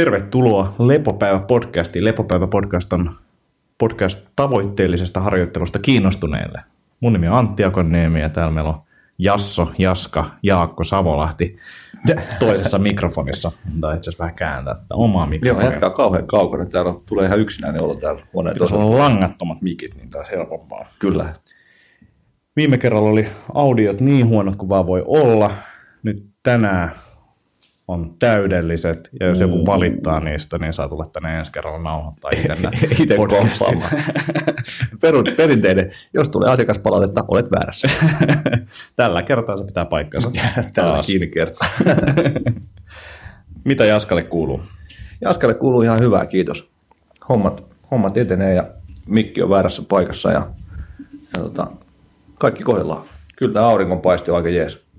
Tervetuloa 0.00 0.74
Lepopäivä-podcastiin. 0.78 2.04
Lepopäivä-podcast 2.04 2.92
on 2.92 3.10
podcast 3.78 4.26
tavoitteellisesta 4.36 5.20
harjoittelusta 5.20 5.78
kiinnostuneille. 5.78 6.60
Mun 7.00 7.12
nimi 7.12 7.28
on 7.28 7.34
Antti 7.34 7.64
Akoniemi 7.64 8.20
ja 8.20 8.28
täällä 8.28 8.52
meillä 8.52 8.70
on 8.70 8.82
Jasso, 9.18 9.70
Jaska, 9.78 10.30
Jaakko 10.42 10.84
Savolahti 10.84 11.52
toisessa 12.38 12.78
mikrofonissa. 12.78 13.52
Tai 13.80 13.96
itse 13.96 14.10
asiassa 14.10 14.24
vähän 14.24 14.34
kääntää 14.34 14.74
tätä 14.74 14.94
omaa 14.94 15.26
mikrofonia. 15.26 15.62
Joo, 15.62 15.70
jatkaa 15.70 15.90
kauhean 15.90 16.26
kaukana. 16.26 16.66
Täällä 16.66 16.94
tulee 17.06 17.26
ihan 17.26 17.40
yksinäinen 17.40 17.82
olo 17.82 17.94
täällä 17.94 18.22
huoneen 18.32 18.54
Pitäisi 18.54 18.74
olla 18.74 18.98
langattomat 18.98 19.62
mikit, 19.62 19.94
niin 19.96 20.10
taas 20.10 20.30
helpompaa. 20.30 20.86
Kyllä. 20.98 21.34
Viime 22.56 22.78
kerralla 22.78 23.10
oli 23.10 23.28
audiot 23.54 24.00
niin 24.00 24.26
huonot 24.26 24.56
kuin 24.56 24.68
vaan 24.68 24.86
voi 24.86 25.02
olla. 25.06 25.50
Nyt 26.02 26.26
tänään 26.42 26.90
on 27.90 28.14
täydelliset, 28.18 29.08
ja 29.20 29.26
jos 29.26 29.40
joku 29.40 29.66
valittaa 29.66 30.20
niistä, 30.20 30.58
niin 30.58 30.72
saa 30.72 30.88
tulla 30.88 31.06
tänne 31.12 31.38
ensi 31.38 31.52
kerralla 31.52 31.78
nauhoittaa 31.78 32.30
itse 33.00 33.16
komppaamaan. 33.16 33.90
Perun, 35.00 35.24
perinteinen, 35.36 35.92
jos 36.14 36.28
tulee 36.28 36.50
asiakaspalautetta, 36.50 37.24
olet 37.28 37.50
väärässä. 37.50 37.88
Tällä 38.96 39.22
kertaa 39.22 39.56
se 39.56 39.64
pitää 39.64 39.84
paikkansa. 39.84 40.30
Tällä 40.74 40.92
Taas. 40.92 41.06
kiinni 41.06 41.26
kertaa. 41.26 41.68
Mitä 43.64 43.84
Jaskalle 43.84 44.22
kuuluu? 44.22 44.60
Jaskalle 45.20 45.54
kuuluu 45.54 45.82
ihan 45.82 46.00
hyvää, 46.00 46.26
kiitos. 46.26 46.70
Hommat, 47.28 47.64
hommat 47.90 48.16
etenee 48.16 48.54
ja 48.54 48.64
mikki 49.06 49.42
on 49.42 49.50
väärässä 49.50 49.82
paikassa 49.88 50.32
ja, 50.32 50.46
ja 51.32 51.40
tota, 51.42 51.66
kaikki 52.38 52.62
kohdillaan. 52.62 53.02
Kyllä 53.36 53.52
tämä 53.52 53.66
auringonpaisti 53.66 54.30
on 54.30 54.36
aika 54.36 54.48
jees. 54.48 54.89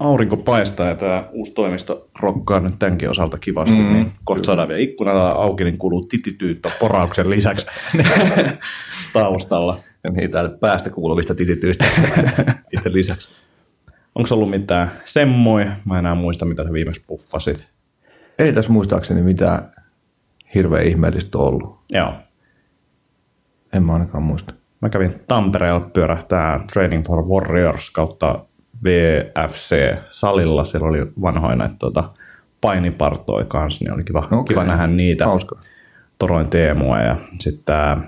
Aurinko 0.00 0.36
paistaa 0.36 0.88
ja 0.88 0.94
tämä 0.94 1.28
uusi 1.32 1.54
toimisto 1.54 2.08
rokkaa 2.20 2.60
nyt 2.60 2.78
tämänkin 2.78 3.10
osalta 3.10 3.38
kivasti, 3.38 3.80
mm, 3.80 3.92
niin 3.92 4.12
kohta 4.24 4.44
saadaan 4.44 4.68
vielä 4.68 4.80
ikkuna 4.80 5.28
auki, 5.28 5.64
niin 5.64 5.78
kuuluu 5.78 6.04
titityyttä 6.04 6.70
porauksen 6.80 7.30
lisäksi 7.30 7.66
taustalla. 9.12 9.78
Ja 10.04 10.10
niin 10.10 10.30
täällä 10.30 10.50
päästä 10.60 10.90
kuuluvista 10.90 11.34
titityistä 11.34 11.84
itse 12.76 12.92
lisäksi. 12.92 13.28
Onko 14.14 14.34
ollut 14.34 14.50
mitään 14.50 14.90
semmoi? 15.04 15.66
Mä 15.84 15.96
enää 15.96 16.14
muista, 16.14 16.44
mitä 16.44 16.64
sä 16.64 16.72
viimeksi 16.72 17.04
puffasit. 17.06 17.64
Ei 18.38 18.52
tässä 18.52 18.72
muistaakseni 18.72 19.22
mitään 19.22 19.72
hirveän 20.54 20.86
ihmeellistä 20.86 21.38
ollut. 21.38 21.78
Joo. 21.90 22.12
En 23.72 23.82
mä 23.82 23.92
ainakaan 23.92 24.22
muista. 24.22 24.54
Mä 24.80 24.88
kävin 24.88 25.14
Tampereella 25.26 25.80
pyörähtää 25.80 26.64
Training 26.72 27.04
for 27.06 27.24
Warriors 27.28 27.90
kautta 27.90 28.44
VFC-salilla. 28.84 30.64
Siellä 30.64 30.88
oli 30.88 31.06
vanhoja 31.22 31.56
näitä 31.56 31.74
tuota, 31.78 32.10
painipartoja 32.60 33.44
kanssa, 33.44 33.84
niin 33.84 33.94
oli 33.94 34.04
kiva, 34.04 34.18
okay. 34.18 34.44
Kiva 34.48 34.64
nähdä 34.64 34.86
niitä. 34.86 35.26
Hauska. 35.26 35.58
Toroin 36.18 36.48
Teemua 36.48 36.98
ja 36.98 37.16
sitten 37.38 37.64
tämä 37.64 37.98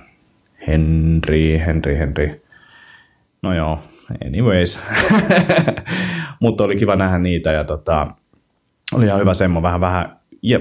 Henri, 0.67 1.63
Henri, 1.67 1.99
Henri. 1.99 2.43
No 3.43 3.55
joo, 3.55 3.79
anyways. 4.27 4.81
mutta 6.41 6.65
oli 6.65 6.77
kiva 6.77 6.97
nähdä 6.97 7.19
niitä 7.19 7.53
ja 7.53 7.65
tota, 7.65 8.07
oli 8.95 9.07
ihan 9.07 9.21
hyvä 9.21 9.35
semmo, 9.35 9.63
vähän, 9.63 9.81
vähän 9.81 10.17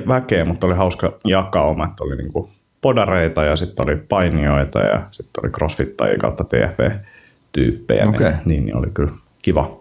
väkeä, 0.07 0.45
mutta 0.45 0.67
oli 0.67 0.75
hauska 0.75 1.19
jakauma, 1.25 1.85
että 1.85 2.03
oli 2.03 2.15
niinku 2.15 2.49
podareita 2.81 3.43
ja 3.43 3.55
sitten 3.55 3.87
oli 3.87 3.95
painijoita 3.95 4.79
ja 4.79 5.07
sitten 5.11 5.43
oli 5.43 5.51
crossfittajia 5.51 6.17
kautta 6.17 6.43
TFV-tyyppejä. 6.43 8.07
Okei. 8.09 8.29
Niin, 8.29 8.39
niin, 8.45 8.65
niin, 8.65 8.77
oli 8.77 8.87
kyllä 8.93 9.11
kiva, 9.41 9.79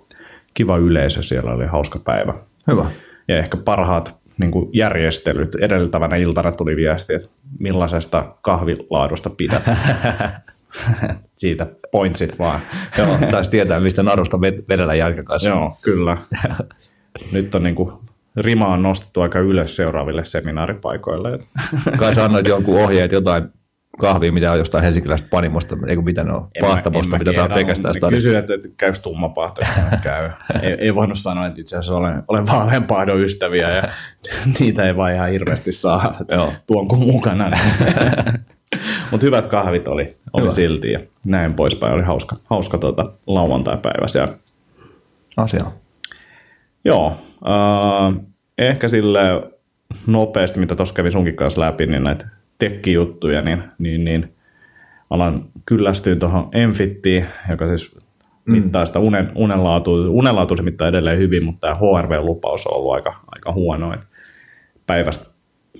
kiva 0.54 0.76
yleisö, 0.76 1.22
siellä 1.22 1.52
oli 1.52 1.66
hauska 1.66 1.98
päivä. 2.04 2.34
Hyvä. 2.66 2.86
Ja 3.28 3.38
ehkä 3.38 3.56
parhaat 3.56 4.18
niin 4.38 4.50
kuin 4.50 4.70
järjestelyt. 4.72 5.54
Edeltävänä 5.54 6.16
iltana 6.16 6.52
tuli 6.52 6.76
viesti, 6.76 7.14
että 7.14 7.28
millaisesta 7.58 8.34
kahvilaadusta 8.42 9.30
pidät. 9.30 9.62
Siitä 11.36 11.66
pointsit 11.92 12.38
vaan. 12.38 12.60
Joo, 12.98 13.18
taisi 13.30 13.50
tietää, 13.50 13.80
mistä 13.80 14.02
narusta 14.02 14.36
ved- 14.36 14.64
vedellä 14.68 14.94
jälkeen 14.94 15.24
kanssa. 15.24 15.48
Joo, 15.48 15.72
kyllä. 15.82 16.16
Nyt 17.32 17.54
on 17.54 17.62
niin 17.62 17.74
kuin, 17.74 17.92
rima 18.36 18.66
on 18.66 18.82
nostettu 18.82 19.20
aika 19.20 19.38
ylös 19.38 19.76
seuraaville 19.76 20.24
seminaaripaikoille. 20.24 21.38
Kai 21.98 22.14
sä 22.14 22.24
annoit 22.24 22.46
jonkun 22.46 22.82
ohjeet, 22.82 23.12
jotain 23.12 23.48
kahvia, 23.98 24.32
mitä 24.32 24.52
on 24.52 24.58
jostain 24.58 24.84
helsinkiläisestä 24.84 25.30
panimosta, 25.30 25.76
ei 25.86 25.96
kun 25.96 26.04
mitä 26.04 26.24
ne 26.24 26.32
on, 26.32 26.48
en 26.54 26.64
mä- 26.64 26.68
pahtamosta, 26.68 27.16
en 27.16 27.24
mä 27.24 27.30
mitä 27.30 27.54
pelkästään 27.54 27.90
ne 27.90 27.94
sitä. 27.94 28.08
Kysyivät, 28.08 28.38
että, 28.38 28.54
että 28.54 28.68
käykö 28.76 28.98
tumma 28.98 29.28
pahto, 29.28 29.60
käy. 30.02 30.30
ei, 30.62 30.72
ei, 30.78 30.94
voinut 30.94 31.18
sanoa, 31.18 31.46
että 31.46 31.60
itse 31.60 31.76
asiassa 31.76 31.96
olen, 31.96 32.22
olen 32.28 32.46
vaaleanpahdon 32.46 33.20
ystäviä 33.20 33.70
ja 33.70 33.82
niitä 34.60 34.84
ei 34.84 34.96
vaan 34.96 35.14
ihan 35.14 35.30
hirveästi 35.30 35.72
saa. 35.72 36.18
Tuonko 36.66 36.96
mukana. 36.96 37.50
Mutta 39.10 39.26
hyvät 39.26 39.46
kahvit 39.46 39.88
oli, 39.88 40.16
oli 40.32 40.42
Hyvä. 40.42 40.52
silti 40.54 40.92
ja 40.92 41.00
näin 41.24 41.54
poispäin. 41.54 41.94
Oli 41.94 42.02
hauska, 42.02 42.36
hauska 42.44 42.78
tuota, 42.78 43.12
lauantai-päivä 43.26 44.08
siellä. 44.08 44.34
Asia. 45.36 45.64
Joo, 46.84 47.16
äh, 47.46 48.24
ehkä 48.58 48.88
sille 48.88 49.20
nopeasti, 50.06 50.60
mitä 50.60 50.74
tuossa 50.74 50.94
kävin 50.94 51.12
sunkin 51.12 51.36
kanssa 51.36 51.60
läpi, 51.60 51.86
niin 51.86 52.04
näitä 52.04 52.28
tekkijuttuja, 52.58 53.42
niin, 53.42 53.62
niin, 53.78 54.04
niin 54.04 54.34
alan 55.10 55.44
kyllästyä 55.66 56.16
tuohon 56.16 56.48
Enfittiin, 56.52 57.26
joka 57.50 57.66
siis 57.66 57.98
mittaa 58.46 58.86
sitä 58.86 58.98
unen, 58.98 59.32
unenlaatu, 59.34 60.18
unenlaatu 60.18 60.56
se 60.56 60.62
mittaa 60.62 60.88
edelleen 60.88 61.18
hyvin, 61.18 61.44
mutta 61.44 61.60
tämä 61.60 61.74
HRV-lupaus 61.74 62.66
on 62.66 62.76
ollut 62.76 62.94
aika, 62.94 63.14
aika 63.26 63.52
huono. 63.52 63.94
Et 63.94 64.00
päivästä 64.86 65.26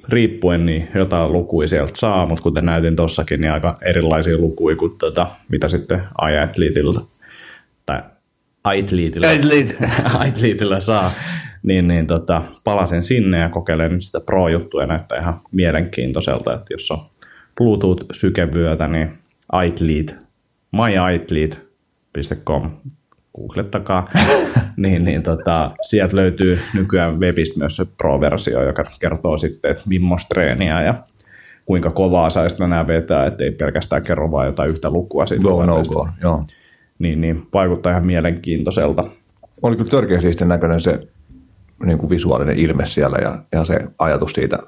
riippuen 0.09 0.67
niin 0.67 0.89
jotain 0.95 1.33
lukuja 1.33 1.69
sieltä 1.69 1.93
saa, 1.95 2.27
mutta 2.27 2.43
kuten 2.43 2.65
näytin 2.65 2.97
tuossakin, 2.97 3.41
niin 3.41 3.53
aika 3.53 3.79
erilaisia 3.85 4.39
lukuja 4.39 4.77
kuin 4.77 4.99
tota, 4.99 5.27
mitä 5.49 5.69
sitten 5.69 6.03
iAthleteilta 6.33 7.01
tai 7.87 8.03
iAthleteilta 8.75 9.29
iAthleteillä 10.25 10.81
saa, 10.91 11.11
niin, 11.63 11.89
niin 11.89 12.07
tota, 12.07 12.43
palasin 12.65 13.03
sinne 13.03 13.39
ja 13.39 13.49
kokeilen 13.49 13.93
nyt 13.93 14.05
sitä 14.05 14.21
Pro-juttua 14.21 14.81
ja 14.81 14.87
näyttää 14.87 15.19
ihan 15.19 15.41
mielenkiintoiselta, 15.53 16.55
että 16.55 16.75
jos 16.75 16.91
on 16.91 16.99
Bluetooth-sykevyötä, 17.57 18.89
niin 18.89 19.13
iAthlete, 19.65 20.15
myiathlete.com, 20.73 22.71
googlettakaa, 23.37 24.09
niin, 24.77 25.05
niin 25.05 25.23
tota, 25.23 25.71
sieltä 25.83 26.17
löytyy 26.17 26.59
nykyään 26.75 27.21
webistä 27.21 27.59
myös 27.59 27.77
se 27.77 27.87
Pro-versio, 27.97 28.63
joka 28.63 28.85
kertoo 29.01 29.39
sitten, 29.39 29.71
että 29.71 29.83
millaista 29.87 30.29
treeniä 30.35 30.83
ja 30.83 30.95
kuinka 31.65 31.91
kovaa 31.91 32.31
saisi 32.31 32.65
enää 32.65 32.87
vetää, 32.87 33.27
ettei 33.27 33.51
pelkästään 33.51 34.03
kerro 34.03 34.31
vain 34.31 34.47
jotain 34.47 34.71
yhtä 34.71 34.91
lukua 34.91 35.27
siitä 35.27 35.43
Go 35.43 35.67
no 35.67 35.83
go, 35.83 36.09
joo. 36.23 36.45
Niin, 36.99 37.21
niin 37.21 37.47
vaikuttaa 37.55 37.93
ihan 37.93 38.07
mielenkiintoiselta. 38.07 39.05
Oli 39.63 39.77
kyllä 39.77 39.91
törkeä 39.91 40.19
näköinen 40.45 40.81
se 40.81 41.01
niin 41.85 41.99
kuin 41.99 42.11
visuaalinen 42.11 42.59
ilme 42.59 42.87
siellä 42.87 43.19
ja, 43.19 43.39
ja 43.53 43.65
se 43.65 43.79
ajatus 43.99 44.33
siitä, 44.33 44.59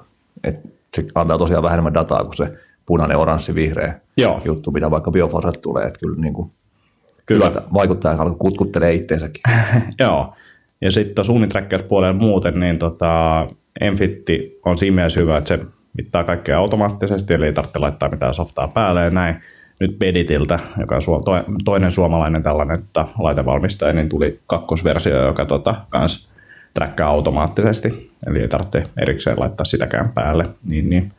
että 0.43 0.69
se 0.95 1.05
antaa 1.15 1.37
tosiaan 1.37 1.63
vähän 1.63 1.75
enemmän 1.75 1.93
dataa 1.93 2.23
kuin 2.23 2.37
se 2.37 2.51
punainen, 2.85 3.17
oranssi, 3.17 3.55
vihreä 3.55 3.99
Joo. 4.17 4.41
juttu, 4.45 4.71
mitä 4.71 4.91
vaikka 4.91 5.11
bioforset 5.11 5.61
tulee. 5.61 5.83
Että 5.83 5.99
kyllä, 5.99 6.21
niin 6.21 6.33
kuin, 6.33 6.51
Kyllä. 7.25 7.45
hyvältä 7.45 7.67
vaikuttaa, 7.73 8.11
alkoi 8.11 8.35
kutkuttelee 8.39 8.93
itteensäkin. 8.93 9.41
Joo. 9.99 10.33
Ja 10.81 10.91
sitten 10.91 11.25
Unitrackers-puolella 11.29 12.19
muuten, 12.19 12.59
niin 12.59 12.79
tota, 12.79 13.47
Enfitti 13.81 14.59
on 14.65 14.77
siinä 14.77 14.95
mielessä 14.95 15.19
hyvä, 15.19 15.37
että 15.37 15.47
se 15.47 15.59
mittaa 15.97 16.23
kaikkea 16.23 16.57
automaattisesti, 16.57 17.33
eli 17.33 17.45
ei 17.45 17.53
tarvitse 17.53 17.79
laittaa 17.79 18.09
mitään 18.09 18.33
softaa 18.33 18.67
päälle 18.67 19.01
ja 19.01 19.09
näin. 19.09 19.35
Nyt 19.79 19.99
Beditiltä, 19.99 20.59
joka 20.79 20.95
on 20.95 21.55
toinen 21.65 21.91
suomalainen 21.91 22.43
tällainen 22.43 22.79
että 22.79 23.07
laitevalmistaja, 23.19 23.93
niin 23.93 24.09
tuli 24.09 24.39
kakkosversio, 24.47 25.25
joka 25.25 25.45
tota, 25.45 25.75
kans 25.91 26.30
trackaa 26.73 27.09
automaattisesti, 27.09 28.11
eli 28.27 28.39
ei 28.39 28.47
tarvitse 28.47 28.83
erikseen 29.01 29.39
laittaa 29.39 29.65
sitäkään 29.65 30.11
päälle. 30.13 30.45
Niin, 30.67 30.89
niin. 30.89 31.13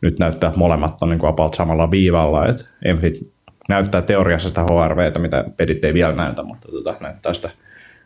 Nyt 0.00 0.18
näyttää, 0.18 0.48
että 0.48 0.58
molemmat 0.58 1.02
on 1.02 1.08
niin 1.08 1.18
kuin 1.18 1.30
about 1.30 1.54
samalla 1.54 1.90
viivalla, 1.90 2.46
että 2.46 2.64
Enfit 2.84 3.32
näyttää 3.68 4.02
teoriassa 4.02 4.48
sitä 4.48 4.62
HRVtä, 4.62 5.18
mitä 5.18 5.44
Pedit 5.56 5.84
ei 5.84 5.94
vielä 5.94 6.14
näytä, 6.14 6.42
mutta 6.42 6.68
tota, 6.68 6.96
näyttää 7.00 7.34
sitä 7.34 7.50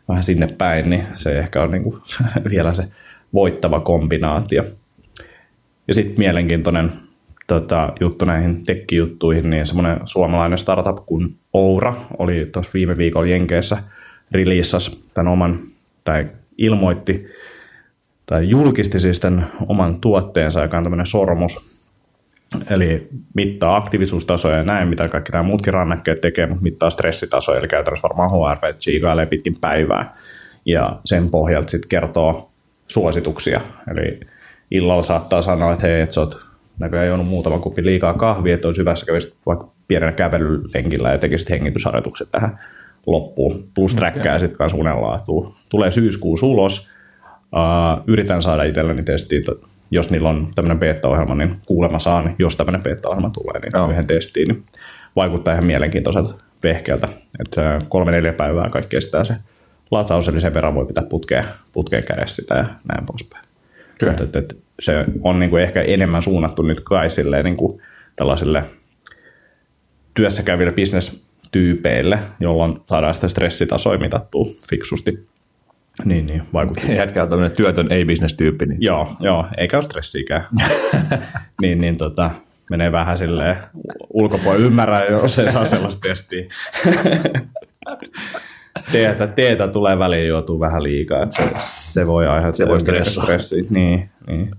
vähän 0.09 0.23
sinne 0.23 0.47
päin, 0.57 0.89
niin 0.89 1.03
se 1.15 1.39
ehkä 1.39 1.63
on 1.63 1.71
niin 1.71 1.83
kuin 1.83 2.01
vielä 2.49 2.73
se 2.73 2.87
voittava 3.33 3.79
kombinaatio. 3.79 4.63
Ja 5.87 5.93
sitten 5.93 6.15
mielenkiintoinen 6.17 6.91
tota, 7.47 7.93
juttu 7.99 8.25
näihin 8.25 8.65
tekkijuttuihin, 8.65 9.49
niin 9.49 9.67
semmoinen 9.67 9.99
suomalainen 10.05 10.57
startup 10.57 11.05
kuin 11.05 11.37
Oura 11.53 11.95
oli 12.17 12.45
tuossa 12.45 12.71
viime 12.73 12.97
viikolla 12.97 13.27
Jenkeissä 13.27 13.77
releasas 14.31 15.07
tämän 15.13 15.33
oman, 15.33 15.59
tai 16.05 16.27
ilmoitti, 16.59 17.27
tai 18.25 18.49
julkisti 18.49 18.99
siis 18.99 19.19
tämän 19.19 19.47
oman 19.67 20.01
tuotteensa, 20.01 20.61
joka 20.61 20.77
on 20.77 20.83
tämmöinen 20.83 21.07
sormus, 21.07 21.79
Eli 22.69 23.09
mittaa 23.35 23.75
aktiivisuustasoja 23.75 24.57
ja 24.57 24.63
näin, 24.63 24.87
mitä 24.87 25.07
kaikki 25.07 25.31
nämä 25.31 25.43
muutkin 25.43 25.73
rannekkeet 25.73 26.21
tekee, 26.21 26.45
mutta 26.45 26.63
mittaa 26.63 26.89
stressitasoja, 26.89 27.59
eli 27.59 27.67
käytännössä 27.67 28.07
varmaan 28.09 28.29
HRV 28.31 28.75
chiikailee 28.75 29.25
pitkin 29.25 29.55
päivää. 29.61 30.15
Ja 30.65 30.99
sen 31.05 31.29
pohjalta 31.29 31.69
sitten 31.69 31.89
kertoo 31.89 32.51
suosituksia. 32.87 33.61
Eli 33.91 34.19
illalla 34.71 35.03
saattaa 35.03 35.41
sanoa, 35.41 35.73
että 35.73 35.87
hei, 35.87 36.01
että 36.01 36.15
sä 36.15 36.21
oot 36.21 36.37
näköjään 36.79 37.07
juonut 37.07 37.27
muutama 37.27 37.59
kuppi 37.59 37.85
liikaa 37.85 38.13
kahvia, 38.13 38.55
että 38.55 38.67
olisi 38.67 38.81
hyvä, 38.81 38.91
että 38.91 39.35
vaikka 39.45 39.71
pienellä 39.87 40.11
kävelylenkillä 40.11 41.11
ja 41.11 41.17
tekisit 41.17 41.49
hengitysharjoitukset 41.49 42.31
tähän 42.31 42.59
loppuun. 43.11 43.63
Plus 43.75 43.95
träkkää 43.95 44.39
sitten 44.39 44.57
kanssa. 44.57 44.77
Tulee 45.69 45.91
syyskuussa 45.91 46.45
ulos. 46.45 46.89
Uh, 47.55 48.03
yritän 48.07 48.41
saada 48.41 48.63
itselleni 48.63 49.03
testiin, 49.03 49.43
jos 49.91 50.11
niillä 50.11 50.29
on 50.29 50.47
tämmöinen 50.55 50.79
beta-ohjelma, 50.79 51.35
niin 51.35 51.57
kuulemma 51.65 51.99
saan, 51.99 52.35
jos 52.39 52.55
tämmöinen 52.55 52.83
beta-ohjelma 52.83 53.29
tulee, 53.29 53.59
niin 53.59 53.71
Joo. 53.73 53.89
yhden 53.89 54.07
testiin, 54.07 54.47
niin 54.47 54.63
vaikuttaa 55.15 55.53
ihan 55.53 55.65
mielenkiintoiselta 55.65 56.33
vehkeältä. 56.63 57.07
Että 57.39 57.81
kolme-neljä 57.89 58.33
päivää 58.33 58.69
kaikki 58.69 58.89
kestää 58.89 59.23
se 59.23 59.33
lataus, 59.91 60.27
eli 60.27 60.41
sen 60.41 60.53
verran 60.53 60.75
voi 60.75 60.85
pitää 60.85 61.03
putkeen, 61.03 61.45
putkeen 61.73 62.03
kädessä 62.07 62.35
sitä 62.35 62.55
ja 62.55 62.65
näin 62.93 63.05
poispäin. 63.05 63.45
Kyllä. 63.97 64.13
Et, 64.13 64.21
et, 64.21 64.35
et 64.35 64.57
se 64.79 65.05
on 65.23 65.39
niin 65.39 65.49
kuin 65.49 65.63
ehkä 65.63 65.81
enemmän 65.81 66.23
suunnattu 66.23 66.61
nyt 66.61 66.79
kai 66.79 67.09
silleen, 67.09 67.45
niin 67.45 67.57
kuin 67.57 67.81
tällaisille 68.15 68.63
työssä 70.13 70.43
käyville 70.43 70.71
bisnestyypeille, 71.51 72.19
jolloin 72.39 72.79
saadaan 72.85 73.15
sitä 73.15 73.27
stressitasoa 73.27 73.97
mitattua 73.97 74.45
fiksusti. 74.69 75.27
Niin, 76.05 76.27
niin, 76.27 76.41
vaikutti. 76.53 76.95
Jätkä 76.95 77.23
on 77.23 77.29
tämmöinen 77.29 77.57
työtön 77.57 77.91
ei-bisnestyyppi. 77.91 78.65
Niin. 78.65 78.77
Joo, 78.81 79.15
joo, 79.19 79.45
eikä 79.57 79.77
ole 79.77 79.83
stressiikään. 79.83 80.47
niin, 81.61 81.81
niin 81.81 81.97
tota, 81.97 82.31
menee 82.69 82.91
vähän 82.91 83.17
silleen 83.17 83.55
ulkopuolelle 84.09 84.65
ymmärrä, 84.65 85.05
jos 85.05 85.39
ei 85.39 85.51
saa 85.51 85.65
sellaista 85.65 86.01
testiä. 86.01 86.45
teetä, 88.91 89.27
teetä 89.27 89.67
tulee 89.67 89.99
väliin 89.99 90.27
juotua 90.27 90.59
vähän 90.59 90.83
liikaa, 90.83 91.23
että 91.23 91.35
se, 91.35 91.49
se 91.91 92.07
voi 92.07 92.27
aiheuttaa 92.27 92.65
se 92.65 92.67
voi 92.67 93.05
stressiä. 93.05 93.63
Niin, 93.69 94.09
niin. 94.27 94.51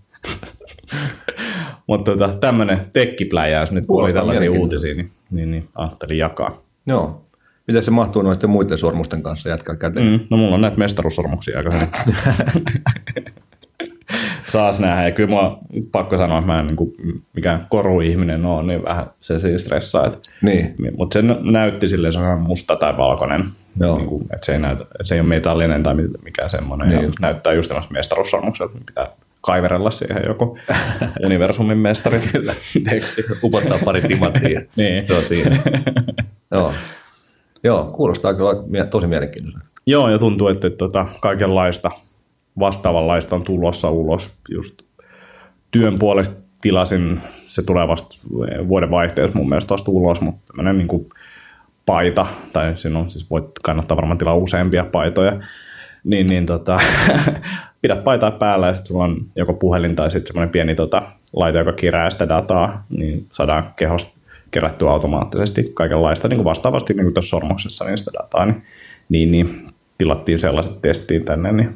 Mutta 1.86 2.16
tota, 2.16 2.28
tämmöinen 2.28 2.80
tekkipläjäys 2.92 3.72
nyt, 3.72 3.86
kun 3.86 4.02
oli 4.04 4.12
tällaisia 4.12 4.50
uutisia, 4.50 4.94
niin, 4.94 5.10
niin, 5.30 5.50
niin 5.50 5.68
ajattelin 5.74 6.18
jakaa. 6.18 6.69
Joo. 6.86 7.26
Miten 7.66 7.82
se 7.82 7.90
mahtuu 7.90 8.22
noiden 8.22 8.50
muiden 8.50 8.78
sormusten 8.78 9.22
kanssa 9.22 9.48
jatkaa 9.48 9.76
käteen? 9.76 10.06
Mm, 10.06 10.20
no 10.30 10.36
mulla 10.36 10.54
on 10.54 10.60
näitä 10.60 10.78
mestaruussormuksia 10.78 11.58
aika 11.58 11.70
hyvin. 11.70 11.88
Saas 14.46 14.80
nähdä. 14.80 15.04
Ja 15.04 15.10
kyllä 15.10 15.30
mua 15.30 15.58
pakko 15.92 16.16
sanoa, 16.16 16.38
että 16.38 16.52
mä 16.52 16.60
en 16.60 16.66
niin 16.66 16.76
kuin, 16.76 16.92
mikään 17.32 17.66
koruihminen 17.68 18.44
ole, 18.44 18.66
niin 18.66 18.84
vähän 18.84 19.06
se 19.20 19.38
siis 19.40 19.62
stressaa. 19.62 20.06
Että, 20.06 20.18
niin. 20.42 20.74
Mutta 20.96 21.14
se 21.14 21.22
näytti 21.40 21.88
silleen, 21.88 22.12
se 22.12 22.18
on 22.18 22.40
musta 22.40 22.76
tai 22.76 22.96
valkoinen. 22.96 23.44
Joo. 23.80 23.96
Niin 23.96 24.08
kuin, 24.08 24.22
että 24.22 24.46
se, 24.46 24.52
ei 24.52 24.58
näytä, 24.58 24.84
se 25.02 25.14
ei 25.14 25.20
ole 25.20 25.28
metallinen 25.28 25.82
tai 25.82 25.94
mikään 26.24 26.50
semmoinen. 26.50 26.88
Niin. 26.88 27.02
Ja 27.02 27.10
näyttää 27.20 27.52
just 27.52 27.68
tämmöistä 27.68 27.94
mestaruussormukselta, 27.94 28.78
pitää 28.86 29.08
kaiverella 29.40 29.90
siihen 29.90 30.22
joku 30.26 30.58
universumin 31.24 31.78
mestari 31.78 32.20
kyllä 32.32 32.54
teksti. 32.90 33.24
Upottaa 33.42 33.78
pari 33.84 34.00
timanttia. 34.00 34.62
niin. 34.76 35.06
Se 35.06 35.14
on 35.14 35.24
siinä. 35.24 35.56
Joo. 36.50 36.72
Joo, 37.64 37.84
kuulostaa 37.84 38.34
kyllä 38.34 38.86
tosi 38.86 39.06
mielenkiintoista. 39.06 39.60
Joo, 39.86 40.08
ja 40.08 40.18
tuntuu, 40.18 40.48
että, 40.48 40.66
että, 40.66 40.84
että 40.84 41.06
kaikenlaista 41.20 41.90
vastaavanlaista 42.58 43.36
on 43.36 43.44
tulossa 43.44 43.90
ulos. 43.90 44.30
Just 44.48 44.82
työn 45.70 45.98
puolesta 45.98 46.40
tilasin, 46.60 47.20
se 47.46 47.62
tulee 47.62 47.88
vasta 47.88 48.16
vuoden 48.68 48.90
vaihteessa 48.90 49.38
mun 49.38 49.48
mielestä 49.48 49.72
vasta 49.72 49.90
ulos, 49.90 50.20
mutta 50.20 50.40
tämmöinen 50.46 50.78
niin 50.78 50.88
kuin 50.88 51.06
paita, 51.86 52.26
tai 52.52 52.76
sinun 52.76 53.10
siis 53.10 53.30
voit 53.30 53.44
kannattaa 53.64 53.96
varmaan 53.96 54.18
tilaa 54.18 54.34
useampia 54.34 54.84
paitoja, 54.84 55.40
niin, 56.04 56.26
niin 56.26 56.46
tota, 56.46 56.78
pidä 57.82 57.96
paitaa 57.96 58.30
päällä 58.30 58.66
ja 58.66 58.74
sitten 58.74 58.88
sulla 58.88 59.04
on 59.04 59.16
joko 59.36 59.54
puhelin 59.54 59.96
tai 59.96 60.10
sitten 60.10 60.26
semmoinen 60.26 60.52
pieni 60.52 60.74
tota, 60.74 61.02
laite, 61.32 61.58
joka 61.58 61.72
kirää 61.72 62.10
sitä 62.10 62.28
dataa, 62.28 62.84
niin 62.88 63.26
saadaan 63.32 63.72
kehosta 63.76 64.19
kerättyä 64.50 64.90
automaattisesti 64.90 65.70
kaikenlaista 65.74 66.28
niin 66.28 66.36
kuin 66.36 66.44
vastaavasti 66.44 66.94
niin 66.94 67.04
kuin 67.04 67.14
tuossa 67.14 67.30
sormuksessa 67.30 67.84
niin 67.84 67.98
sitä 67.98 68.10
dataa, 68.18 68.46
niin, 68.46 68.62
niin, 69.08 69.30
niin 69.30 69.64
tilattiin 69.98 70.38
sellaiset 70.38 70.82
testiin 70.82 71.24
tänne, 71.24 71.52
niin 71.52 71.74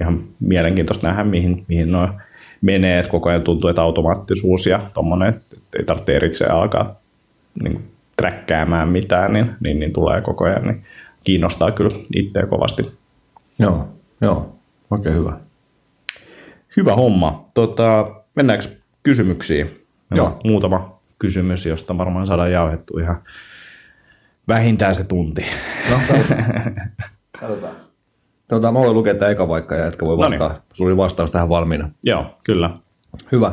ihan 0.00 0.24
mielenkiintoista 0.40 1.06
nähdä, 1.06 1.24
mihin, 1.24 1.64
mihin 1.68 1.92
noin 1.92 2.10
menee, 2.60 2.98
että 2.98 3.10
koko 3.10 3.28
ajan 3.28 3.42
tuntuu, 3.42 3.70
että 3.70 3.82
automaattisuus 3.82 4.66
ja 4.66 4.80
tuommoinen, 4.94 5.28
että 5.28 5.56
ei 5.78 5.84
tarvitse 5.84 6.16
erikseen 6.16 6.52
alkaa 6.52 7.00
niin 7.62 7.90
träkkäämään 8.16 8.88
mitään, 8.88 9.32
niin, 9.32 9.50
niin, 9.60 9.80
niin 9.80 9.92
tulee 9.92 10.20
koko 10.20 10.44
ajan, 10.44 10.64
niin 10.64 10.82
kiinnostaa 11.24 11.70
kyllä 11.70 11.90
itseä 12.16 12.46
kovasti. 12.46 12.90
Joo, 13.58 13.88
joo, 14.20 14.56
oikein 14.90 15.14
hyvä. 15.14 15.32
Hyvä 16.76 16.94
homma. 16.94 17.50
Tota, 17.54 18.14
mennäänkö 18.34 18.64
kysymyksiin? 19.02 19.70
Joo. 20.14 20.40
Muutama 20.44 20.99
kysymys, 21.20 21.66
josta 21.66 21.98
varmaan 21.98 22.26
saadaan 22.26 22.52
jauhettu 22.52 22.98
ihan 22.98 23.22
vähintään 24.48 24.94
se 24.94 25.04
tunti. 25.04 25.46
No, 25.90 26.00
katsotaan. 27.40 27.76
Tota, 28.48 28.72
mä 28.72 28.78
voin 28.78 28.94
lukea 28.94 29.14
tämä 29.14 29.30
eka 29.30 29.48
vaikka 29.48 29.74
ja 29.74 29.86
etkä 29.86 30.06
voi 30.06 30.18
vastaa. 30.18 30.48
Noniin. 30.48 30.62
Sulla 30.72 30.88
oli 30.90 30.96
vastaus 30.96 31.30
tähän 31.30 31.48
valmiina. 31.48 31.90
Joo, 32.04 32.26
kyllä. 32.44 32.70
Hyvä. 33.32 33.52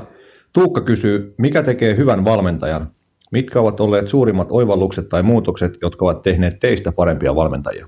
Tuukka 0.53 0.81
kysyy, 0.81 1.35
mikä 1.37 1.63
tekee 1.63 1.97
hyvän 1.97 2.25
valmentajan? 2.25 2.87
Mitkä 3.31 3.59
ovat 3.59 3.79
olleet 3.79 4.07
suurimmat 4.07 4.47
oivallukset 4.51 5.09
tai 5.09 5.23
muutokset, 5.23 5.77
jotka 5.81 6.05
ovat 6.05 6.21
tehneet 6.21 6.59
teistä 6.59 6.91
parempia 6.91 7.35
valmentajia? 7.35 7.87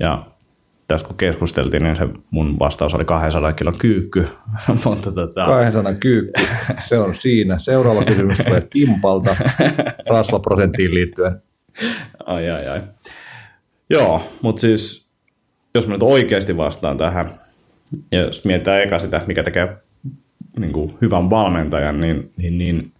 Ja 0.00 0.26
tässä 0.88 1.06
kun 1.06 1.16
keskusteltiin, 1.16 1.82
niin 1.82 1.96
se 1.96 2.08
mun 2.30 2.58
vastaus 2.58 2.94
oli 2.94 3.04
200 3.04 3.52
kilon 3.52 3.78
kyykky. 3.78 4.28
Mutta 4.84 5.12
tota... 5.12 5.46
200 5.46 5.94
kyykky, 5.94 6.32
se 6.88 6.98
on 6.98 7.14
siinä. 7.14 7.58
Seuraava 7.58 8.04
kysymys 8.04 8.38
tulee 8.38 8.62
Kimpalta 8.70 9.36
rasvaprosenttiin 10.10 10.94
liittyen. 10.94 11.42
Ai 12.26 12.50
ai 12.50 12.68
ai. 12.68 12.80
Joo, 13.90 14.22
mutta 14.42 14.60
siis 14.60 15.08
jos 15.74 15.86
mä 15.86 15.94
nyt 15.94 16.02
oikeasti 16.02 16.56
vastaan 16.56 16.96
tähän, 16.96 17.30
ja 18.12 18.20
jos 18.20 18.44
mietitään 18.44 18.82
eka 18.82 18.98
sitä, 18.98 19.20
mikä 19.26 19.42
tekee 19.42 19.76
niin 20.58 20.72
kuin 20.72 20.94
hyvän 21.00 21.30
valmentajan, 21.30 22.00
niin, 22.00 22.32
niin, 22.36 22.58
niin 22.58 22.92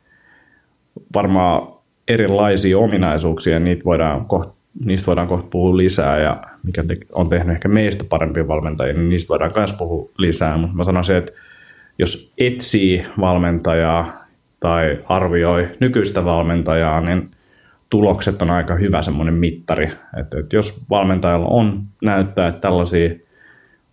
varmaan 1.15 1.75
erilaisia 2.09 2.79
ominaisuuksia, 2.79 3.59
niitä 3.59 3.85
voidaan 3.85 4.27
kohta, 4.27 4.55
niistä 4.85 5.07
voidaan 5.07 5.29
kohta 5.29 5.49
puhua 5.51 5.77
lisää, 5.77 6.19
ja 6.19 6.43
mikä 6.65 6.85
on 7.13 7.29
tehnyt 7.29 7.55
ehkä 7.55 7.69
meistä 7.69 8.05
parempia 8.09 8.49
valmentajia, 8.49 8.93
niin 8.93 9.09
niistä 9.09 9.29
voidaan 9.29 9.53
myös 9.57 9.73
puhua 9.73 10.11
lisää, 10.19 10.57
mutta 10.57 10.77
mä 10.77 10.85
sanoisin, 10.85 11.17
että 11.17 11.33
jos 11.99 12.33
etsii 12.39 13.07
valmentajaa 13.21 14.13
tai 14.61 14.99
arvioi 15.09 15.69
nykyistä 15.81 16.25
valmentajaa, 16.25 17.01
niin 17.01 17.31
tulokset 17.91 18.43
on 18.43 18.51
aika 18.51 18.75
hyvä 18.75 19.03
semmoinen 19.03 19.35
mittari. 19.35 19.91
Että, 20.21 20.41
että 20.41 20.57
jos 20.57 20.85
valmentajalla 20.91 21.47
on 21.47 21.83
näyttää, 22.03 22.49
että 22.49 22.61
tällaisia 22.61 23.11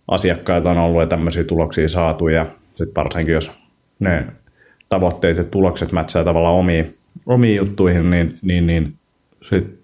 asiakkaita 0.08 0.70
on 0.70 0.78
ollut 0.78 1.00
ja 1.00 1.06
tämmöisiä 1.06 1.44
tuloksia 1.44 1.88
saatu 1.88 2.28
ja 2.28 2.46
sitten 2.74 3.04
varsinkin 3.04 3.34
jos 3.34 3.52
ne 3.98 4.26
tavoitteet 4.88 5.36
ja 5.36 5.44
tulokset 5.44 5.92
mätsää 5.92 6.24
tavallaan 6.24 6.54
omiin, 6.54 6.96
omiin 7.26 7.56
juttuihin, 7.56 8.10
niin, 8.10 8.38
niin, 8.42 8.66
niin 8.66 8.94
sit 9.42 9.80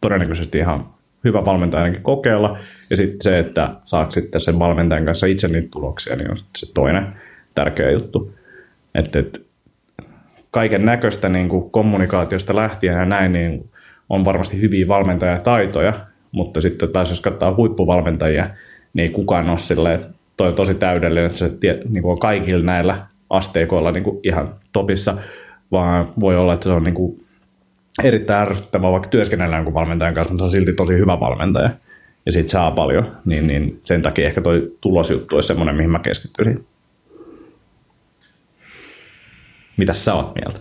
todennäköisesti 0.00 0.58
ihan 0.58 0.93
hyvä 1.24 1.44
valmentaja 1.44 2.00
kokeilla. 2.02 2.58
Ja 2.90 2.96
sitten 2.96 3.20
se, 3.20 3.38
että 3.38 3.70
saako 3.84 4.10
sitten 4.10 4.40
sen 4.40 4.58
valmentajan 4.58 5.04
kanssa 5.04 5.26
itse 5.26 5.48
niitä 5.48 5.68
tuloksia, 5.70 6.16
niin 6.16 6.30
on 6.30 6.36
sitten 6.36 6.60
se 6.60 6.72
toinen 6.74 7.06
tärkeä 7.54 7.90
juttu. 7.90 8.34
Että, 8.94 9.18
että 9.18 9.40
kaiken 10.50 10.84
näköistä 10.84 11.28
niin 11.28 11.48
kuin 11.48 11.70
kommunikaatiosta 11.70 12.56
lähtien 12.56 12.94
ja 12.94 13.04
näin, 13.04 13.32
niin 13.32 13.70
on 14.08 14.24
varmasti 14.24 14.60
hyviä 14.60 14.88
valmentajataitoja, 14.88 15.92
mutta 16.32 16.60
sitten 16.60 16.92
taas 16.92 17.10
jos 17.10 17.20
katsoo 17.20 17.56
huippuvalmentajia, 17.56 18.50
niin 18.94 19.02
ei 19.02 19.10
kukaan 19.10 19.50
ole 19.50 19.58
silleen, 19.58 19.94
että 19.94 20.06
toi 20.36 20.48
on 20.48 20.54
tosi 20.54 20.74
täydellinen, 20.74 21.26
että 21.26 21.38
se 21.38 21.50
niin 21.88 22.02
kuin 22.02 22.12
on 22.12 22.18
kaikilla 22.18 22.64
näillä 22.64 22.96
asteikoilla 23.30 23.92
niin 23.92 24.04
kuin 24.04 24.20
ihan 24.22 24.54
topissa, 24.72 25.16
vaan 25.72 26.12
voi 26.20 26.36
olla, 26.36 26.54
että 26.54 26.64
se 26.64 26.70
on 26.70 26.84
niin 26.84 26.94
kuin 26.94 27.20
erittäin 28.02 28.48
ärsyttävää 28.48 28.90
vaikka 28.90 29.08
työskennellä 29.08 29.56
jonkun 29.56 29.74
valmentajan 29.74 30.14
kanssa, 30.14 30.32
mutta 30.32 30.42
se 30.42 30.44
on 30.44 30.50
silti 30.50 30.72
tosi 30.72 30.98
hyvä 30.98 31.20
valmentaja 31.20 31.70
ja 32.26 32.32
siitä 32.32 32.50
saa 32.50 32.70
paljon, 32.70 33.16
niin, 33.24 33.46
niin 33.46 33.80
sen 33.82 34.02
takia 34.02 34.26
ehkä 34.26 34.40
toi 34.40 34.76
tulosjuttu 34.80 35.34
olisi 35.34 35.46
semmoinen, 35.46 35.76
mihin 35.76 35.90
mä 35.90 35.98
keskittyisin. 35.98 36.66
Mitä 39.76 39.94
sä 39.94 40.14
oot 40.14 40.34
mieltä? 40.34 40.58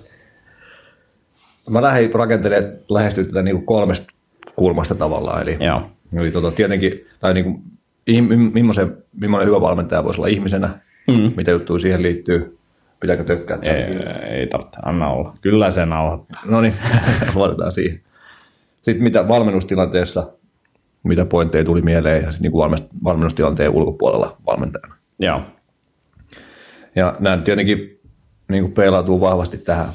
Mä 1.69 1.81
lähdin 1.81 2.13
rakentelemaan, 2.13 2.73
lähestyä 2.89 3.23
tätä 3.23 3.41
niin 3.41 3.65
kolmesta 3.65 4.13
kulmasta 4.55 4.95
tavallaan. 4.95 5.41
Eli, 5.41 5.57
Joo. 5.59 5.89
eli 6.13 6.31
tota, 6.31 6.51
tietenkin, 6.51 7.05
tai 7.19 7.33
niin 7.33 7.45
kuin, 7.45 7.61
millainen, 8.53 8.97
millainen 9.19 9.47
hyvä 9.47 9.61
valmentaja 9.61 10.03
voisi 10.03 10.21
olla 10.21 10.27
ihmisenä, 10.27 10.69
mm. 11.07 11.31
mitä 11.37 11.51
juttuja 11.51 11.79
siihen 11.79 12.01
liittyy, 12.01 12.57
pitääkö 13.03 13.23
tökkää? 13.23 13.57
Ei, 13.61 13.73
ei 14.37 14.47
tarvitse, 14.47 14.79
anna 14.85 15.09
olla. 15.09 15.37
Kyllä 15.41 15.71
se 15.71 15.85
nauhoittaa. 15.85 16.41
No 16.45 16.61
niin, 16.61 16.73
luotetaan 17.35 17.71
siihen. 17.71 18.01
Sitten 18.81 19.03
mitä 19.03 19.27
valmennustilanteessa, 19.27 20.27
mitä 21.03 21.25
pointteja 21.25 21.63
tuli 21.63 21.81
mieleen 21.81 22.23
ja 22.23 22.31
sitten 22.31 22.51
niin 22.51 22.79
valmennustilanteen 23.03 23.69
ulkopuolella 23.69 24.37
valmentajana. 24.45 24.95
Joo. 25.19 25.41
Ja 26.95 27.15
nämä 27.19 27.37
tietenkin 27.37 27.99
niin 28.49 28.63
kuin 28.63 28.73
peilautuu 28.73 29.21
vahvasti 29.21 29.57
tähän 29.57 29.87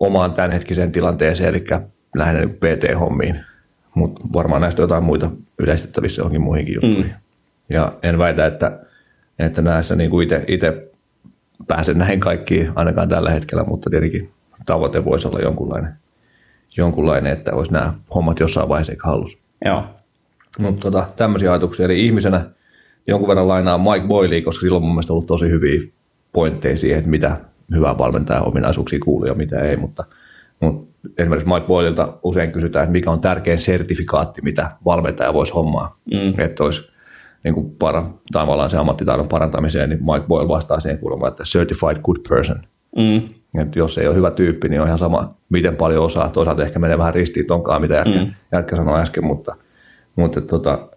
omaan 0.00 0.32
tämänhetkiseen 0.32 0.92
tilanteeseen, 0.92 1.48
eli 1.50 1.64
lähinnä 2.16 2.40
niin 2.40 2.54
PT-hommiin. 2.54 3.40
Mutta 3.94 4.20
varmaan 4.34 4.62
näistä 4.62 4.82
on 4.82 4.84
jotain 4.84 5.04
muita 5.04 5.30
yleistettävissä 5.58 6.20
johonkin 6.20 6.42
muihinkin 6.42 6.74
juttuihin. 6.74 7.12
Mm. 7.12 7.20
Ja 7.68 7.92
en 8.02 8.18
väitä, 8.18 8.46
että, 8.46 8.78
että 9.38 9.62
näissä 9.62 9.96
niin 9.96 10.10
kuin 10.10 10.28
itse 10.48 10.93
pääsen 11.66 11.98
näihin 11.98 12.20
kaikkiin 12.20 12.72
ainakaan 12.74 13.08
tällä 13.08 13.30
hetkellä, 13.30 13.64
mutta 13.64 13.90
tietenkin 13.90 14.30
tavoite 14.66 15.04
voisi 15.04 15.28
olla 15.28 15.40
jonkunlainen, 15.40 15.92
jonkunlainen 16.76 17.32
että 17.32 17.52
olisi 17.54 17.72
nämä 17.72 17.94
hommat 18.14 18.40
jossain 18.40 18.68
vaiheessa 18.68 18.94
hallussa. 19.02 19.38
Joo. 19.64 19.84
Mutta 20.58 20.80
tota, 20.80 21.06
tämmöisiä 21.16 21.50
ajatuksia. 21.50 21.84
Eli 21.84 22.06
ihmisenä 22.06 22.50
jonkun 23.06 23.28
verran 23.28 23.48
lainaa 23.48 23.78
Mike 23.78 24.06
Boylea, 24.06 24.42
koska 24.42 24.60
silloin 24.60 24.82
on 24.82 24.86
mun 24.86 24.94
mielestä 24.94 25.12
ollut 25.12 25.26
tosi 25.26 25.50
hyviä 25.50 25.80
pointteja 26.32 26.78
siihen, 26.78 26.98
että 26.98 27.10
mitä 27.10 27.36
hyvää 27.74 27.98
valmentajan 27.98 28.48
ominaisuuksia 28.48 28.98
kuuluu 29.04 29.26
ja 29.26 29.34
mitä 29.34 29.60
ei. 29.60 29.76
Mutta, 29.76 30.04
mutta 30.60 31.08
esimerkiksi 31.18 31.48
Mike 31.48 31.66
Boylilta 31.66 32.18
usein 32.22 32.52
kysytään, 32.52 32.82
että 32.82 32.92
mikä 32.92 33.10
on 33.10 33.20
tärkein 33.20 33.58
sertifikaatti, 33.58 34.42
mitä 34.42 34.70
valmentaja 34.84 35.34
voisi 35.34 35.52
hommaa. 35.52 35.98
Mm. 36.12 36.44
Että 36.44 36.64
olisi 36.64 36.93
niin 37.44 37.54
kuin 37.54 37.70
para, 37.70 38.10
tavallaan 38.32 38.70
se 38.70 38.76
ammattitaidon 38.76 39.28
parantamiseen, 39.28 39.90
niin 39.90 40.00
Mike 40.04 40.26
Boyle 40.28 40.48
vastaa 40.48 40.80
siihen 40.80 40.98
kuulemaan, 40.98 41.30
että 41.30 41.44
certified 41.44 42.02
good 42.02 42.16
person. 42.28 42.56
Mm. 42.96 43.16
Et 43.60 43.76
jos 43.76 43.98
ei 43.98 44.06
ole 44.06 44.14
hyvä 44.14 44.30
tyyppi, 44.30 44.68
niin 44.68 44.80
on 44.80 44.86
ihan 44.86 44.98
sama, 44.98 45.34
miten 45.48 45.76
paljon 45.76 46.04
osaa. 46.04 46.28
Toisaalta 46.28 46.62
ehkä 46.62 46.78
menee 46.78 46.98
vähän 46.98 47.14
ristiin 47.14 47.46
tonkaan, 47.46 47.80
mitä 47.80 47.94
jätkä, 47.94 48.18
mm. 48.18 48.32
jätkä 48.52 48.76
sanoi 48.76 49.00
äsken, 49.00 49.24
mutta, 49.24 49.56
mutta 50.16 50.38
et, 50.38 50.46
tota, 50.46 50.88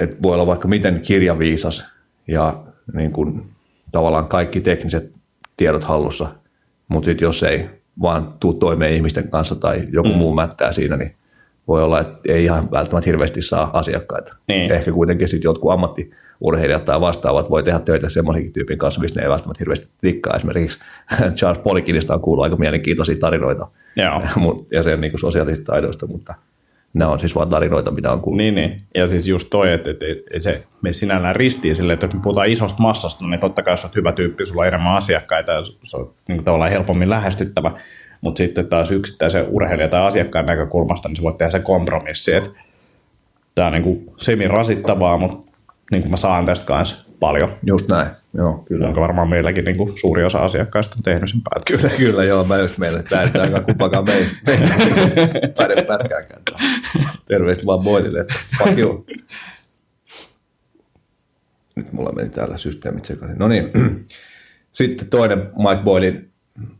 et 0.00 0.22
voi 0.22 0.34
olla 0.34 0.46
vaikka 0.46 0.68
miten 0.68 1.00
kirjaviisas 1.00 1.84
ja 2.28 2.64
niin 2.92 3.12
kuin, 3.12 3.50
tavallaan 3.92 4.28
kaikki 4.28 4.60
tekniset 4.60 5.12
tiedot 5.56 5.84
hallussa, 5.84 6.26
mutta 6.88 7.10
jos 7.10 7.42
ei 7.42 7.70
vaan 8.02 8.34
tuu 8.40 8.54
toimeen 8.54 8.94
ihmisten 8.94 9.30
kanssa 9.30 9.54
tai 9.54 9.84
joku 9.92 10.08
mm. 10.08 10.14
muu 10.14 10.34
mättää 10.34 10.72
siinä, 10.72 10.96
niin 10.96 11.10
voi 11.68 11.82
olla, 11.82 12.00
että 12.00 12.32
ei 12.32 12.44
ihan 12.44 12.70
välttämättä 12.70 13.08
hirveästi 13.10 13.42
saa 13.42 13.70
asiakkaita. 13.72 14.36
Niin. 14.48 14.72
Ehkä 14.72 14.92
kuitenkin 14.92 15.28
sitten 15.28 15.48
jotkut 15.48 15.72
ammattiurheilijat 15.72 16.84
tai 16.84 17.00
vastaavat 17.00 17.50
voi 17.50 17.62
tehdä 17.62 17.78
töitä 17.78 18.08
semmoisenkin 18.08 18.52
tyypin 18.52 18.78
kanssa, 18.78 19.00
missä 19.00 19.20
ne 19.20 19.24
ei 19.24 19.30
välttämättä 19.30 19.60
hirveästi 19.60 19.88
rikkaa. 20.02 20.36
Esimerkiksi 20.36 20.78
Charles 21.36 21.62
Polikinista 21.62 22.14
on 22.14 22.20
kuullut 22.20 22.44
aika 22.44 22.56
mielenkiintoisia 22.56 23.16
tarinoita 23.20 23.68
ja 24.72 24.82
sen 24.82 25.00
niin 25.00 25.18
sosiaalisista 25.18 25.72
taidoista, 25.72 26.06
mutta 26.06 26.34
nämä 26.94 27.10
on 27.10 27.18
siis 27.18 27.34
vain 27.34 27.48
tarinoita, 27.48 27.90
mitä 27.90 28.12
on 28.12 28.20
kuullut. 28.20 28.38
Niin, 28.38 28.54
niin. 28.54 28.80
ja 28.94 29.06
siis 29.06 29.28
just 29.28 29.50
toi, 29.50 29.72
että, 29.72 29.90
että, 29.90 30.06
että 30.06 30.40
se 30.40 30.64
me 30.82 30.92
sinällään 30.92 31.36
ristiin 31.36 31.76
sille, 31.76 31.92
että 31.92 32.08
kun 32.08 32.22
puhutaan 32.22 32.48
isosta 32.48 32.82
massasta, 32.82 33.26
niin 33.26 33.40
totta 33.40 33.62
kai 33.62 33.72
jos 33.72 33.84
olet 33.84 33.96
hyvä 33.96 34.12
tyyppi, 34.12 34.46
sulla 34.46 34.60
on 34.60 34.68
enemmän 34.68 34.94
asiakkaita 34.94 35.52
ja 35.52 35.62
se 35.82 35.96
on 35.96 36.12
niin 36.28 36.44
tavallaan 36.44 36.70
helpommin 36.70 37.10
lähestyttävä, 37.10 37.70
mutta 38.26 38.38
sitten 38.38 38.66
taas 38.66 38.90
yksittäisen 38.90 39.46
urheilijan 39.48 39.90
tai 39.90 40.06
asiakkaan 40.06 40.46
näkökulmasta, 40.46 41.08
niin 41.08 41.16
se 41.16 41.22
voi 41.22 41.34
tehdä 41.38 41.50
se 41.50 41.60
kompromissi, 41.60 42.32
että 42.32 42.50
tämä 43.54 43.66
on 43.68 43.72
niin 43.72 44.10
semi-rasittavaa, 44.16 45.18
mutta 45.18 45.52
niin 45.90 46.02
kuin 46.02 46.10
mä 46.10 46.16
saan 46.16 46.46
tästä 46.46 46.66
kanssa 46.66 47.06
paljon. 47.20 47.52
Just 47.62 47.88
näin, 47.88 48.08
joo, 48.34 48.64
kyllä. 48.68 48.86
Onko 48.86 49.00
varmaan 49.00 49.28
meilläkin 49.28 49.64
niin 49.64 49.76
kuin 49.76 49.98
suuri 49.98 50.24
osa 50.24 50.38
asiakkaista 50.38 50.96
on 50.98 51.02
tehnyt 51.02 51.30
sen 51.30 51.40
päätöksen. 51.50 51.90
Kyllä, 51.90 51.96
kyllä, 51.96 52.24
joo, 52.24 52.44
mä 52.44 52.56
just 52.56 52.78
meille, 52.78 52.98
että 52.98 53.28
tämä 53.32 53.44
ei 53.44 53.62
kumpakaan 53.64 54.04
meidän 54.04 54.26
päivän 55.56 55.86
pätkääkään. 55.86 56.42
Terveistä 57.26 57.66
vaan 57.66 57.80
Boilille, 57.80 58.20
että 58.20 58.34
fuck 58.58 58.78
you. 58.78 59.06
Nyt 61.74 61.92
mulla 61.92 62.12
meni 62.12 62.30
täällä 62.30 62.56
systeemit 62.56 63.04
sekaisin. 63.04 63.38
No 63.38 63.48
niin, 63.48 63.70
sitten 64.72 65.08
toinen 65.08 65.38
Mike 65.38 65.82
Boylin 65.84 66.30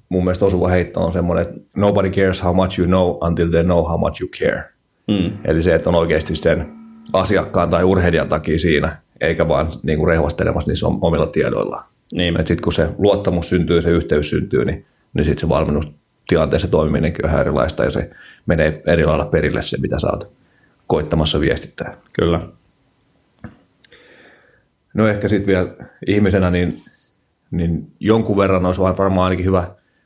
mun 0.09 0.25
mielestä 0.25 0.45
osuva 0.45 0.69
heitto 0.69 1.01
on 1.01 1.13
semmoinen, 1.13 1.47
että 1.47 1.61
nobody 1.77 2.11
cares 2.11 2.43
how 2.43 2.57
much 2.57 2.79
you 2.79 2.87
know 2.87 3.19
until 3.29 3.51
they 3.51 3.65
know 3.65 3.89
how 3.89 4.01
much 4.01 4.23
you 4.23 4.29
care. 4.39 4.65
Mm. 5.09 5.39
Eli 5.45 5.63
se, 5.63 5.75
että 5.75 5.89
on 5.89 5.95
oikeasti 5.95 6.37
sen 6.37 6.73
asiakkaan 7.13 7.71
tai 7.71 7.85
urheilijan 7.85 8.29
takia 8.29 8.59
siinä, 8.59 8.97
eikä 9.21 9.49
vaan 9.49 9.69
niin 9.83 9.99
kuin 9.99 10.09
rehvastelemassa 10.09 10.71
niissä 10.71 10.87
omilla 11.01 11.27
tiedoillaan. 11.27 11.85
Niin. 12.13 12.37
Sitten 12.37 12.63
kun 12.63 12.73
se 12.73 12.89
luottamus 12.99 13.49
syntyy, 13.49 13.83
se 13.83 13.91
yhteys 13.91 14.31
syntyy, 14.31 14.65
niin, 14.65 14.87
niin 15.15 15.25
sitten 15.25 15.41
se 15.41 15.49
valmennustilanteessa 15.49 16.69
toimiminenkin 16.69 17.25
on 17.25 17.31
ihan 17.31 17.41
erilaista 17.41 17.85
ja 17.85 17.91
se 17.91 18.11
menee 18.47 18.83
eri 18.87 19.05
lailla 19.05 19.27
perille 19.27 19.63
se, 19.63 19.81
mitä 19.81 19.99
sä 19.99 20.07
oot 20.07 20.33
koittamassa 20.87 21.41
viestittää. 21.41 21.97
Kyllä. 22.13 22.41
No 24.95 25.09
ehkä 25.09 25.29
sitten 25.29 25.47
vielä 25.47 25.69
ihmisenä, 26.07 26.51
niin 26.51 26.81
niin 27.51 27.93
jonkun 28.01 28.37
verran 28.37 28.67
olisi 28.67 28.81
varmaan 28.81 29.25
ainakin 29.25 29.47
hyvä 29.47 29.65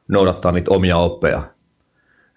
noudattaa 0.09 0.53
niitä 0.53 0.71
omia 0.75 0.97
oppeja. 0.97 1.43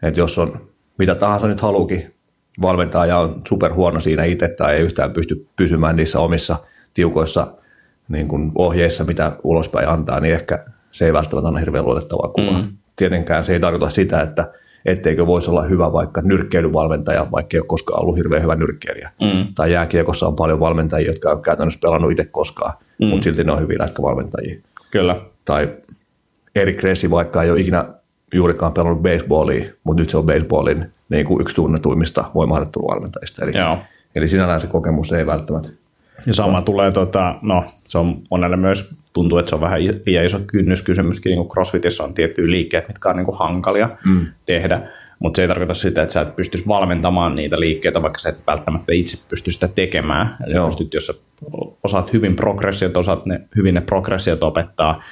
Että 0.04 0.20
jos 0.20 0.40
on 0.40 0.70
mitä 0.98 1.16
tahansa 1.16 1.48
nyt 1.48 1.62
haluukin 1.62 2.14
valmentaa 2.62 3.06
ja 3.06 3.18
on 3.18 3.42
superhuono 3.48 4.00
siinä 4.00 4.24
itse 4.24 4.48
tai 4.48 4.76
ei 4.76 4.82
yhtään 4.82 5.14
pysty 5.14 5.48
pysymään 5.56 5.96
niissä 5.96 6.20
omissa 6.20 6.56
tiukoissa 6.94 7.48
niin 8.08 8.28
kuin 8.28 8.52
ohjeissa, 8.56 9.04
mitä 9.04 9.32
ulospäin 9.44 9.90
antaa, 9.90 10.20
niin 10.20 10.34
ehkä 10.34 10.66
se 10.92 11.06
ei 11.06 11.14
välttämättä 11.14 11.48
anna 11.48 11.60
hirveän 11.60 11.86
luotettavaa 11.86 12.30
kuvaa. 12.30 12.62
Mm. 12.62 12.68
Tietenkään 12.96 13.46
se 13.46 13.54
ei 13.54 13.60
tarkoita 13.60 13.90
sitä, 13.90 14.22
että 14.22 14.52
etteikö 14.86 15.28
voisi 15.28 15.50
olla 15.50 15.64
hyvä 15.64 15.94
vaikka 15.94 16.22
nyrkkeilyvalmentaja, 16.22 17.28
vaikka 17.32 17.58
ei 17.58 17.60
ole 17.60 17.68
koskaan 17.68 18.02
ollut 18.02 18.18
hirveän 18.18 18.42
hyvä 18.42 18.56
nyrkkeilijä. 18.56 19.12
Mm. 19.22 19.48
Tai 19.56 19.72
jääkiekossa 19.72 20.28
on 20.28 20.36
paljon 20.36 20.60
valmentajia, 20.60 21.10
jotka 21.10 21.30
ei 21.30 21.36
ole 21.36 21.42
käytännössä 21.42 21.80
pelannut 21.82 22.12
itse 22.12 22.26
koskaan, 22.26 22.74
mm. 23.02 23.08
mutta 23.08 23.24
silti 23.24 23.44
ne 23.44 23.52
on 23.52 23.62
hyviä 23.62 23.78
lätkävalmentajia. 23.80 24.62
Kyllä. 24.94 25.22
Tai 25.46 25.70
Erik 26.56 26.78
Kressi 26.78 27.10
vaikka 27.10 27.44
ei 27.44 27.52
ole 27.52 27.60
ikinä 27.60 27.86
juurikaan 28.34 28.74
pelannut 28.74 29.02
baseballia, 29.02 29.70
mutta 29.84 30.02
nyt 30.02 30.10
se 30.10 30.18
on 30.18 30.26
baseballin 30.26 30.92
niin 31.10 31.26
kuin 31.26 31.42
yksi 31.42 31.56
tunnetuimmista 31.56 32.24
voimaharjoitteluvalmentajista. 32.36 33.46
Eli, 33.46 33.58
Joo. 33.58 33.78
eli 34.16 34.28
sinällään 34.28 34.62
se 34.62 34.68
kokemus 34.68 35.12
ei 35.12 35.26
välttämättä. 35.26 35.70
Ja 36.26 36.34
sama 36.34 36.62
tulee, 36.62 36.92
tota, 36.92 37.36
no 37.42 37.64
se 37.88 37.98
on 37.98 38.22
monelle 38.32 38.58
myös, 38.58 38.96
tuntuu, 39.14 39.38
että 39.38 39.50
se 39.50 39.56
on 39.56 39.62
vähän 39.62 39.84
liian 40.06 40.26
iso 40.26 40.40
kynnyskysymyskin, 40.48 41.30
niin 41.30 41.38
kuin 41.38 41.50
CrossFitissa 41.50 42.04
on 42.04 42.14
tiettyjä 42.14 42.52
liikkeet, 42.52 42.88
mitkä 42.88 43.10
on 43.10 43.16
niin 43.16 43.26
kuin 43.26 43.38
hankalia 43.38 43.90
mm. 44.06 44.26
tehdä, 44.46 44.88
mutta 45.24 45.36
se 45.38 45.42
ei 45.42 45.48
tarkoita 45.48 45.74
sitä, 45.74 46.02
että 46.02 46.14
sä 46.14 46.22
et 46.22 46.36
pystyisi 46.36 46.68
valmentamaan 46.68 47.36
niitä 47.36 47.60
liikkeitä, 47.60 48.02
vaikka 48.02 48.20
sä 48.20 48.30
et 48.30 48.44
välttämättä 48.48 48.94
itse 48.94 49.18
pysty 49.30 49.52
sitä 49.52 49.68
tekemään. 49.68 50.36
Eli 50.46 50.54
Joo. 50.54 50.66
pystyt, 50.66 50.94
jos 50.94 51.06
sä 51.06 51.14
osaat 51.84 52.14
hyvin 52.14 52.36
progressiot, 52.36 52.98
osaat 52.98 53.26
ne, 53.26 53.42
hyvin 53.56 53.76
ne 53.76 53.82
progressiot 53.82 54.44
opettaa 54.44 55.04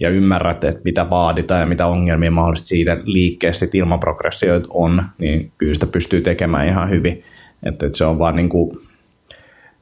ja 0.00 0.10
ymmärrät, 0.10 0.64
että 0.64 0.80
mitä 0.84 1.10
vaaditaan 1.10 1.60
ja 1.60 1.66
mitä 1.66 1.86
ongelmia 1.86 2.30
mahdollisesti 2.30 2.68
siitä 2.68 2.98
liikkeessä 3.04 3.66
ilman 3.72 4.00
progressioita 4.00 4.68
on, 4.70 5.02
niin 5.18 5.52
kyllä 5.58 5.74
sitä 5.74 5.86
pystyy 5.86 6.20
tekemään 6.20 6.68
ihan 6.68 6.90
hyvin. 6.90 7.22
Että, 7.62 7.86
että 7.86 7.98
se 7.98 8.04
on 8.04 8.18
vaan 8.18 8.36
niin 8.36 8.48
kuin, 8.48 8.76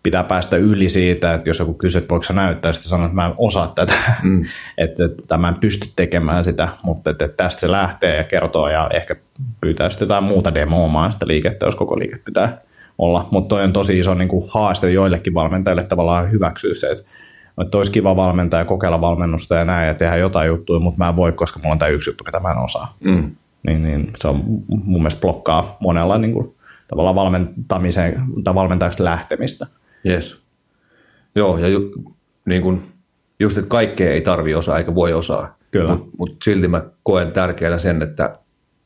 pitää 0.08 0.24
päästä 0.24 0.56
yli 0.56 0.88
siitä, 0.88 1.34
että 1.34 1.50
jos 1.50 1.58
joku 1.58 1.74
kysyy, 1.74 1.98
että 1.98 2.10
voiko 2.10 2.24
sä 2.24 2.32
näyttää, 2.32 2.72
sitten 2.72 2.90
sanoo, 2.90 3.06
että 3.06 3.14
mä 3.14 3.26
en 3.26 3.34
osaa 3.36 3.72
tätä, 3.74 3.94
mm. 4.22 4.42
että, 4.78 5.04
että 5.04 5.38
mä 5.38 5.48
en 5.48 5.54
pysty 5.54 5.88
tekemään 5.96 6.44
sitä, 6.44 6.68
mutta 6.82 7.10
että, 7.10 7.24
että 7.24 7.44
tästä 7.44 7.60
se 7.60 7.70
lähtee 7.70 8.16
ja 8.16 8.24
kertoo 8.24 8.68
ja 8.68 8.90
ehkä 8.94 9.16
pyytää 9.60 9.90
sitten 9.90 10.06
jotain 10.06 10.24
muuta 10.24 10.54
demoomaan 10.54 11.12
sitä 11.12 11.26
liikettä, 11.26 11.66
jos 11.66 11.74
koko 11.74 11.98
liike 11.98 12.18
pitää 12.24 12.58
olla. 12.98 13.28
Mutta 13.30 13.48
toi 13.48 13.64
on 13.64 13.72
tosi 13.72 13.98
iso 13.98 14.14
niin 14.14 14.28
kuin 14.28 14.50
haaste 14.50 14.90
joillekin 14.90 15.34
valmentajille 15.34 15.82
tavallaan 15.82 16.32
hyväksyä 16.32 16.74
se, 16.74 16.90
että 16.90 17.04
että 17.62 17.78
olisi 17.78 17.92
kiva 17.92 18.16
valmentaa 18.16 18.60
ja 18.60 18.64
kokeilla 18.64 19.00
valmennusta 19.00 19.54
ja 19.54 19.64
näin 19.64 19.88
ja 19.88 19.94
tehdä 19.94 20.16
jotain 20.16 20.48
juttuja, 20.48 20.80
mutta 20.80 20.98
mä 20.98 21.08
en 21.08 21.16
voi, 21.16 21.32
koska 21.32 21.60
mulla 21.62 21.72
on 21.72 21.78
tämä 21.78 21.88
yksi 21.88 22.10
juttu, 22.10 22.24
mitä 22.26 22.40
mä 22.40 22.50
en 22.50 22.58
osaa. 22.58 22.94
Mm. 23.00 23.30
Niin, 23.66 23.82
niin 23.82 24.12
se 24.18 24.28
on 24.28 24.42
mun 24.68 25.02
mielestä 25.02 25.20
blokkaa 25.20 25.76
monella 25.80 26.18
niin 26.18 26.32
kuin, 26.32 26.54
tavallaan 26.88 27.14
valmentamiseen 27.14 28.22
tai 28.44 28.54
valmentajaksi 28.54 29.04
lähtemistä. 29.04 29.66
Yes. 30.06 30.42
Joo, 31.34 31.58
ja 31.58 31.68
ju, 31.68 31.92
niin 32.44 32.62
kuin, 32.62 32.82
just, 33.40 33.58
että 33.58 33.68
kaikkea 33.68 34.12
ei 34.12 34.20
tarvi 34.20 34.54
osaa 34.54 34.78
eikä 34.78 34.94
voi 34.94 35.12
osaa. 35.12 35.58
Kyllä. 35.70 35.90
Mutta 35.90 36.10
mut 36.18 36.36
silti 36.44 36.68
mä 36.68 36.82
koen 37.02 37.32
tärkeänä 37.32 37.78
sen, 37.78 38.02
että 38.02 38.38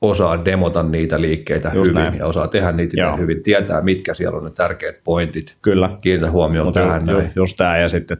osaa 0.02 0.44
demota 0.44 0.82
niitä 0.82 1.20
liikkeitä 1.20 1.70
Just 1.74 1.90
hyvin 1.90 2.02
näin. 2.02 2.18
ja 2.18 2.26
osaa 2.26 2.48
tehdä 2.48 2.72
niitä 2.72 3.00
Joo. 3.00 3.16
hyvin, 3.16 3.42
tietää 3.42 3.80
mitkä 3.80 4.14
siellä 4.14 4.38
on 4.38 4.44
ne 4.44 4.50
tärkeät 4.50 4.96
pointit. 5.04 5.56
Kyllä. 5.62 5.90
Kiinnitä 6.00 6.30
huomioon 6.30 6.66
Mutta 6.66 6.80
tähän 6.80 7.08
ju, 7.08 7.16
näin. 7.16 7.32
Just 7.36 7.56
tämä 7.56 7.78
ja 7.78 7.88
sitten 7.88 8.16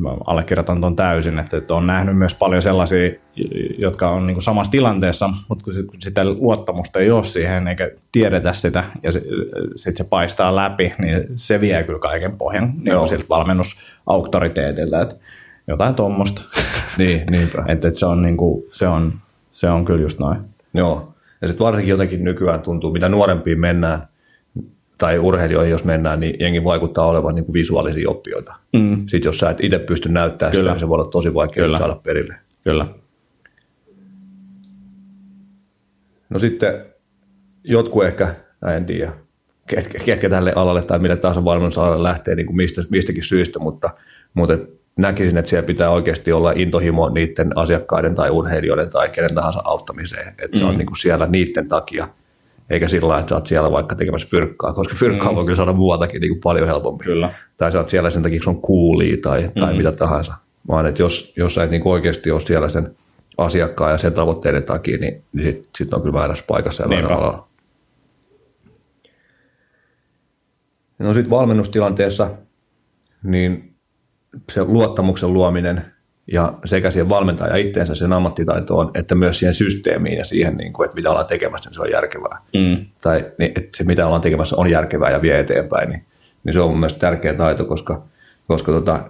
mä 0.00 0.10
allekirjoitan 0.26 0.80
tuon 0.80 0.96
täysin, 0.96 1.38
että, 1.38 1.56
että 1.56 1.74
on 1.74 1.86
nähnyt 1.86 2.18
myös 2.18 2.34
paljon 2.34 2.62
sellaisia, 2.62 3.10
jotka 3.78 4.10
on 4.10 4.26
niin 4.26 4.42
samassa 4.42 4.70
tilanteessa, 4.70 5.30
mutta 5.48 5.64
kun 5.64 5.72
sitä 5.98 6.24
luottamusta 6.24 6.98
ei 6.98 7.10
ole 7.10 7.24
siihen 7.24 7.68
eikä 7.68 7.90
tiedetä 8.12 8.52
sitä 8.52 8.84
ja 9.02 9.12
sitten 9.12 9.32
sit 9.76 9.96
se 9.96 10.04
paistaa 10.04 10.56
läpi, 10.56 10.92
niin 10.98 11.24
se 11.34 11.60
vie 11.60 11.82
kyllä 11.82 11.98
kaiken 11.98 12.36
pohjan 12.38 12.72
niin 12.82 13.08
siltä 13.08 13.24
valmennusauktoriteetilta, 13.28 15.00
että 15.00 15.14
jotain 15.66 15.94
tuommoista. 15.94 16.42
Niin, 16.98 17.26
niinpä. 17.30 17.64
että, 17.68 17.88
että 17.88 18.00
se, 18.00 18.06
on, 18.06 18.22
niin 18.22 18.36
kuin, 18.36 18.62
se, 18.70 18.88
on, 18.88 19.12
se 19.52 19.70
on 19.70 19.84
kyllä 19.84 20.00
just 20.00 20.18
noin. 20.18 20.38
Joo, 20.74 21.09
ja 21.42 21.48
sitten 21.48 21.64
varsinkin 21.64 21.90
jotenkin 21.90 22.24
nykyään 22.24 22.60
tuntuu, 22.60 22.92
mitä 22.92 23.08
nuorempiin 23.08 23.60
mennään, 23.60 24.08
tai 24.98 25.18
urheilijoihin, 25.18 25.70
jos 25.70 25.84
mennään, 25.84 26.20
niin 26.20 26.36
jengi 26.40 26.64
vaikuttaa 26.64 27.06
olevan 27.06 27.34
niin 27.34 27.44
kuin 27.44 27.54
visuaalisia 27.54 28.10
oppijoita. 28.10 28.54
Mm. 28.72 28.96
Sitten 28.96 29.28
jos 29.28 29.38
sä 29.38 29.50
et 29.50 29.64
itse 29.64 29.78
pysty 29.78 30.08
näyttämään 30.08 30.52
Kyllä. 30.52 30.62
sitä, 30.62 30.74
niin 30.74 30.80
se 30.80 30.88
voi 30.88 30.94
olla 30.94 31.10
tosi 31.10 31.34
vaikea 31.34 31.64
Kyllä. 31.64 31.78
saada 31.78 31.94
perille. 31.94 32.34
Kyllä. 32.64 32.86
No 36.30 36.38
sitten 36.38 36.84
jotkut 37.64 38.04
ehkä, 38.04 38.34
en 38.76 38.86
tiedä, 38.86 39.12
ketkä, 39.66 39.98
ketkä 40.04 40.28
tälle 40.30 40.52
alalle 40.56 40.82
tai 40.82 40.98
millä 40.98 41.16
tahansa 41.16 41.44
valmennusalalle 41.44 42.02
lähtee 42.02 42.34
niin 42.34 42.46
kuin 42.46 42.56
mistä, 42.56 42.82
mistäkin 42.90 43.22
syystä, 43.22 43.58
mutta, 43.58 43.90
mutta 44.34 44.58
näkisin, 45.00 45.38
että 45.38 45.48
siellä 45.48 45.66
pitää 45.66 45.90
oikeasti 45.90 46.32
olla 46.32 46.52
intohimo 46.52 47.08
niiden 47.08 47.58
asiakkaiden 47.58 48.14
tai 48.14 48.30
urheilijoiden 48.30 48.90
tai 48.90 49.08
kenen 49.08 49.34
tahansa 49.34 49.62
auttamiseen. 49.64 50.28
Että 50.28 50.56
mm. 50.56 50.58
se 50.58 50.64
on 50.64 50.72
mm. 50.74 50.78
niin 50.78 50.86
kuin 50.86 50.98
siellä 50.98 51.26
niiden 51.26 51.68
takia, 51.68 52.08
eikä 52.70 52.88
sillä 52.88 53.08
lailla, 53.08 53.20
että 53.20 53.28
sä 53.30 53.34
oot 53.34 53.46
siellä 53.46 53.72
vaikka 53.72 53.94
tekemässä 53.94 54.28
fyrkkaa, 54.30 54.72
koska 54.72 54.94
fyrkkaa 54.94 55.30
mm. 55.30 55.36
voi 55.36 55.44
kyllä 55.44 55.56
saada 55.56 55.72
muualtakin 55.72 56.20
niin 56.20 56.30
kuin 56.30 56.40
paljon 56.40 56.66
helpommin. 56.66 57.04
Kyllä. 57.04 57.34
Tai 57.56 57.72
sä 57.72 57.78
oot 57.78 57.88
siellä 57.88 58.10
sen 58.10 58.22
takia, 58.22 58.40
kun 58.44 58.54
on 58.54 58.62
kuulia 58.62 59.16
tai, 59.22 59.50
tai 59.58 59.72
mm. 59.72 59.76
mitä 59.76 59.92
tahansa. 59.92 60.34
Vaan 60.68 60.86
että 60.86 61.02
jos, 61.02 61.32
jos 61.36 61.54
sä 61.54 61.62
et 61.62 61.70
niin 61.70 61.82
oikeasti 61.84 62.30
ole 62.30 62.40
siellä 62.40 62.68
sen 62.68 62.96
asiakkaan 63.38 63.92
ja 63.92 63.98
sen 63.98 64.12
tavoitteiden 64.12 64.64
takia, 64.64 64.98
niin, 64.98 65.22
niin 65.32 65.46
sitten 65.46 65.70
sit 65.76 65.94
on 65.94 66.02
kyllä 66.02 66.18
väärässä 66.18 66.44
paikassa 66.46 66.82
ja 66.82 66.88
väärällä 66.88 67.16
alalla. 67.16 67.48
No 70.98 71.14
sitten 71.14 71.30
valmennustilanteessa, 71.30 72.30
niin 73.22 73.69
se 74.52 74.64
luottamuksen 74.64 75.32
luominen 75.32 75.84
ja 76.32 76.52
sekä 76.64 76.90
siihen 76.90 77.08
valmentaja 77.08 77.56
itteensä 77.56 77.94
sen 77.94 78.12
ammattitaitoon, 78.12 78.90
että 78.94 79.14
myös 79.14 79.38
siihen 79.38 79.54
systeemiin 79.54 80.18
ja 80.18 80.24
siihen, 80.24 80.56
niin 80.56 80.72
kuin, 80.72 80.84
että 80.84 80.94
mitä 80.94 81.10
ollaan 81.10 81.26
tekemässä, 81.26 81.70
niin 81.70 81.74
se 81.74 81.82
on 81.82 81.90
järkevää. 81.90 82.38
Mm. 82.54 82.86
Tai 83.00 83.24
niin, 83.38 83.52
että 83.56 83.76
se, 83.76 83.84
mitä 83.84 84.06
ollaan 84.06 84.22
tekemässä, 84.22 84.56
on 84.56 84.70
järkevää 84.70 85.10
ja 85.10 85.22
vie 85.22 85.38
eteenpäin, 85.38 85.90
niin, 85.90 86.04
niin 86.44 86.54
se 86.54 86.60
on 86.60 86.70
mun 86.70 86.88
tärkeä 86.98 87.34
taito, 87.34 87.64
koska, 87.64 88.02
koska 88.48 88.72
tota, 88.72 89.00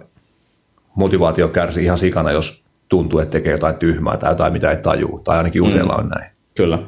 motivaatio 0.95 1.47
kärsii 1.47 1.83
ihan 1.83 1.97
sikana, 1.97 2.31
jos 2.31 2.63
tuntuu, 2.89 3.19
että 3.19 3.31
tekee 3.31 3.51
jotain 3.51 3.75
tyhmää 3.75 4.17
tai 4.17 4.31
jotain, 4.31 4.53
mitä 4.53 4.71
ei 4.71 4.77
tajuu, 4.77 5.21
tai 5.23 5.37
ainakin 5.37 5.61
useilla 5.61 5.93
mm. 5.93 5.99
on 5.99 6.09
näin. 6.09 6.31
Kyllä. 6.55 6.79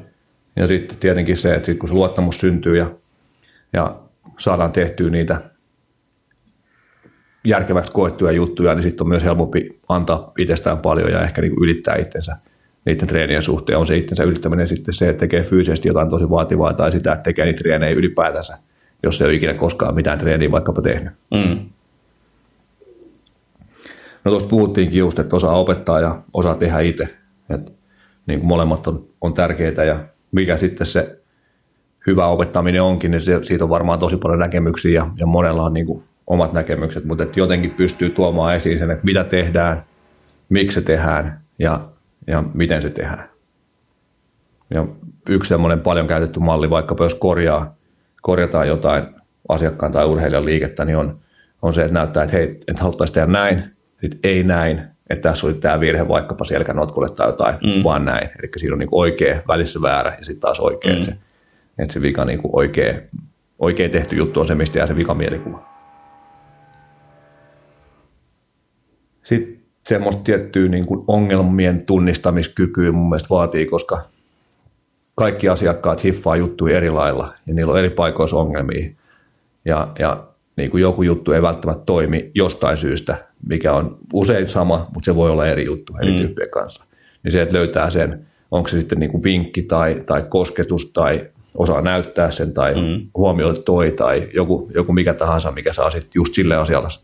Ja 0.56 0.68
sitten 0.68 0.98
tietenkin 0.98 1.38
se, 1.38 1.56
että 1.56 1.66
sit 1.66 1.80
kun 1.80 1.90
se 1.90 1.96
luottamus 1.96 2.40
syntyy 2.40 2.78
ja, 2.78 2.92
ja 3.74 3.96
saadaan 4.40 4.72
tehtyä 4.72 5.10
niitä 5.10 5.42
järkeväksi 7.46 7.92
koettuja 7.92 8.32
juttuja, 8.32 8.76
niin 8.76 8.84
sitten 8.84 9.04
on 9.04 9.10
myös 9.10 9.24
helpompi 9.24 9.80
antaa 9.90 10.32
itsestään 10.38 10.78
paljon 10.78 11.12
ja 11.12 11.22
ehkä 11.24 11.42
niin 11.42 11.54
ylittää 11.62 11.96
itsensä 11.96 12.36
niiden 12.86 13.08
treenien 13.08 13.44
suhteen. 13.44 13.78
On 13.78 13.88
se 13.88 13.98
itsensä 13.98 14.24
ylittäminen 14.24 14.68
sitten 14.68 14.94
se, 14.94 15.10
että 15.10 15.20
tekee 15.20 15.44
fyysisesti 15.44 15.88
jotain 15.88 16.10
tosi 16.10 16.30
vaativaa 16.30 16.74
tai 16.74 16.92
sitä, 16.92 17.14
että 17.14 17.24
tekee 17.24 17.46
niitä 17.46 17.60
treenejä 17.60 17.96
ylipäätänsä, 17.96 18.58
jos 19.04 19.22
ei 19.22 19.26
ole 19.26 19.34
ikinä 19.34 19.54
koskaan 19.54 19.96
mitään 19.96 20.18
treeniä 20.20 20.52
vaikkapa 20.52 20.82
tehnyt. 20.82 21.14
Mm. 21.34 21.60
No 24.26 24.32
tuosta 24.32 24.50
puhuttiinkin 24.50 25.00
just, 25.00 25.20
että 25.20 25.36
osaa 25.36 25.60
opettaa 25.60 26.00
ja 26.00 26.22
osaa 26.34 26.56
tehdä 26.56 26.80
itse. 26.80 27.10
Että 27.50 27.72
niin 28.26 28.40
kuin 28.40 28.48
molemmat 28.48 28.88
on, 28.88 29.06
on 29.22 29.34
tärkeitä 29.34 29.84
ja 29.84 30.00
mikä 30.32 30.58
sitten 30.58 30.88
se 30.88 31.20
hyvä 32.08 32.28
opettaminen 32.28 32.84
onkin, 32.84 33.12
niin 33.12 33.22
se, 33.22 33.40
siitä 33.44 33.64
on 33.64 33.70
varmaan 33.70 34.00
tosi 34.00 34.18
paljon 34.18 34.40
näkemyksiä 34.40 34.92
ja, 34.92 35.08
ja 35.18 35.26
monella 35.26 35.64
on 35.64 35.74
niin 35.74 35.86
kuin 35.86 36.04
omat 36.28 36.54
näkemykset, 36.54 37.06
mutta 37.06 37.24
että 37.24 37.40
jotenkin 37.40 37.72
pystyy 37.72 38.10
tuomaan 38.10 38.56
esiin 38.56 38.80
sen, 38.80 38.92
että 38.92 39.06
mitä 39.06 39.24
tehdään, 39.24 39.84
miksi 40.50 40.76
se 40.76 40.82
tehdään 40.82 41.42
ja, 41.60 41.80
ja 42.28 42.44
miten 42.54 42.82
se 42.82 42.90
tehdään. 42.90 43.30
Ja 44.70 44.86
yksi 45.30 45.50
semmoinen 45.50 45.80
paljon 45.80 46.08
käytetty 46.08 46.40
malli, 46.40 46.70
vaikka 46.70 46.96
jos 47.00 47.16
korjaa, 47.16 47.76
korjataan 48.22 48.68
jotain 48.68 49.04
asiakkaan 49.50 49.92
tai 49.92 50.06
urheilijan 50.06 50.46
liikettä, 50.46 50.86
niin 50.86 50.98
on, 50.98 51.20
on 51.62 51.74
se, 51.74 51.82
että 51.82 51.94
näyttää, 51.94 52.24
että 52.24 52.38
hei, 52.38 52.44
että 52.68 52.84
haluttaisiin 52.84 53.14
tehdä 53.14 53.28
näin, 53.28 53.64
sitten 54.02 54.20
ei 54.24 54.44
näin, 54.44 54.82
että 55.10 55.30
tässä 55.30 55.48
oli 55.48 55.54
tämä 55.54 55.80
virhe 55.80 56.08
vaikkapa 56.08 56.46
selkänotkulle 56.46 57.10
tai 57.10 57.28
jotain, 57.28 57.56
mm. 57.56 57.84
vaan 57.84 58.06
näin. 58.06 58.30
Eli 58.40 58.52
siinä 58.58 58.74
on 58.74 58.80
niin 58.80 58.90
oikea, 58.92 59.42
välissä 59.48 59.82
väärä 59.82 60.16
ja 60.20 60.26
sitten 60.26 60.42
taas 60.42 60.60
oikea. 60.60 60.96
Mm. 60.96 61.04
Se, 61.04 61.18
että 61.78 61.94
se 61.94 62.02
vika 62.02 62.26
niin 62.26 62.40
oikea, 62.44 62.94
oikea 63.60 63.90
tehty 63.90 64.16
juttu 64.16 64.40
on 64.40 64.48
se, 64.48 64.56
mistä 64.56 64.78
jää 64.78 64.88
se 64.88 64.94
mielikuva. 64.94 65.73
Sitten 69.24 69.60
semmoista 69.88 70.22
tiettyä 70.24 70.68
niin 70.68 70.86
kuin 70.86 71.04
ongelmien 71.08 71.86
tunnistamiskykyä 71.86 72.92
mun 72.92 73.10
mielestä 73.10 73.30
vaatii, 73.30 73.66
koska 73.66 74.02
kaikki 75.16 75.50
asiakkaat 75.50 76.04
hiffaa 76.04 76.36
juttuja 76.36 76.78
eri 76.78 76.90
lailla 76.90 77.34
ja 77.48 77.54
niillä 77.54 77.72
on 77.72 77.80
eri 77.80 77.90
paikoissa 77.90 78.38
ongelmia. 78.38 78.90
Ja, 79.66 79.88
ja 80.00 80.24
niin 80.58 80.72
kuin 80.72 80.82
joku 80.82 81.04
juttu 81.04 81.32
ei 81.32 81.42
välttämättä 81.42 81.84
toimi 81.86 82.32
jostain 82.36 82.78
syystä, 82.78 83.18
mikä 83.48 83.74
on 83.74 83.98
usein 84.14 84.50
sama, 84.50 84.88
mutta 84.94 85.06
se 85.06 85.16
voi 85.16 85.30
olla 85.30 85.48
eri 85.48 85.66
juttu 85.66 85.94
eri 86.02 86.12
mm. 86.12 86.18
tyyppien 86.18 86.50
kanssa. 86.50 86.84
Niin 87.24 87.32
se, 87.32 87.42
että 87.42 87.56
löytää 87.56 87.90
sen, 87.90 88.26
onko 88.52 88.68
se 88.68 88.80
sitten 88.80 89.00
niin 89.00 89.12
kuin 89.12 89.24
vinkki 89.24 89.62
tai, 89.62 90.04
tai 90.06 90.24
kosketus 90.30 90.92
tai 90.92 91.30
osaa 91.56 91.82
näyttää 91.82 92.32
sen 92.32 92.54
tai 92.54 92.76
mm. 92.76 93.08
huomioida 93.18 93.60
toi 93.60 93.92
tai 93.92 94.30
joku, 94.34 94.72
joku 94.76 94.94
mikä 94.94 95.14
tahansa, 95.14 95.52
mikä 95.52 95.74
saa 95.74 95.90
sitten 95.90 96.12
just 96.16 96.34
sille 96.34 96.56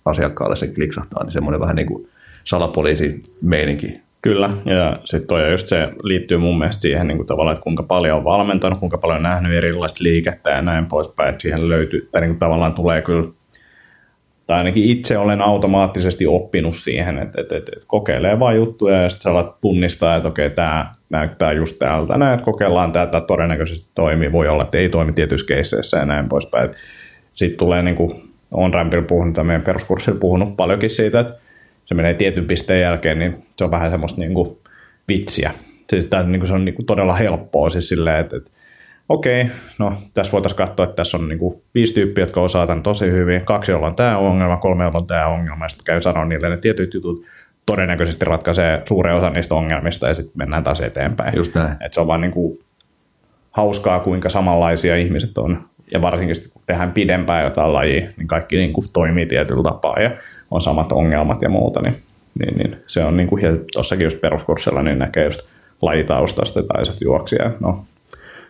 asiakkaalle 0.06 0.56
sen 0.56 0.76
kliksahtaa, 0.76 1.24
niin 1.24 1.34
semmoinen 1.34 1.62
vähän 1.62 1.76
niin 1.76 1.88
kuin 1.88 2.10
salapoliisi 2.44 3.24
meininki. 3.42 4.02
Kyllä, 4.22 4.50
ja 4.66 5.00
sitten 5.06 5.28
toi 5.28 5.52
just 5.52 5.68
se 5.68 5.90
liittyy 6.04 6.38
mun 6.38 6.58
mielestä 6.58 6.82
siihen 6.82 7.08
niin 7.08 7.18
kuin 7.18 7.28
tavallaan, 7.28 7.54
että 7.54 7.64
kuinka 7.64 7.84
paljon 7.84 8.18
on 8.18 8.24
valmentanut, 8.24 8.80
kuinka 8.80 8.98
paljon 8.98 9.18
on 9.18 9.24
nähnyt 9.24 9.54
erilaista 9.54 10.04
liikettä 10.04 10.50
ja 10.50 10.62
näin 10.62 10.86
poispäin, 10.86 11.30
että 11.30 11.42
siihen 11.42 11.70
löytyy, 11.70 12.10
tai 12.12 12.22
niin 12.22 12.32
kuin 12.32 12.40
tavallaan 12.40 12.74
tulee 12.74 13.02
kyllä 13.02 13.28
tai 14.48 14.58
ainakin 14.58 14.84
itse 14.84 15.18
olen 15.18 15.42
automaattisesti 15.42 16.28
oppinut 16.28 16.76
siihen, 16.76 17.18
että, 17.18 17.42
että, 17.42 17.58
että, 17.58 17.72
että 17.76 17.86
kokeilee 17.88 18.40
vaan 18.40 18.56
juttuja 18.56 19.02
ja 19.02 19.10
sitten 19.10 19.34
tunnistaa, 19.62 20.16
että 20.16 20.30
okei, 20.30 20.50
tämä 20.50 20.92
näyttää 21.10 21.52
just 21.52 21.80
täältä, 21.80 22.18
näin, 22.18 22.34
että 22.34 22.46
kokeillaan 22.46 22.92
tätä, 22.92 23.22
todennäköisesti 23.22 23.92
toimii, 23.96 24.32
voi 24.32 24.48
olla, 24.48 24.64
että 24.64 24.78
ei 24.78 24.90
toimi 24.90 25.14
tietyissä 25.14 25.48
keisseissä 25.48 25.98
ja 25.98 26.06
näin 26.06 26.30
poispäin. 26.30 26.70
Sitten 27.34 27.60
tulee, 27.60 27.84
niin 27.84 27.96
kuin 27.96 28.30
on 28.52 28.74
Rampilla 28.74 29.06
puhunut, 29.06 29.34
tai 29.34 29.44
meidän 29.44 29.62
peruskurssilla 29.62 30.20
puhunut 30.20 30.58
paljonkin 30.58 30.90
siitä, 30.90 31.20
että 31.20 31.34
se 31.86 31.96
menee 31.96 32.14
tietyn 32.14 32.46
pisteen 32.46 32.82
jälkeen, 32.82 33.20
niin 33.20 33.44
se 33.56 33.64
on 33.64 33.72
vähän 33.72 33.92
semmoista 33.92 34.22
niin 34.22 34.34
kuin 34.34 34.58
vitsiä. 35.08 35.52
Siis 35.90 36.06
tämä, 36.06 36.24
niin 36.24 36.40
kuin, 36.40 36.48
se 36.48 36.54
on 36.54 36.66
niin 36.66 36.76
kuin 36.76 36.86
todella 36.86 37.16
helppoa. 37.16 37.70
Siis 37.70 37.90
silleen, 37.90 38.20
että, 38.20 38.38
että 38.38 38.52
okei, 39.10 39.46
no 39.80 39.94
tässä 40.14 40.32
voitaisiin 40.32 40.58
katsoa, 40.58 40.84
että 40.84 40.96
tässä 40.96 41.18
on 41.18 41.30
niin 41.30 41.40
kuin 41.40 41.62
viisi 41.76 41.94
tyyppiä, 41.94 42.22
jotka 42.22 42.42
osaa 42.42 42.68
tämän 42.68 42.84
tosi 42.84 43.12
hyvin, 43.12 43.46
kaksi, 43.46 43.72
jolla 43.72 43.88
on 43.88 43.96
tämä 43.96 44.18
ongelma, 44.18 44.58
kolme, 44.58 44.84
jolla 44.84 45.00
on 45.00 45.08
tämä 45.08 45.28
ongelma, 45.28 45.66
ja 45.66 45.70
sitten 45.70 45.86
käy 45.86 46.02
sanoa 46.02 46.26
niille 46.26 46.50
ne 46.50 46.58
tietyt 46.58 46.94
jutut, 46.94 47.26
todennäköisesti 47.72 48.26
ratkaisee 48.26 48.82
suuren 48.86 49.16
osa 49.16 49.30
niistä 49.30 49.56
ongelmista, 49.56 50.08
ja 50.08 50.14
sitten 50.14 50.34
mennään 50.36 50.64
taas 50.64 50.82
eteenpäin. 50.82 51.36
Just 51.36 51.56
näin. 51.56 51.76
Et 51.86 51.94
se 51.94 52.02
on 52.02 52.08
vaan 52.08 52.22
niin 52.22 52.32
kuin 52.32 52.60
hauskaa, 53.52 54.00
kuinka 54.00 54.30
samanlaisia 54.30 54.96
ihmiset 54.96 55.38
on, 55.38 55.66
ja 55.92 56.02
varsinkin 56.02 56.36
kun 56.54 56.62
tehdään 56.66 56.92
pidempään 56.92 57.44
jotain 57.44 57.74
lajia, 57.74 58.10
niin 58.18 58.28
kaikki 58.28 58.56
niin 58.56 58.74
kuin 58.74 58.88
toimii 58.94 59.26
tietyllä 59.26 59.64
tapaa, 59.64 60.00
ja 60.00 60.12
on 60.52 60.62
samat 60.62 60.92
ongelmat 60.92 61.42
ja 61.42 61.50
muuta, 61.50 61.82
niin, 61.82 61.96
niin, 62.40 62.58
niin 62.58 62.84
se 62.88 63.04
on 63.04 63.18
niin 63.18 63.28
kuin, 63.28 63.44
ja 63.44 63.52
tuossakin 63.74 64.04
just 64.04 64.22
peruskurssilla 64.22 64.84
niin 64.84 65.00
näkee 65.00 65.26
just 65.26 65.42
lajitaustasta 65.82 66.64
tai 66.64 66.84
juoksija, 67.02 67.52
no 67.60 67.80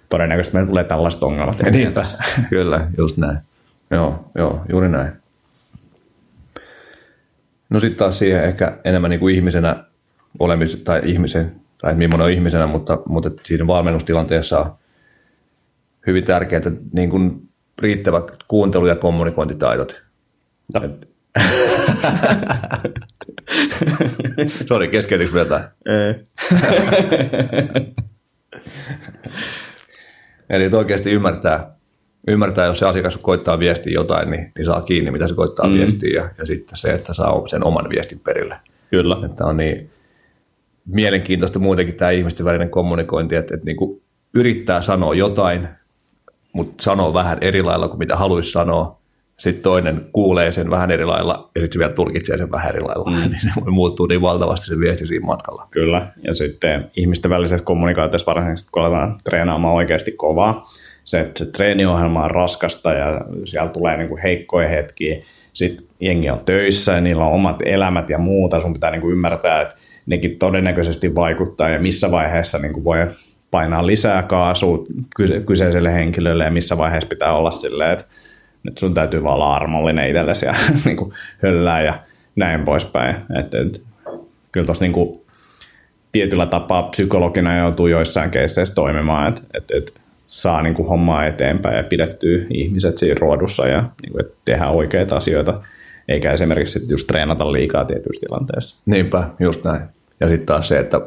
todennäköisesti 0.09 0.55
meillä 0.55 0.69
tulee 0.69 0.83
tällaiset 0.83 1.23
ongelmat. 1.23 1.63
Niin, 1.71 1.93
kyllä, 2.49 2.87
just 2.97 3.17
näin. 3.17 3.37
Joo, 3.91 4.25
joo, 4.35 4.61
juuri 4.69 4.89
näin. 4.89 5.11
No 7.69 7.79
sitten 7.79 7.99
taas 7.99 8.19
siihen 8.19 8.43
ehkä 8.43 8.77
enemmän 8.83 9.09
niin 9.09 9.19
kuin 9.19 9.35
ihmisenä 9.35 9.83
olemisen, 10.39 10.79
tai 10.79 11.01
ihmisen, 11.05 11.55
tai 11.81 11.95
millainen 11.95 12.25
on 12.25 12.31
ihmisenä, 12.31 12.67
mutta, 12.67 12.99
mutta 13.05 13.31
siinä 13.45 13.67
valmennustilanteessa 13.67 14.59
on 14.59 14.71
hyvin 16.07 16.23
tärkeää 16.23 16.61
niin 16.93 17.09
kuin 17.09 17.49
riittävät 17.79 18.23
kuuntelu- 18.47 18.87
ja 18.87 18.95
kommunikointitaidot. 18.95 20.03
No. 20.73 20.81
Sori, 24.67 24.87
keskeytyykö 24.87 25.39
jotain? 25.39 25.63
Eli 30.49 30.63
että 30.63 30.77
oikeasti 30.77 31.11
ymmärtää, 31.11 31.78
ymmärtää, 32.27 32.65
jos 32.65 32.79
se 32.79 32.85
asiakas 32.85 33.17
koittaa 33.17 33.59
viestiä 33.59 33.93
jotain, 33.93 34.31
niin, 34.31 34.51
niin 34.57 34.65
saa 34.65 34.81
kiinni, 34.81 35.11
mitä 35.11 35.27
se 35.27 35.33
koittaa 35.33 35.67
mm. 35.67 35.73
viestiä, 35.73 36.21
ja, 36.21 36.29
ja 36.37 36.45
sitten 36.45 36.77
se, 36.77 36.93
että 36.93 37.13
saa 37.13 37.47
sen 37.47 37.63
oman 37.63 37.89
viestin 37.89 38.19
perille. 38.19 38.55
Kyllä. 38.89 39.17
Että 39.25 39.45
on 39.45 39.57
niin 39.57 39.89
mielenkiintoista 40.85 41.59
muutenkin 41.59 41.95
tämä 41.95 42.11
ihmisten 42.11 42.45
välinen 42.45 42.69
kommunikointi, 42.69 43.35
että, 43.35 43.53
että 43.53 43.65
niin 43.65 43.77
kuin 43.77 44.01
yrittää 44.33 44.81
sanoa 44.81 45.15
jotain, 45.15 45.67
mutta 46.53 46.83
sanoo 46.83 47.13
vähän 47.13 47.37
eri 47.41 47.61
lailla 47.61 47.87
kuin 47.87 47.99
mitä 47.99 48.15
haluaisi 48.15 48.51
sanoa, 48.51 48.99
sitten 49.37 49.63
toinen 49.63 50.05
kuulee 50.13 50.51
sen 50.51 50.69
vähän 50.69 50.91
eri 50.91 51.05
lailla 51.05 51.49
ja 51.55 51.61
sitten 51.61 51.73
se 51.73 51.79
vielä 51.79 51.93
tulkitsee 51.93 52.37
sen 52.37 52.51
vähän 52.51 52.69
eri 52.69 52.81
lailla, 52.81 53.11
mm. 53.11 53.17
niin 53.31 53.41
se 53.41 53.69
muuttuu 53.69 54.05
niin 54.05 54.21
valtavasti 54.21 54.67
se 54.67 54.79
viesti 54.79 55.05
siinä 55.05 55.25
matkalla. 55.25 55.67
Kyllä, 55.71 56.11
ja 56.23 56.35
sitten 56.35 56.91
ihmisten 56.95 57.31
välisessä 57.31 57.65
kommunikaatiossa 57.65 58.33
varsinkin 58.33 58.63
kun 58.71 58.83
aletaan 58.83 59.17
treenaamaan 59.23 59.73
oikeasti 59.75 60.11
kovaa, 60.11 60.69
se, 61.09 61.19
että 61.19 61.45
se 61.45 61.51
treeniohjelma 61.51 62.23
on 62.23 62.31
raskasta 62.31 62.93
ja 62.93 63.21
siellä 63.45 63.69
tulee 63.69 63.97
niin 63.97 64.09
kuin 64.09 64.21
heikkoja 64.21 64.67
hetkiä. 64.67 65.17
Sitten 65.53 65.85
jengi 65.99 66.29
on 66.29 66.39
töissä 66.45 66.91
ja 66.91 67.01
niillä 67.01 67.25
on 67.25 67.33
omat 67.33 67.61
elämät 67.65 68.09
ja 68.09 68.17
muuta. 68.17 68.61
Sun 68.61 68.73
pitää 68.73 68.91
niin 68.91 69.01
kuin 69.01 69.11
ymmärtää, 69.11 69.61
että 69.61 69.75
nekin 70.05 70.39
todennäköisesti 70.39 71.15
vaikuttaa 71.15 71.69
ja 71.69 71.79
missä 71.79 72.11
vaiheessa 72.11 72.57
niin 72.57 72.73
kuin 72.73 72.83
voi 72.83 73.07
painaa 73.51 73.87
lisää 73.87 74.23
kaasua 74.23 74.85
kyseiselle 75.45 75.93
henkilölle 75.93 76.43
ja 76.43 76.51
missä 76.51 76.77
vaiheessa 76.77 77.09
pitää 77.09 77.33
olla 77.33 77.51
silleen, 77.51 77.91
että 77.91 78.05
nyt 78.63 78.77
sun 78.77 78.93
täytyy 78.93 79.23
vaan 79.23 79.35
olla 79.35 79.55
armollinen 79.55 80.07
itsellesi 80.07 80.45
ja 80.45 80.53
niin 80.85 80.97
kuin 80.97 81.13
höllää 81.43 81.81
ja 81.81 81.93
näin 82.35 82.65
poispäin. 82.65 83.15
Et, 83.39 83.53
et, 83.53 83.81
kyllä 84.51 84.65
tuossa 84.65 84.85
niin 84.85 85.21
tietyllä 86.11 86.45
tapaa 86.45 86.83
psykologina 86.83 87.57
joutuu 87.57 87.87
joissain 87.87 88.31
keisseissä 88.31 88.75
toimimaan, 88.75 89.27
että 89.27 89.41
et, 89.53 89.71
et 89.71 89.93
saa 90.29 90.61
niin 90.61 90.73
kuin 90.75 90.87
hommaa 90.87 91.25
eteenpäin 91.25 91.77
ja 91.77 91.83
pidettyä 91.83 92.45
ihmiset 92.49 92.97
siinä 92.97 93.15
ruodussa 93.19 93.67
ja 93.67 93.83
niin 94.01 94.11
kuin, 94.11 94.25
että 94.25 94.37
tehdään 94.45 94.71
oikeita 94.71 95.17
asioita, 95.17 95.61
eikä 96.07 96.31
esimerkiksi 96.31 96.79
just 96.89 97.07
treenata 97.07 97.51
liikaa 97.51 97.85
tietyissä 97.85 98.27
tilanteissa. 98.27 98.81
Niinpä, 98.85 99.23
just 99.39 99.63
näin. 99.63 99.81
Ja 100.19 100.27
sitten 100.27 100.45
taas 100.45 100.67
se, 100.67 100.79
että 100.79 101.01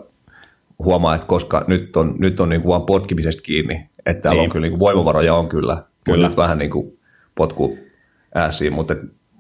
huomaa, 0.79 1.15
että 1.15 1.27
koska 1.27 1.65
nyt 1.67 1.97
on, 1.97 2.15
nyt 2.19 2.41
on 2.41 2.49
niin 2.49 2.63
kuin 2.63 2.71
vaan 2.71 2.87
potkimisesta 2.87 3.43
kiinni, 3.43 3.87
että 4.07 4.23
täällä 4.23 4.41
niin. 4.41 4.49
on 4.49 4.53
kyllä 4.53 4.65
niin 4.65 4.73
kuin 4.73 4.81
voimavaroja 4.81 5.35
on 5.35 5.49
kyllä, 5.49 5.83
kyllä. 6.05 6.27
mutta 6.27 6.43
vähän 6.43 6.59
niin 6.59 6.71
kuin 6.71 6.99
potku 7.35 7.79
ääsiin, 8.35 8.73
mutta 8.73 8.97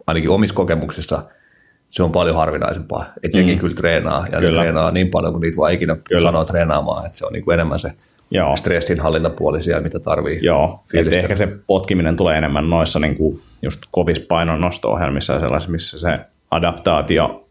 ainakin 0.07 0.31
omissa 0.31 0.55
kokemuksissa 0.55 1.23
se 1.91 2.03
on 2.03 2.13
paljon 2.13 2.37
harvinaisempaa, 2.37 3.05
että 3.23 3.39
mm. 3.39 3.59
kyllä 3.59 3.75
treenaa 3.75 4.27
ja 4.33 4.39
kyllä. 4.39 4.51
ne 4.51 4.59
treenaa 4.59 4.91
niin 4.91 5.11
paljon 5.11 5.33
kuin 5.33 5.41
niitä 5.41 5.57
vaan 5.57 5.73
ikinä 5.73 5.97
kyllä. 6.09 6.23
sanoo 6.23 6.45
treenaamaan, 6.45 7.07
että 7.07 7.19
se 7.19 7.27
on 7.27 7.33
niin 7.33 7.45
kuin 7.45 7.55
enemmän 7.55 7.79
se 7.79 7.93
Joo. 8.33 8.57
stressin 8.57 9.01
hallintapuoli 9.01 9.63
siellä, 9.63 9.83
mitä 9.83 10.01
tarvii. 10.01 10.39
Joo, 10.43 10.81
että 10.95 11.19
ehkä 11.19 11.37
se 11.37 11.49
potkiminen 11.67 12.17
tulee 12.17 12.39
enemmän 12.39 12.71
noissa 12.71 12.99
niin 12.99 13.17
kuin 13.17 13.41
just 13.63 13.81
kovissa 13.91 14.23
painonnosto-ohjelmissa 14.29 15.33
ja 15.33 15.41
sellaisissa, 15.41 15.73
missä 15.73 15.99
se 15.99 16.19
adaptaatio 16.51 17.49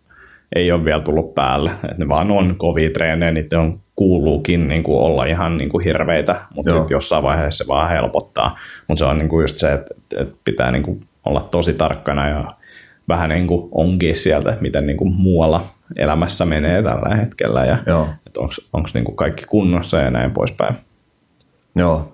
ei 0.56 0.72
ole 0.72 0.86
vielä 0.86 1.02
tullut 1.02 1.36
päälle. 1.36 1.72
Et 1.91 1.98
ne 1.98 2.08
vaan 2.08 2.32
on 2.32 2.56
kovia 2.58 2.89
treenejä, 2.89 3.32
niitä 3.32 3.60
on 3.60 3.80
kuuluukin 3.96 4.67
niin 4.67 4.84
kuin 4.84 5.00
olla 5.00 5.26
ihan 5.26 5.58
niin 5.58 5.70
kuin 5.70 5.84
hirveitä, 5.84 6.36
mutta 6.56 6.72
sitten 6.72 6.96
jossain 6.96 7.24
vaiheessa 7.24 7.63
se 7.63 7.67
vaan 7.67 7.89
helpottaa. 7.89 8.58
Mutta 8.88 9.00
se 9.00 9.06
on 9.06 9.17
niin 9.17 9.30
kuin 9.30 9.44
just 9.44 9.58
se, 9.58 9.74
että, 9.74 9.96
että 10.17 10.36
pitää 10.44 10.72
niin 10.72 10.84
kuin 10.84 11.04
olla 11.26 11.48
tosi 11.52 11.74
tarkkana 11.74 12.30
ja 12.30 12.46
vähän 13.08 13.30
niin 13.30 13.48
kuin 13.48 13.70
onkin 13.72 14.15
sieltä, 14.15 14.58
miten 14.62 14.88
niin 14.88 14.98
kuin 14.98 15.13
muualla 15.13 15.65
elämässä 15.95 16.45
menee 16.45 16.84
tällä 16.84 17.15
hetkellä 17.15 17.65
ja 17.65 17.77
onko 18.73 18.89
niin 18.93 19.06
kuin 19.06 19.15
kaikki 19.15 19.45
kunnossa 19.45 19.97
ja 19.97 20.12
näin 20.12 20.32
poispäin. 20.32 20.75
Joo, 21.75 22.13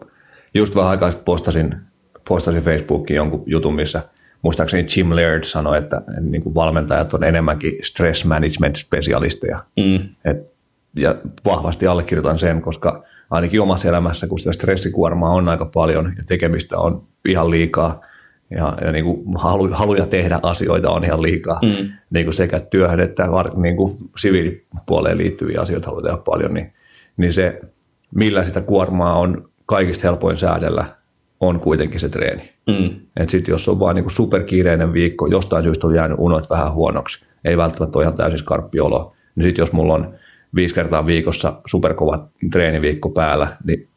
just 0.53 0.75
vähän 0.75 0.91
aikaa 0.91 1.11
postasin, 1.25 1.75
postasin 2.27 2.63
Facebookiin 2.63 3.17
jonkun 3.17 3.43
jutun, 3.45 3.75
missä– 3.75 4.01
muistaakseni 4.41 4.85
Jim 4.97 5.15
Laird 5.15 5.43
sanoi, 5.43 5.77
että 5.77 6.01
niin 6.21 6.43
kuin 6.43 6.55
valmentajat 6.55 7.13
on 7.13 7.23
enemmänkin 7.23 7.73
stress 7.83 8.25
management 8.25 8.75
specialisteja. 8.75 9.59
Mm. 9.77 10.09
Et, 10.25 10.53
ja 10.95 11.15
vahvasti 11.45 11.87
allekirjoitan 11.87 12.39
sen, 12.39 12.61
koska 12.61 13.03
ainakin 13.29 13.61
omassa 13.61 13.87
elämässä, 13.87 14.27
kun 14.27 14.39
sitä 14.39 14.51
stressikuormaa 14.51 15.31
on 15.33 15.49
aika 15.49 15.65
paljon 15.65 16.13
ja 16.17 16.23
tekemistä 16.27 16.77
on 16.77 17.03
ihan 17.25 17.51
liikaa 17.51 18.01
ja, 18.49 18.77
ja 18.81 18.91
niin 18.91 19.05
kuin 19.05 19.23
halu, 19.35 19.69
haluja 19.71 20.05
tehdä 20.05 20.39
asioita 20.43 20.89
on 20.89 21.03
ihan 21.03 21.21
liikaa, 21.21 21.59
mm. 21.63 21.89
niin 22.09 22.25
kuin 22.25 22.33
sekä 22.33 22.59
työhön 22.59 22.99
että 22.99 23.27
niin 23.55 23.75
kuin 23.75 23.97
siviilipuoleen 24.17 25.17
liittyviä 25.17 25.61
asioita 25.61 25.87
haluaa 25.87 26.03
tehdä 26.03 26.17
paljon, 26.17 26.53
niin, 26.53 26.73
niin 27.17 27.33
se, 27.33 27.61
millä 28.15 28.43
sitä 28.43 28.61
kuormaa 28.61 29.19
on 29.19 29.49
kaikista 29.65 30.07
helpoin 30.07 30.37
säädellä, 30.37 30.85
on 31.39 31.59
kuitenkin 31.59 31.99
se 31.99 32.09
treeni. 32.09 32.53
Mm. 32.67 32.89
Et 33.17 33.29
sit 33.29 33.47
jos 33.47 33.69
on 33.69 33.79
vain 33.79 33.95
niinku 33.95 34.09
superkiireinen 34.09 34.93
viikko, 34.93 35.27
jostain 35.27 35.63
syystä 35.63 35.87
on 35.87 35.95
jäänyt 35.95 36.17
unet 36.19 36.49
vähän 36.49 36.73
huonoksi, 36.73 37.25
ei 37.45 37.57
välttämättä 37.57 37.99
ole 37.99 38.03
ihan 38.03 38.17
täysin 38.17 38.39
skarppi 38.39 38.79
olo, 38.79 39.13
niin 39.35 39.43
sitten 39.43 39.61
jos 39.61 39.73
mulla 39.73 39.93
on 39.93 40.13
viisi 40.55 40.75
kertaa 40.75 41.05
viikossa 41.05 41.53
superkova 41.65 42.27
treeniviikko 42.51 43.09
päällä, 43.09 43.57
niin 43.63 43.87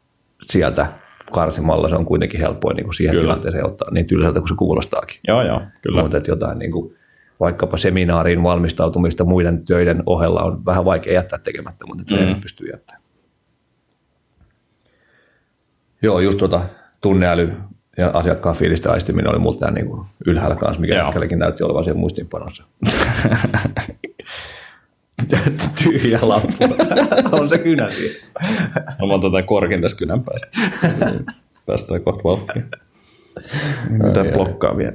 sieltä 0.41 0.87
karsimalla 1.31 1.89
se 1.89 1.95
on 1.95 2.05
kuitenkin 2.05 2.39
helpoin 2.39 2.75
niin 2.75 2.83
kuin 2.83 2.93
siihen 2.93 3.15
kyllä. 3.15 3.23
tilanteeseen 3.23 3.65
ottaa 3.65 3.91
niin 3.91 4.05
tylsältä 4.05 4.39
kuin 4.39 4.49
se 4.49 4.55
kuulostaakin. 4.57 5.19
Joo, 5.27 5.43
joo, 5.43 5.61
kyllä. 5.81 6.01
Mutta 6.01 6.21
jotain 6.27 6.59
niin 6.59 6.71
kuin, 6.71 6.95
vaikkapa 7.39 7.77
seminaariin 7.77 8.43
valmistautumista 8.43 9.23
muiden 9.23 9.65
töiden 9.65 10.03
ohella 10.05 10.43
on 10.43 10.65
vähän 10.65 10.85
vaikea 10.85 11.13
jättää 11.13 11.39
tekemättä, 11.39 11.85
mutta 11.85 12.15
mm. 12.15 12.41
pystyy 12.41 12.69
jättämään. 12.69 13.01
Joo, 16.01 16.19
just 16.19 16.37
tuota 16.37 16.61
tunneäly 17.01 17.51
ja 17.97 18.11
asiakkaan 18.13 18.55
fiilistä 18.55 18.91
aistiminen 18.91 19.31
oli 19.31 19.39
multa 19.39 19.71
niin 19.71 19.87
kuin 19.87 20.07
ylhäällä 20.25 20.55
kanssa, 20.55 20.81
mikä 20.81 21.03
hetkelläkin 21.03 21.39
näytti 21.39 21.63
olevan 21.63 21.83
siellä 21.83 21.99
muistinpanossa. 21.99 22.63
Tyhjä 25.83 26.19
lappu. 26.21 26.63
on 27.41 27.49
se 27.49 27.57
kynä 27.57 27.87
No 28.99 29.07
mä 29.07 29.13
otan 29.13 29.43
korkin 29.43 29.81
tästä 29.81 29.99
kynän 29.99 30.23
päästä. 30.23 30.47
Päästään 31.65 32.03
kohta 32.03 32.23
vauhtiin. 32.23 32.65
Mitä 33.89 34.25
blokkaa 34.33 34.77
vielä? 34.77 34.93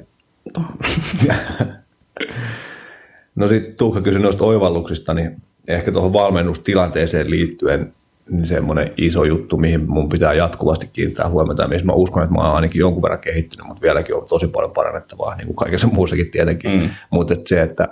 no 3.35 3.49
sitten 3.49 3.77
Tuukka 3.77 4.01
kysyi 4.01 4.23
noista 4.23 4.45
oivalluksista, 4.45 5.15
niin 5.15 5.43
ehkä 5.69 5.93
tuohon 5.93 6.13
valmennustilanteeseen 6.13 7.31
liittyen 7.31 7.93
niin 8.31 8.47
semmoinen 8.47 8.93
iso 8.97 9.25
juttu, 9.25 9.57
mihin 9.57 9.91
mun 9.91 10.09
pitää 10.09 10.35
jatkuvasti 10.35 10.91
kiinnittää 10.93 11.29
huomiota 11.29 11.63
ja 11.63 11.69
missä 11.69 11.87
mä 11.87 11.93
uskon, 11.93 12.23
että 12.23 12.35
mä 12.35 12.43
oon 12.43 12.57
ainakin 12.57 12.81
jonkun 12.81 13.03
verran 13.03 13.21
kehittynyt, 13.21 13.67
mutta 13.67 13.83
vieläkin 13.83 14.15
on 14.15 14.29
tosi 14.29 14.47
paljon 14.47 14.73
parannettavaa, 14.73 15.37
niin 15.37 15.47
kuin 15.47 15.57
kaikessa 15.57 15.87
muussakin 15.87 16.31
tietenkin. 16.31 16.71
Mm. 16.71 16.91
Mutta 17.11 17.35
se, 17.47 17.63
että 17.63 17.89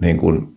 niin 0.00 0.18
kuin, 0.18 0.56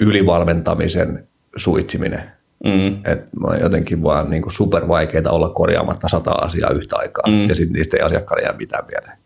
ylivalmentamisen 0.00 1.24
suitsiminen, 1.56 2.22
mm. 2.64 2.88
että 2.88 3.30
mä 3.40 3.56
jotenkin 3.56 4.02
vaan 4.02 4.30
niin 4.30 4.42
supervaikeita 4.48 5.30
olla 5.30 5.48
korjaamatta 5.48 6.08
sata 6.08 6.30
asiaa 6.30 6.70
yhtä 6.70 6.96
aikaa 6.96 7.24
mm. 7.28 7.48
ja 7.48 7.54
sitten 7.54 7.72
niistä 7.72 7.96
ei 7.96 8.02
asiakkaalle 8.02 8.42
jää 8.42 8.54
mitään 8.58 8.84
mieleen. 8.90 9.18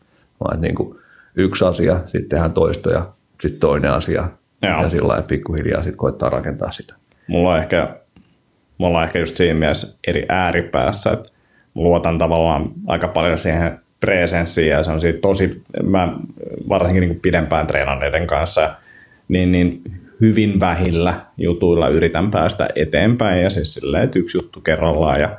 Vaan 0.44 0.60
niin 0.60 0.74
kuin 0.74 0.98
yksi 1.36 1.64
asia, 1.64 2.00
sitten 2.06 2.28
tehdään 2.28 2.52
toistoja, 2.52 3.06
sitten 3.42 3.60
toinen 3.60 3.90
asia 3.90 4.28
Joo. 4.62 4.82
ja 4.82 4.90
sillä 4.90 5.08
lailla 5.08 5.26
pikkuhiljaa 5.26 5.82
sitten 5.82 5.96
koittaa 5.96 6.30
rakentaa 6.30 6.70
sitä. 6.70 6.94
Mulla 7.26 7.52
on 7.52 7.58
ehkä 7.58 7.94
me 8.78 8.86
ollaan 8.86 9.04
ehkä 9.04 9.18
just 9.18 9.36
siinä 9.36 9.58
mielessä 9.58 9.98
eri 10.06 10.26
ääripäässä, 10.28 11.10
että 11.10 11.28
luotan 11.74 12.18
tavallaan 12.18 12.70
aika 12.86 13.08
paljon 13.08 13.38
siihen 13.38 13.80
presenssiin 14.00 14.68
ja 14.68 14.82
se 14.82 14.90
on 14.90 15.00
siitä 15.00 15.18
tosi, 15.20 15.62
mä 15.82 16.12
varsinkin 16.68 17.00
niin 17.00 17.10
kuin 17.10 17.20
pidempään 17.20 17.66
treenanneiden 17.66 18.26
kanssa, 18.26 18.74
niin, 19.28 19.52
niin 19.52 19.82
hyvin 20.20 20.60
vähillä 20.60 21.14
jutuilla 21.36 21.88
yritän 21.88 22.30
päästä 22.30 22.68
eteenpäin 22.74 23.42
ja 23.42 23.50
siis 23.50 23.74
silleen, 23.74 24.04
että 24.04 24.18
yksi 24.18 24.38
juttu 24.38 24.60
kerrallaan 24.60 25.20
ja 25.20 25.36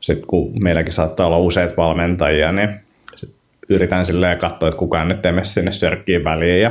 sitten 0.00 0.26
kun 0.26 0.62
meilläkin 0.62 0.92
saattaa 0.92 1.26
olla 1.26 1.38
useat 1.38 1.76
valmentajia, 1.76 2.52
niin 2.52 2.68
sit 3.14 3.34
yritän 3.68 4.06
silleen 4.06 4.38
katsoa, 4.38 4.68
että 4.68 4.78
kukaan 4.78 5.08
nyt 5.08 5.26
ei 5.26 5.32
mene 5.32 5.44
sinne 5.44 5.72
sörkkiin 5.72 6.24
väliin 6.24 6.62
ja 6.62 6.70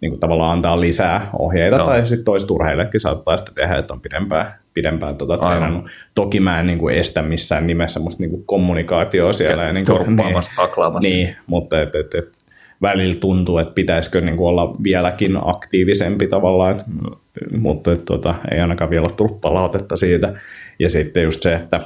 niin 0.00 0.10
kuin 0.10 0.20
tavallaan 0.20 0.52
antaa 0.52 0.80
lisää 0.80 1.30
ohjeita 1.38 1.78
no. 1.78 1.86
tai 1.86 2.06
sitten 2.06 2.24
toiset 2.24 2.50
urheillekin 2.50 3.00
saattaa 3.00 3.36
sitä 3.36 3.52
tehdä, 3.54 3.78
että 3.78 3.94
on 3.94 4.00
pidempään 4.00 4.46
pidempään 4.74 5.16
tota 5.16 5.38
treenannut. 5.38 5.86
Toki 6.14 6.40
mä 6.40 6.60
en 6.60 6.66
niin 6.66 6.78
kuin 6.78 6.94
estä 6.94 7.22
missään 7.22 7.66
nimessä 7.66 8.00
musta 8.00 8.22
niin 8.22 8.30
kuin 8.30 8.44
kommunikaatioa 8.44 9.32
siellä. 9.32 9.62
Ja 9.62 9.72
niin 9.72 9.86
kuin, 9.86 10.16
niin, 10.16 10.34
Niin, 11.02 11.36
mutta 11.46 11.82
et, 11.82 11.94
et, 11.94 12.14
et, 12.14 12.28
välillä 12.82 13.14
tuntuu, 13.14 13.58
että 13.58 13.74
pitäisikö 13.74 14.20
niin 14.20 14.36
kuin 14.36 14.48
olla 14.48 14.76
vieläkin 14.82 15.38
aktiivisempi 15.44 16.28
tavallaan, 16.28 16.76
et, 16.76 16.82
mutta 17.58 17.92
et, 17.92 18.04
tota, 18.04 18.34
ei 18.50 18.60
ainakaan 18.60 18.90
vielä 18.90 19.06
ole 19.08 19.14
tullut 19.16 19.40
palautetta 19.40 19.96
siitä. 19.96 20.34
Ja 20.78 20.90
sitten 20.90 21.22
just 21.22 21.42
se, 21.42 21.54
että 21.54 21.80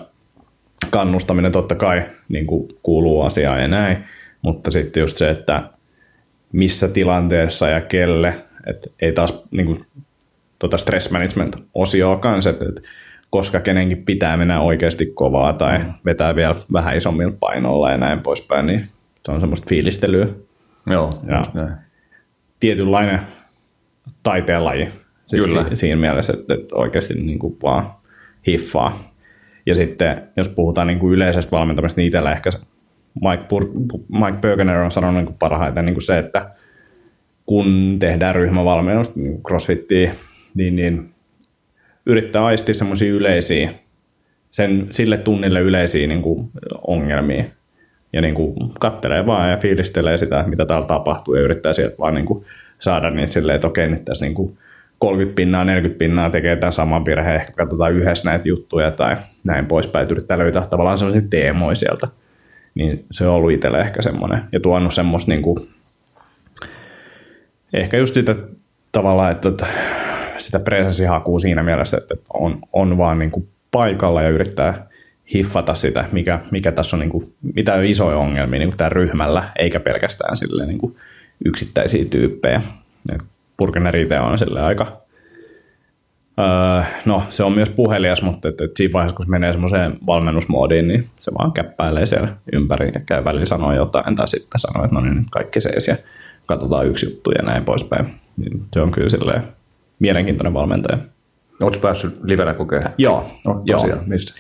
kannustaminen 0.90 1.52
totta 1.52 1.74
kai 1.74 2.02
niin 2.28 2.46
kuin 2.46 2.68
kuuluu 2.82 3.22
asiaan 3.22 3.62
ja 3.62 3.68
näin, 3.68 3.96
mutta 4.42 4.70
sitten 4.70 5.00
just 5.00 5.16
se, 5.16 5.30
että 5.30 5.62
missä 6.52 6.88
tilanteessa 6.88 7.68
ja 7.68 7.80
kelle, 7.80 8.35
että 8.66 8.90
ei 9.00 9.12
taas 9.12 9.42
niin 9.50 9.66
kuin, 9.66 9.85
tota 10.59 10.78
stress 10.78 11.11
management 11.11 11.56
osioa 11.74 12.16
kanssa, 12.16 12.50
että, 12.50 12.66
että 12.68 12.80
koska 13.30 13.61
kenenkin 13.61 14.04
pitää 14.04 14.37
mennä 14.37 14.61
oikeasti 14.61 15.06
kovaa 15.06 15.52
tai 15.52 15.80
vetää 16.04 16.37
vielä 16.37 16.54
vähän 16.72 16.96
isommilla 16.96 17.37
painolla 17.40 17.90
ja 17.90 17.96
näin 17.96 18.20
poispäin, 18.20 18.66
niin 18.66 18.87
se 19.24 19.32
on 19.32 19.40
semmoista 19.40 19.66
fiilistelyä. 19.68 20.26
Joo, 20.87 21.11
ja 21.27 21.44
näin. 21.55 21.75
tietynlainen 22.61 23.20
taiteenlaji 24.22 24.88
siis 25.27 25.44
Kyllä. 25.44 25.64
Si- 25.68 25.77
siinä 25.77 25.96
mielessä, 25.96 26.33
että, 26.33 26.55
että 26.55 26.77
oikeasti 26.77 27.14
niin 27.14 27.38
kuin 27.38 27.57
vaan 27.62 27.90
hiffaa. 28.46 28.99
Ja 29.66 29.75
sitten 29.75 30.22
jos 30.37 30.49
puhutaan 30.49 30.87
niin 30.87 30.99
kuin 30.99 31.14
yleisestä 31.14 31.57
valmentamisesta, 31.57 32.01
niin 32.01 32.07
itsellä 32.07 32.33
ehkä 32.33 32.51
Mike, 33.14 33.42
Pur- 33.42 33.99
Mike 34.27 34.38
Bergener 34.40 34.77
on 34.77 34.92
sanonut 34.92 35.16
niin 35.16 35.27
kuin 35.27 35.38
parhaiten 35.38 35.87
niin 35.87 35.94
kuin 35.94 36.03
se, 36.03 36.18
että 36.18 36.51
kun 37.46 37.96
tehdään 37.99 38.35
ryhmävalmennusta, 38.35 39.20
niin 39.20 39.42
crossfittiä, 39.42 40.14
niin, 40.55 40.77
niin 40.77 41.14
yrittää 42.07 42.44
aistia 42.44 42.75
semmoisia 42.75 43.12
yleisiä, 43.12 43.75
sen, 44.51 44.88
sille 44.90 45.18
tunnille 45.18 45.61
yleisiä 45.61 46.07
niin 46.07 46.22
kuin 46.22 46.51
ongelmia. 46.87 47.44
Ja 48.12 48.21
niin 48.21 48.35
kuin 48.35 48.55
kattelee 48.81 49.27
vaan 49.27 49.51
ja 49.51 49.57
fiilistelee 49.57 50.19
sitä, 50.19 50.45
mitä 50.47 50.66
täällä 50.66 50.87
tapahtuu 50.87 51.35
ja 51.35 51.42
yrittää 51.42 51.73
sieltä 51.73 51.97
vaan 51.99 52.14
niin 52.14 52.27
kuin 52.27 52.45
saada 52.79 53.11
niin 53.11 53.29
silleen, 53.29 53.57
että 53.57 53.66
okei, 53.66 53.88
nyt 53.88 54.05
tässä 54.05 54.25
niin 54.25 54.35
kuin 54.35 54.59
30 54.99 55.37
pinnaa, 55.37 55.64
40 55.64 55.99
pinnaa 55.99 56.31
tekee 56.31 56.57
tämän 56.57 56.73
saman 56.73 57.05
virheen, 57.05 57.37
ehkä 57.37 57.53
katsotaan 57.53 57.92
yhdessä 57.92 58.31
näitä 58.31 58.49
juttuja 58.49 58.90
tai 58.90 59.16
näin 59.45 59.66
poispäin, 59.66 60.09
yrittää 60.11 60.38
löytää 60.38 60.66
tavallaan 60.66 60.99
sellaisia 60.99 61.29
teemoja 61.31 61.75
sieltä. 61.75 62.09
Niin 62.75 63.05
se 63.11 63.27
on 63.27 63.35
ollut 63.35 63.53
itselle 63.53 63.81
ehkä 63.81 64.03
semmoinen 64.03 64.40
ja 64.53 64.61
tuonut 64.61 64.95
semmoista 64.95 65.31
niin 65.31 65.42
kuin, 65.42 65.59
ehkä 67.73 67.97
just 67.97 68.14
sitä 68.14 68.35
tavallaan, 68.92 69.33
että, 69.33 69.49
että 69.49 69.66
sitä 70.38 70.59
presenssihakua 70.59 71.38
siinä 71.38 71.62
mielessä, 71.62 71.97
että 71.97 72.14
on, 72.35 72.59
on 72.73 72.99
vaan 72.99 73.19
niin 73.19 73.31
kuin 73.31 73.49
paikalla 73.71 74.23
ja 74.23 74.29
yrittää 74.29 74.87
hiffata 75.35 75.75
sitä, 75.75 76.05
mikä, 76.12 76.41
mikä 76.51 76.73
tässä 76.73 76.97
on, 76.97 77.01
niin 77.01 77.11
kuin, 77.11 77.35
mitä 77.55 77.75
on 77.75 77.85
isoja 77.85 78.17
ongelmia 78.17 78.59
niin 78.59 78.69
kuin 78.69 78.79
tämän 78.79 78.93
ryhmällä, 78.93 79.45
eikä 79.59 79.81
pelkästään 79.81 80.37
sille 80.37 80.67
niin 80.67 80.79
kuin 80.79 80.97
yksittäisiä 81.45 82.05
tyyppejä. 82.05 82.62
Purkener 83.57 83.97
itse 83.97 84.21
on 84.21 84.39
sille 84.39 84.61
aika, 84.61 85.03
öö, 86.41 86.83
no 87.05 87.23
se 87.31 87.45
on 87.45 87.53
myös 87.53 87.71
puhelias, 87.71 88.23
mutta 88.23 88.49
että, 88.49 88.65
että 88.65 88.77
siinä 88.77 88.93
vaiheessa, 88.93 89.17
kun 89.17 89.27
se 89.27 89.31
menee 89.31 89.53
semmoiseen 89.53 89.99
valmennusmoodiin, 90.07 90.89
niin 90.89 91.05
se 91.17 91.33
vaan 91.39 91.53
käppäilee 91.53 92.07
siellä 92.07 92.29
ympäri 92.53 92.91
ja 92.95 93.01
käy 93.01 93.25
välillä 93.25 93.47
sanoa 93.47 93.75
jotain, 93.75 94.17
tai 94.17 94.29
sitten 94.29 94.61
sanoo, 94.61 94.85
että 94.85 94.95
no 94.95 95.01
niin, 95.01 95.17
nyt 95.17 95.31
kaikki 95.31 95.61
seis 95.61 95.89
ja 95.89 95.97
katsotaan 96.47 96.87
yksi 96.87 97.07
juttu 97.07 97.31
ja 97.31 97.43
näin 97.43 97.65
poispäin. 97.65 98.07
Niin 98.37 98.62
se 98.73 98.81
on 98.81 98.91
kyllä 98.91 99.09
silleen 99.09 99.43
mielenkiintoinen 99.99 100.55
valmentaja. 100.55 100.99
Oletko 101.61 101.81
päässyt 101.81 102.19
livenä 102.23 102.55
kokemaan? 102.55 102.91
Joo. 102.99 103.31
No, 103.47 103.62
joo. 103.65 103.87
mistä? 104.07 104.33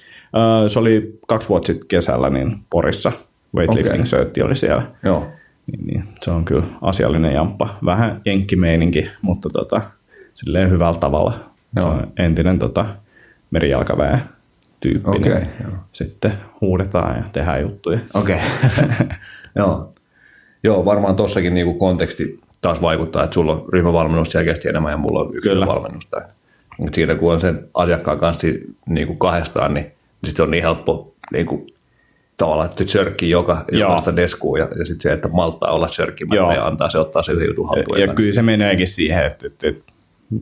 Se 0.68 0.78
oli 0.78 1.18
kaksi 1.26 1.48
vuotta 1.48 1.66
sitten 1.66 1.88
kesällä 1.88 2.30
niin 2.30 2.56
Porissa. 2.70 3.12
Weightlifting 3.56 4.04
Okei. 4.06 4.22
okay. 4.22 4.44
oli 4.44 4.56
siellä. 4.56 4.82
Joo. 5.02 5.26
Niin, 5.66 5.86
niin, 5.86 6.04
se 6.20 6.30
on 6.30 6.44
kyllä 6.44 6.64
asiallinen 6.82 7.32
jamppa. 7.32 7.74
Vähän 7.84 8.20
jenkkimeininki, 8.24 9.10
mutta 9.22 9.48
tota, 9.50 9.80
silleen 10.34 10.70
hyvällä 10.70 10.98
tavalla. 10.98 11.32
Se 11.32 11.80
Joo. 11.80 11.88
on 11.88 12.12
entinen 12.16 12.58
tota, 12.58 12.86
merijalkaväen 13.50 14.20
tyyppi. 14.80 15.10
Okei, 15.10 15.34
niin 15.34 15.48
joo. 15.64 15.72
sitten 15.92 16.32
huudetaan 16.60 17.16
ja 17.16 17.24
tehdään 17.32 17.62
juttuja. 17.62 17.98
Okei. 18.14 18.38
Joo. 19.56 19.92
Joo, 20.62 20.84
varmaan 20.84 21.16
tossakin 21.16 21.54
niinku 21.54 21.74
konteksti 21.74 22.40
taas 22.60 22.82
vaikuttaa, 22.82 23.24
että 23.24 23.34
sulla 23.34 23.52
on 23.52 23.64
ryhmävalmennus 23.72 24.32
selkeästi 24.32 24.68
enemmän 24.68 24.90
ja 24.90 24.96
mulla 24.96 25.20
on 25.20 25.34
yksilövalmennusta. 25.34 26.16
Et 26.86 26.94
Siitä 26.94 27.14
kun 27.14 27.32
on 27.32 27.40
sen 27.40 27.68
asiakkaan 27.74 28.18
kanssa 28.18 28.46
niinku 28.86 29.14
kahdestaan, 29.14 29.74
niin, 29.74 29.92
niin 30.22 30.30
sit 30.30 30.40
on 30.40 30.50
niin 30.50 30.62
helppo 30.62 31.14
niinku, 31.32 31.66
tavallaan, 32.38 32.70
että 32.70 32.84
sörkkii 32.86 33.30
joka 33.30 33.64
jokaista 33.72 34.16
deskuun 34.16 34.58
ja, 34.58 34.68
ja 34.78 34.84
sitten 34.84 35.00
se, 35.00 35.12
että 35.12 35.28
malttaa 35.28 35.70
olla 35.70 35.88
sörkkimättä 35.88 36.36
Joo. 36.36 36.52
ja 36.52 36.66
antaa 36.66 36.90
se 36.90 36.98
ottaa 36.98 37.22
se 37.22 37.32
yhden 37.32 37.48
jutun 37.48 37.68
haltuun. 37.68 38.00
Ja 38.00 38.14
kyllä 38.14 38.32
se 38.32 38.42
meneekin 38.42 38.88
siihen, 38.88 39.26
että, 39.26 39.46
että, 39.46 39.68
että 39.68 39.92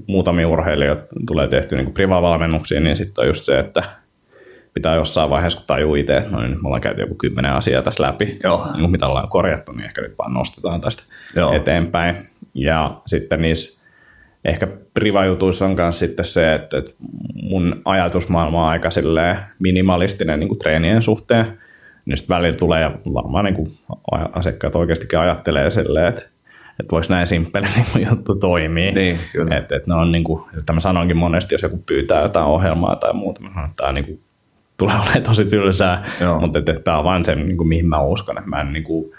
muutamia 0.06 0.48
urheilijoita 0.48 1.02
tulee 1.26 1.48
tehty 1.48 1.76
niin 1.76 1.92
privavalmennuksia, 1.92 2.80
niin 2.80 2.96
sitten 2.96 3.22
on 3.22 3.28
just 3.28 3.44
se, 3.44 3.58
että 3.58 3.82
pitää 4.74 4.94
jossain 4.94 5.30
vaiheessa, 5.30 5.58
kun 5.58 5.66
tajuu 5.66 5.94
itse, 5.94 6.16
että 6.16 6.30
no 6.30 6.40
niin, 6.40 6.50
me 6.50 6.60
ollaan 6.64 6.80
käyty 6.80 7.00
joku 7.00 7.14
kymmenen 7.14 7.52
asiaa 7.52 7.82
tässä 7.82 8.02
läpi, 8.02 8.38
Joo. 8.44 8.64
niin 8.64 8.80
kuin 8.80 8.90
mitä 8.90 9.06
ollaan 9.06 9.28
korjattu, 9.28 9.72
niin 9.72 9.84
ehkä 9.84 10.02
nyt 10.02 10.18
vaan 10.18 10.34
nostetaan 10.34 10.80
tästä 10.80 11.02
Joo. 11.36 11.52
eteenpäin. 11.52 12.16
Ja 12.54 13.00
sitten 13.06 13.42
niissä 13.42 13.83
ehkä 14.44 14.66
privajutuissa 14.94 15.64
on 15.64 15.74
myös 15.76 15.98
sitten 15.98 16.24
se, 16.24 16.54
että, 16.54 16.78
että 16.78 16.92
mun 17.42 17.82
ajatusmaailma 17.84 18.62
on 18.62 18.68
aika 18.68 18.88
minimalistinen 19.58 20.40
niin 20.40 20.48
kuin 20.48 20.58
treenien 20.58 21.02
suhteen, 21.02 21.46
niin 22.04 22.16
sitten 22.16 22.36
välillä 22.36 22.56
tulee, 22.56 22.82
ja 22.82 22.92
varmaan 23.14 23.44
niin 23.44 23.54
kuin 23.54 23.70
asiakkaat 24.32 24.74
oikeastikin 24.74 25.18
ajattelee 25.18 25.70
silleen, 25.70 26.06
että, 26.06 26.22
että 26.80 26.90
voiko 26.92 27.06
näin 27.10 27.26
simppeli 27.26 27.66
niin 27.94 28.08
juttu 28.10 28.34
toimii. 28.34 28.92
Niin, 28.92 29.18
kyllä. 29.32 29.56
että, 29.56 29.76
että 29.76 29.90
ne 29.90 29.94
on 29.94 30.12
niin 30.12 30.24
kuin, 30.24 30.42
että 30.58 30.72
mä 30.72 30.80
sanonkin 30.80 31.16
monesti, 31.16 31.54
jos 31.54 31.62
joku 31.62 31.82
pyytää 31.86 32.22
jotain 32.22 32.46
ohjelmaa 32.46 32.96
tai 32.96 33.12
muuta, 33.12 33.42
mä 33.42 33.48
sanon, 33.54 33.64
että 33.64 33.76
tämä 33.76 33.92
niin 33.92 34.04
kuin, 34.04 34.20
tulee 34.76 34.94
olemaan 35.02 35.22
tosi 35.22 35.44
tylsää, 35.44 36.04
Joo. 36.20 36.40
mutta 36.40 36.58
että, 36.58 36.72
että 36.72 36.84
tämä 36.84 36.98
on 36.98 37.04
vain 37.04 37.24
se, 37.24 37.34
niin 37.34 37.56
kuin, 37.56 37.68
mihin 37.68 37.86
mä 37.86 38.00
uskon, 38.00 38.38
että 38.38 38.50
mä 38.50 38.60
en 38.60 38.72
niin 38.72 38.84
kuin, 38.84 39.12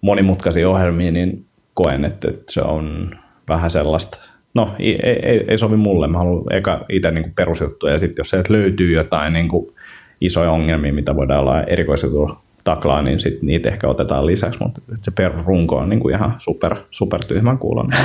monimutkaisia 0.00 0.70
ohjelmia, 0.70 1.10
niin 1.10 1.46
koen, 1.74 2.04
että, 2.04 2.28
että 2.28 2.52
se 2.52 2.62
on 2.62 3.10
vähän 3.48 3.70
sellaista, 3.70 4.18
no 4.56 4.70
ei, 4.78 4.98
ei, 5.02 5.44
ei, 5.48 5.58
sovi 5.58 5.76
mulle, 5.76 6.06
mä 6.06 6.18
haluan 6.18 6.52
eka 6.52 6.84
itse 6.88 7.10
niin 7.10 7.32
perusjuttuja 7.36 7.92
ja 7.92 7.98
sitten 7.98 8.20
jos 8.20 8.30
sieltä 8.30 8.52
löytyy 8.52 8.92
jotain 8.92 9.32
niin 9.32 9.48
kuin 9.48 9.74
isoja 10.20 10.50
ongelmia, 10.50 10.92
mitä 10.92 11.16
voidaan 11.16 11.40
olla 11.40 11.62
erikoisjutulla 11.62 12.36
taklaa, 12.64 13.02
niin 13.02 13.20
sit 13.20 13.42
niitä 13.42 13.68
ehkä 13.68 13.88
otetaan 13.88 14.26
lisäksi, 14.26 14.58
mutta 14.62 14.80
se 15.02 15.10
perusrunko 15.10 15.76
on 15.76 15.88
niin 15.88 16.00
kuin 16.00 16.14
ihan 16.14 16.34
super, 16.38 16.76
super 16.90 17.24
tyhmän 17.24 17.58
kuulonen. 17.58 17.98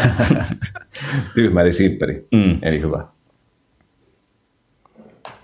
Tyhmä 1.35 1.61
eli 1.61 1.71
simppeli, 1.73 2.27
Mm. 2.31 2.57
eli 2.61 2.81
hyvä. 2.81 3.03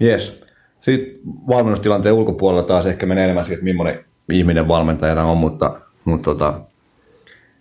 Yes. 0.02 0.42
Sitten 0.82 1.22
valmennustilanteen 1.48 2.16
ulkopuolella 2.16 2.64
taas 2.68 2.86
ehkä 2.86 3.06
menee 3.06 3.24
enemmän 3.24 3.46
siihen, 3.46 3.56
että 3.58 3.64
millainen 3.64 4.06
ihminen 4.32 4.68
valmentajana 4.68 5.26
on, 5.26 5.38
mutta, 5.38 5.80
mutta 6.06 6.24
tota, 6.24 6.60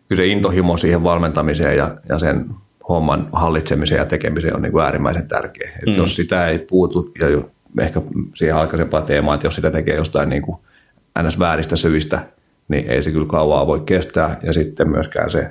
kyllä 0.09 0.23
se 0.23 0.29
intohimo 0.29 0.77
siihen 0.77 1.05
valmentamiseen 1.05 1.77
ja, 1.77 1.97
ja 2.09 2.19
sen 2.19 2.47
homman 2.89 3.29
hallitsemiseen 3.33 3.99
ja 3.99 4.07
tekemiseen 4.07 4.57
on 4.57 4.63
niin 4.63 4.73
kuin 4.73 4.85
äärimmäisen 4.85 5.29
tärkeä. 5.29 5.71
Et 5.77 5.87
mm. 5.87 5.97
Jos 5.97 6.17
sitä 6.17 6.49
ei 6.49 6.59
puutu, 6.59 7.13
ja 7.19 7.29
jo, 7.29 7.51
ehkä 7.81 8.03
siihen 8.35 8.57
aikaisempaan 8.57 9.05
teemaan, 9.05 9.35
että 9.35 9.47
jos 9.47 9.55
sitä 9.55 9.71
tekee 9.71 9.97
jostain 9.97 10.29
niin 10.29 10.43
kuin 10.43 10.59
ns. 11.23 11.39
vääristä 11.39 11.77
syistä, 11.77 12.19
niin 12.69 12.91
ei 12.91 13.03
se 13.03 13.11
kyllä 13.11 13.27
kauaa 13.27 13.67
voi 13.67 13.81
kestää. 13.87 14.39
Ja 14.43 14.53
sitten 14.53 14.91
myöskään 14.91 15.31
se, 15.31 15.51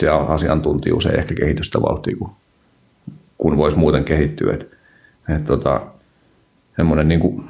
se 0.00 0.08
asiantuntijuus 0.08 1.06
ei 1.06 1.18
ehkä 1.18 1.34
kehitystä 1.34 1.82
vauhtia, 1.82 2.16
kun, 2.16 2.30
kun 3.38 3.56
voisi 3.56 3.78
muuten 3.78 4.04
kehittyä. 4.04 4.54
Et, 4.54 4.70
et 5.36 5.44
tota, 5.44 5.80
semmoinen 6.76 7.08
niin 7.08 7.20
kuin 7.20 7.44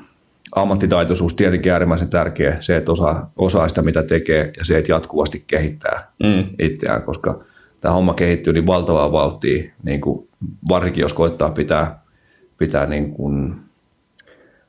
ammattitaitoisuus 0.57 1.35
tietenkin 1.35 1.73
äärimmäisen 1.73 2.09
tärkeä, 2.09 2.57
se, 2.61 2.77
että 2.77 2.93
osaa, 2.93 3.31
osaa 3.37 3.69
sitä, 3.69 3.83
mitä 3.83 4.03
tekee, 4.03 4.53
ja 4.59 4.65
se, 4.65 4.79
että 4.79 4.93
jatkuvasti 4.93 5.45
kehittää 5.47 6.11
Mm. 6.23 6.45
itseään, 6.59 7.03
koska 7.03 7.41
tämä 7.81 7.95
homma 7.95 8.15
kehittyy 8.15 8.53
niin 8.53 8.67
valtavaa 8.67 9.13
vauhtia, 9.13 9.73
niin 9.83 10.01
kuin 10.01 10.29
varsinkin 10.69 11.03
jos 11.03 11.13
koittaa 11.13 11.51
pitää, 11.51 12.01
pitää 12.59 12.87
niin 12.87 13.13
kuin 13.13 13.55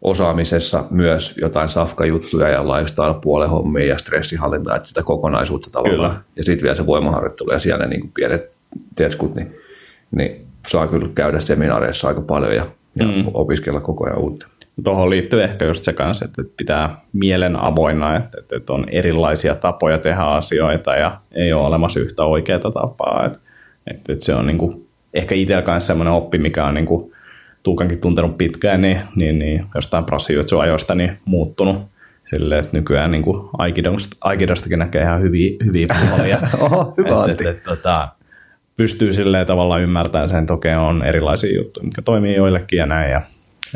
osaamisessa 0.02 0.84
myös 0.90 1.38
jotain 1.42 1.70
safkajuttuja 1.70 2.50
ja 2.50 2.68
lifestyle-puolen 2.68 3.50
hommia 3.50 3.86
ja 3.86 3.98
stressihallintaa, 3.98 4.76
että 4.76 4.88
sitä 4.88 5.04
kokonaisuutta 5.04 5.70
tavallaan. 5.72 6.12
Kyllä. 6.12 6.22
Ja 6.36 6.44
sitten 6.44 6.64
vielä 6.64 6.76
se 6.76 6.86
voimaharjoittelu 6.86 7.52
ja 7.52 7.60
siellä 7.60 7.84
ne 7.84 7.90
niin 7.90 8.02
kuin 8.02 8.12
pienet 8.14 8.52
teskut, 8.96 9.36
niin, 9.36 9.56
niin 10.12 10.46
saa 10.68 10.88
kyllä 10.88 11.10
käydä 11.16 11.40
seminaareissa 11.40 12.08
aika 12.08 12.22
paljon 12.22 12.56
ja, 12.56 12.66
ja 12.96 13.06
mm. 13.06 13.26
opiskella 13.34 13.82
koko 13.82 14.06
ajan 14.06 14.18
uutta. 14.18 14.48
Tuohon 14.84 15.10
liittyy 15.10 15.44
ehkä 15.44 15.66
just 15.66 15.84
se 15.84 15.94
kanssa, 15.94 16.26
että 16.26 16.44
pitää 16.58 17.02
mielen 17.14 17.56
avoinna, 17.56 18.16
että, 18.16 18.38
että, 18.56 18.74
on 18.74 18.84
erilaisia 18.92 19.56
tapoja 19.56 19.98
tehdä 19.98 20.22
asioita 20.22 20.96
ja 20.96 21.18
ei 21.32 21.54
ole 21.54 21.68
olemassa 21.68 22.00
yhtä 22.00 22.24
oikeaa 22.24 22.60
tapaa. 22.60 23.26
Että, 23.26 23.40
että, 23.88 24.14
että 24.14 24.26
se 24.26 24.36
on 24.36 24.48
niin 24.48 24.58
kuin, 24.58 24.88
ehkä 25.14 25.36
itsellä 25.36 25.62
kanssa 25.62 25.88
semmoinen 25.88 26.14
oppi, 26.14 26.38
mikä 26.38 26.66
on 26.66 26.74
niin 26.74 26.86
kuin, 26.86 27.12
Tuukankin 27.64 28.00
tuntenut 28.00 28.38
pitkään, 28.38 28.82
niin, 28.82 29.02
niin, 29.16 29.40
niin 29.40 29.66
jostain 29.76 30.06
prassijutsuajoista 30.06 30.96
niin 30.96 31.18
muuttunut 31.26 31.78
silleen, 32.30 32.64
että 32.64 32.78
nykyään 32.78 33.12
niin 33.12 33.24
kuin 33.24 33.50
Aikidosta, 33.58 34.18
Aikidostakin 34.22 34.80
näkee 34.80 35.02
ihan 35.02 35.22
hyviä, 35.22 35.52
hyviä 35.66 35.88
puolia. 36.10 36.40
Oho, 36.60 36.94
hyvä 36.98 37.26
Et- 37.26 37.42
et- 37.42 37.48
et, 37.48 37.64
tota, 37.64 38.08
pystyy 38.76 39.14
silleen 39.14 39.48
tavallaan 39.48 39.82
ymmärtämään 39.82 40.30
sen, 40.30 40.40
että 40.40 40.54
okei, 40.54 40.76
on 40.76 41.04
erilaisia 41.06 41.56
juttuja, 41.56 41.84
mitkä 41.84 42.02
toimii 42.02 42.36
joillekin 42.36 42.78
ja 42.78 42.86
näin, 42.86 43.12
ja 43.12 43.22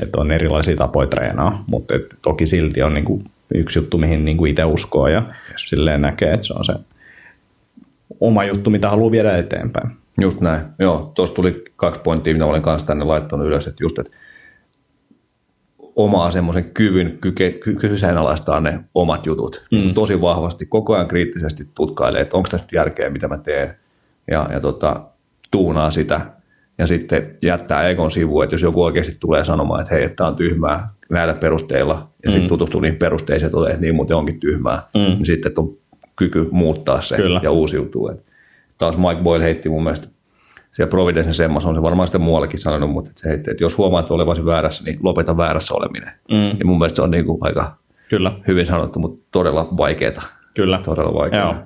että 0.02 0.22
on 0.22 0.32
erilaisia 0.32 0.76
tapoja 0.76 1.08
treenaa, 1.08 1.64
mutta 1.68 1.96
et 1.96 2.16
toki 2.22 2.46
silti 2.46 2.84
on 2.84 2.94
niinku 2.94 3.24
yksi 3.54 3.80
juttu, 3.80 3.98
mihin 3.98 4.26
niinku 4.26 4.46
itse 4.46 4.64
uskoo 4.64 5.08
ja 5.08 5.24
silleen 5.66 6.02
näkee, 6.02 6.34
että 6.34 6.48
se 6.48 6.54
on 6.54 6.66
se 6.66 6.74
oma 8.20 8.44
juttu, 8.44 8.70
mitä 8.70 8.90
haluaa 8.90 9.12
viedä 9.12 9.38
eteenpäin. 9.38 9.92
Just 10.22 10.42
näin. 10.42 10.62
Joo, 10.80 11.12
tuossa 11.16 11.36
tuli 11.36 11.64
kaksi 11.76 12.02
pointtia, 12.04 12.34
mitä 12.34 12.46
olen 12.46 12.62
kanssa 12.62 12.88
tänne 12.88 13.06
laittanut 13.06 13.48
ylös, 13.48 13.68
että 13.68 13.84
just, 13.84 14.00
että 14.00 14.12
omaa 15.96 16.32
semmoisen 16.32 16.72
kyvyn 16.74 17.20
kyseenalaistaa 17.80 18.60
ne 18.60 18.80
omat 18.96 19.26
jutut. 19.26 19.66
Mm. 19.72 19.94
Tosi 19.94 20.22
vahvasti, 20.22 20.66
koko 20.66 20.94
ajan 20.94 21.08
kriittisesti 21.08 21.68
tutkailee, 21.76 22.22
että 22.22 22.38
onko 22.38 22.50
tässä 22.50 22.66
nyt 22.66 22.74
järkeä, 22.74 23.10
mitä 23.10 23.28
mä 23.28 23.38
teen, 23.38 23.76
ja, 24.32 24.50
ja 24.52 24.60
tota, 24.60 25.02
tuunaa 25.52 25.92
sitä, 25.92 26.22
ja 26.78 26.88
sitten 26.88 27.38
jättää 27.42 27.88
Egon 27.88 28.12
sivuun, 28.12 28.44
että 28.44 28.54
jos 28.54 28.62
joku 28.62 28.84
oikeasti 28.84 29.18
tulee 29.20 29.46
sanomaan, 29.46 29.82
että 29.82 29.96
hei, 29.96 30.04
että 30.04 30.16
tämä 30.16 30.28
on 30.28 30.36
tyhmää 30.36 30.90
näillä 31.10 31.34
perusteilla, 31.34 32.08
ja 32.26 32.32
sitten 32.32 32.50
tutustuu 32.50 32.82
niihin 32.82 33.00
perusteisiin, 33.00 33.46
että 33.46 33.70
että 33.70 33.82
niin 33.82 33.96
muuten 33.96 34.18
onkin 34.18 34.40
tyhmää, 34.40 34.82
mm. 34.96 35.00
niin 35.00 35.26
sitten 35.26 35.50
että 35.50 35.62
on 35.62 35.78
kyky 36.16 36.48
muuttaa 36.52 37.02
se 37.02 37.16
Kyllä. 37.16 37.40
ja 37.44 37.52
uusiutuu. 37.52 38.08
Et 38.08 38.24
taas 38.78 38.98
Mike 38.98 39.24
Boyle 39.24 39.44
heitti 39.44 39.70
mun 39.70 39.84
mielestä 39.84 40.08
siellä 40.72 40.90
Providencen 40.90 41.34
semmassa 41.34 41.70
on 41.70 41.76
se 41.76 41.82
varmaan 41.82 42.08
sitten 42.08 42.22
muuallakin 42.22 42.60
sanonut, 42.60 42.90
mutta 42.90 43.12
se 43.16 43.30
heitti, 43.30 43.52
että 43.52 43.64
jos 43.64 43.78
huomaat 43.78 44.12
olevasi 44.12 44.46
väärässä, 44.46 44.84
niin 44.84 45.00
lopeta 45.04 45.38
väärässä 45.38 45.74
oleminen. 45.74 46.12
Mm. 46.32 46.60
Ja 46.60 46.66
mun 46.66 46.78
mielestä 46.78 46.96
se 46.96 47.02
on 47.02 47.12
niin 47.12 47.26
kuin 47.26 47.38
aika 47.42 47.76
Kyllä, 48.10 48.32
Hyvin 48.48 48.66
sanottu, 48.66 49.00
mutta 49.00 49.28
todella 49.32 49.68
vaikeaa. 49.78 50.24
kyllä. 50.54 50.82
Todella 50.86 51.14
vaikeaa. 51.14 51.54
Joo. 51.54 51.64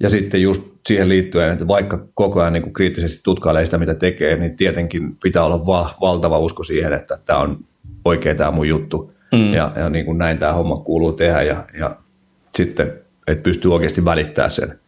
Ja 0.00 0.10
sitten 0.10 0.42
just 0.42 0.62
siihen 0.86 1.08
liittyen, 1.08 1.52
että 1.52 1.68
vaikka 1.68 2.06
koko 2.14 2.40
ajan 2.40 2.52
niin 2.52 2.62
kuin 2.62 2.72
kriittisesti 2.72 3.20
tutkailee 3.22 3.64
sitä, 3.64 3.78
mitä 3.78 3.94
tekee, 3.94 4.36
niin 4.36 4.56
tietenkin 4.56 5.16
pitää 5.22 5.44
olla 5.44 5.66
va- 5.66 5.94
valtava 6.00 6.38
usko 6.38 6.64
siihen, 6.64 6.92
että 6.92 7.18
tämä 7.24 7.38
on 7.38 7.58
oikea 8.04 8.34
tämä 8.34 8.50
mun 8.50 8.68
juttu. 8.68 9.12
Mm. 9.32 9.54
Ja, 9.54 9.72
ja 9.76 9.88
niin 9.88 10.04
kuin 10.04 10.18
näin 10.18 10.38
tämä 10.38 10.52
homma 10.52 10.76
kuuluu 10.76 11.12
tehdä. 11.12 11.42
Ja, 11.42 11.64
ja 11.78 11.96
sitten, 12.54 12.92
että 13.26 13.42
pystyy 13.42 13.74
oikeasti 13.74 14.04
välittää 14.04 14.48
sen, 14.48 14.78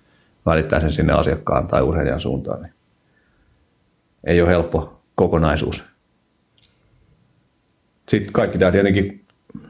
välittää 0.46 0.80
sen 0.80 0.92
sinne 0.92 1.12
asiakkaan 1.12 1.66
tai 1.66 1.82
urheilijan 1.82 2.20
suuntaan. 2.20 2.62
Niin 2.62 2.72
ei 4.24 4.40
ole 4.40 4.50
helppo 4.50 5.00
kokonaisuus. 5.14 5.84
Sitten 8.08 8.32
kaikki 8.32 8.58
tämä 8.58 8.72
tietenkin 8.72 9.21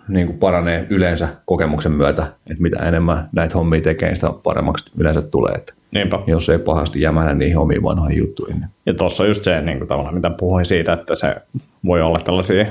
niin 0.08 0.26
kuin 0.26 0.38
paranee 0.38 0.86
yleensä 0.90 1.28
kokemuksen 1.44 1.92
myötä, 1.92 2.22
että 2.22 2.62
mitä 2.62 2.84
enemmän 2.84 3.28
näitä 3.32 3.54
hommia 3.54 3.80
tekee, 3.80 4.08
niin 4.08 4.16
sitä 4.16 4.32
paremmaksi 4.42 4.90
yleensä 4.98 5.22
tulee. 5.22 5.54
Että 5.54 5.74
Niinpä. 5.90 6.18
jos 6.26 6.48
ei 6.48 6.58
pahasti 6.58 7.00
jämänä 7.00 7.34
niihin 7.34 7.58
omiin 7.58 7.82
vanhoihin 7.82 8.18
juttuihin. 8.18 8.60
Niin. 8.60 8.70
Ja 8.86 8.94
tuossa 8.94 9.26
just 9.26 9.42
se, 9.42 9.60
niin 9.60 9.78
kuin 9.78 9.88
tavallaan, 9.88 10.14
mitä 10.14 10.30
puhuin 10.30 10.64
siitä, 10.64 10.92
että 10.92 11.14
se 11.14 11.36
voi 11.84 12.02
olla 12.02 12.20
tällaisia 12.24 12.66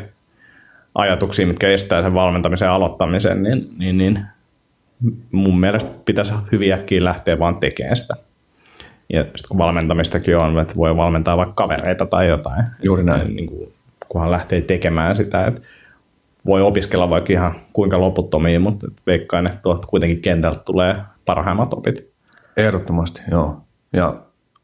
ajatuksia, 0.95 1.47
mitkä 1.47 1.69
estää 1.69 2.01
sen 2.01 2.13
valmentamisen 2.13 2.69
aloittamisen, 2.69 3.43
niin, 3.43 3.69
niin, 3.77 3.97
niin 3.97 4.19
mun 5.31 5.59
mielestä 5.59 5.89
pitäisi 6.05 6.33
hyvin 6.51 6.73
äkkiä 6.73 7.03
lähteä 7.03 7.39
vaan 7.39 7.57
tekemään 7.57 7.97
sitä. 7.97 8.13
Ja 9.13 9.23
sitten 9.23 9.49
kun 9.49 9.57
valmentamistakin 9.57 10.43
on, 10.43 10.59
että 10.59 10.75
voi 10.75 10.97
valmentaa 10.97 11.37
vaikka 11.37 11.53
kavereita 11.53 12.05
tai 12.05 12.27
jotain. 12.27 12.63
Juuri 12.83 13.03
näin. 13.03 13.35
Niin 13.35 13.47
kuin, 13.47 13.73
kunhan 14.09 14.31
lähtee 14.31 14.61
tekemään 14.61 15.15
sitä, 15.15 15.45
että 15.45 15.61
voi 16.45 16.61
opiskella 16.61 17.09
vaikka 17.09 17.33
ihan 17.33 17.55
kuinka 17.73 17.99
loputtomia, 17.99 18.59
mutta 18.59 18.87
veikkaan, 19.07 19.45
että 19.45 19.61
tuolta 19.63 19.87
kuitenkin 19.87 20.21
kentältä 20.21 20.59
tulee 20.65 20.95
parhaimmat 21.25 21.73
opit. 21.73 22.11
Ehdottomasti, 22.57 23.21
joo. 23.31 23.61
Ja 23.93 24.15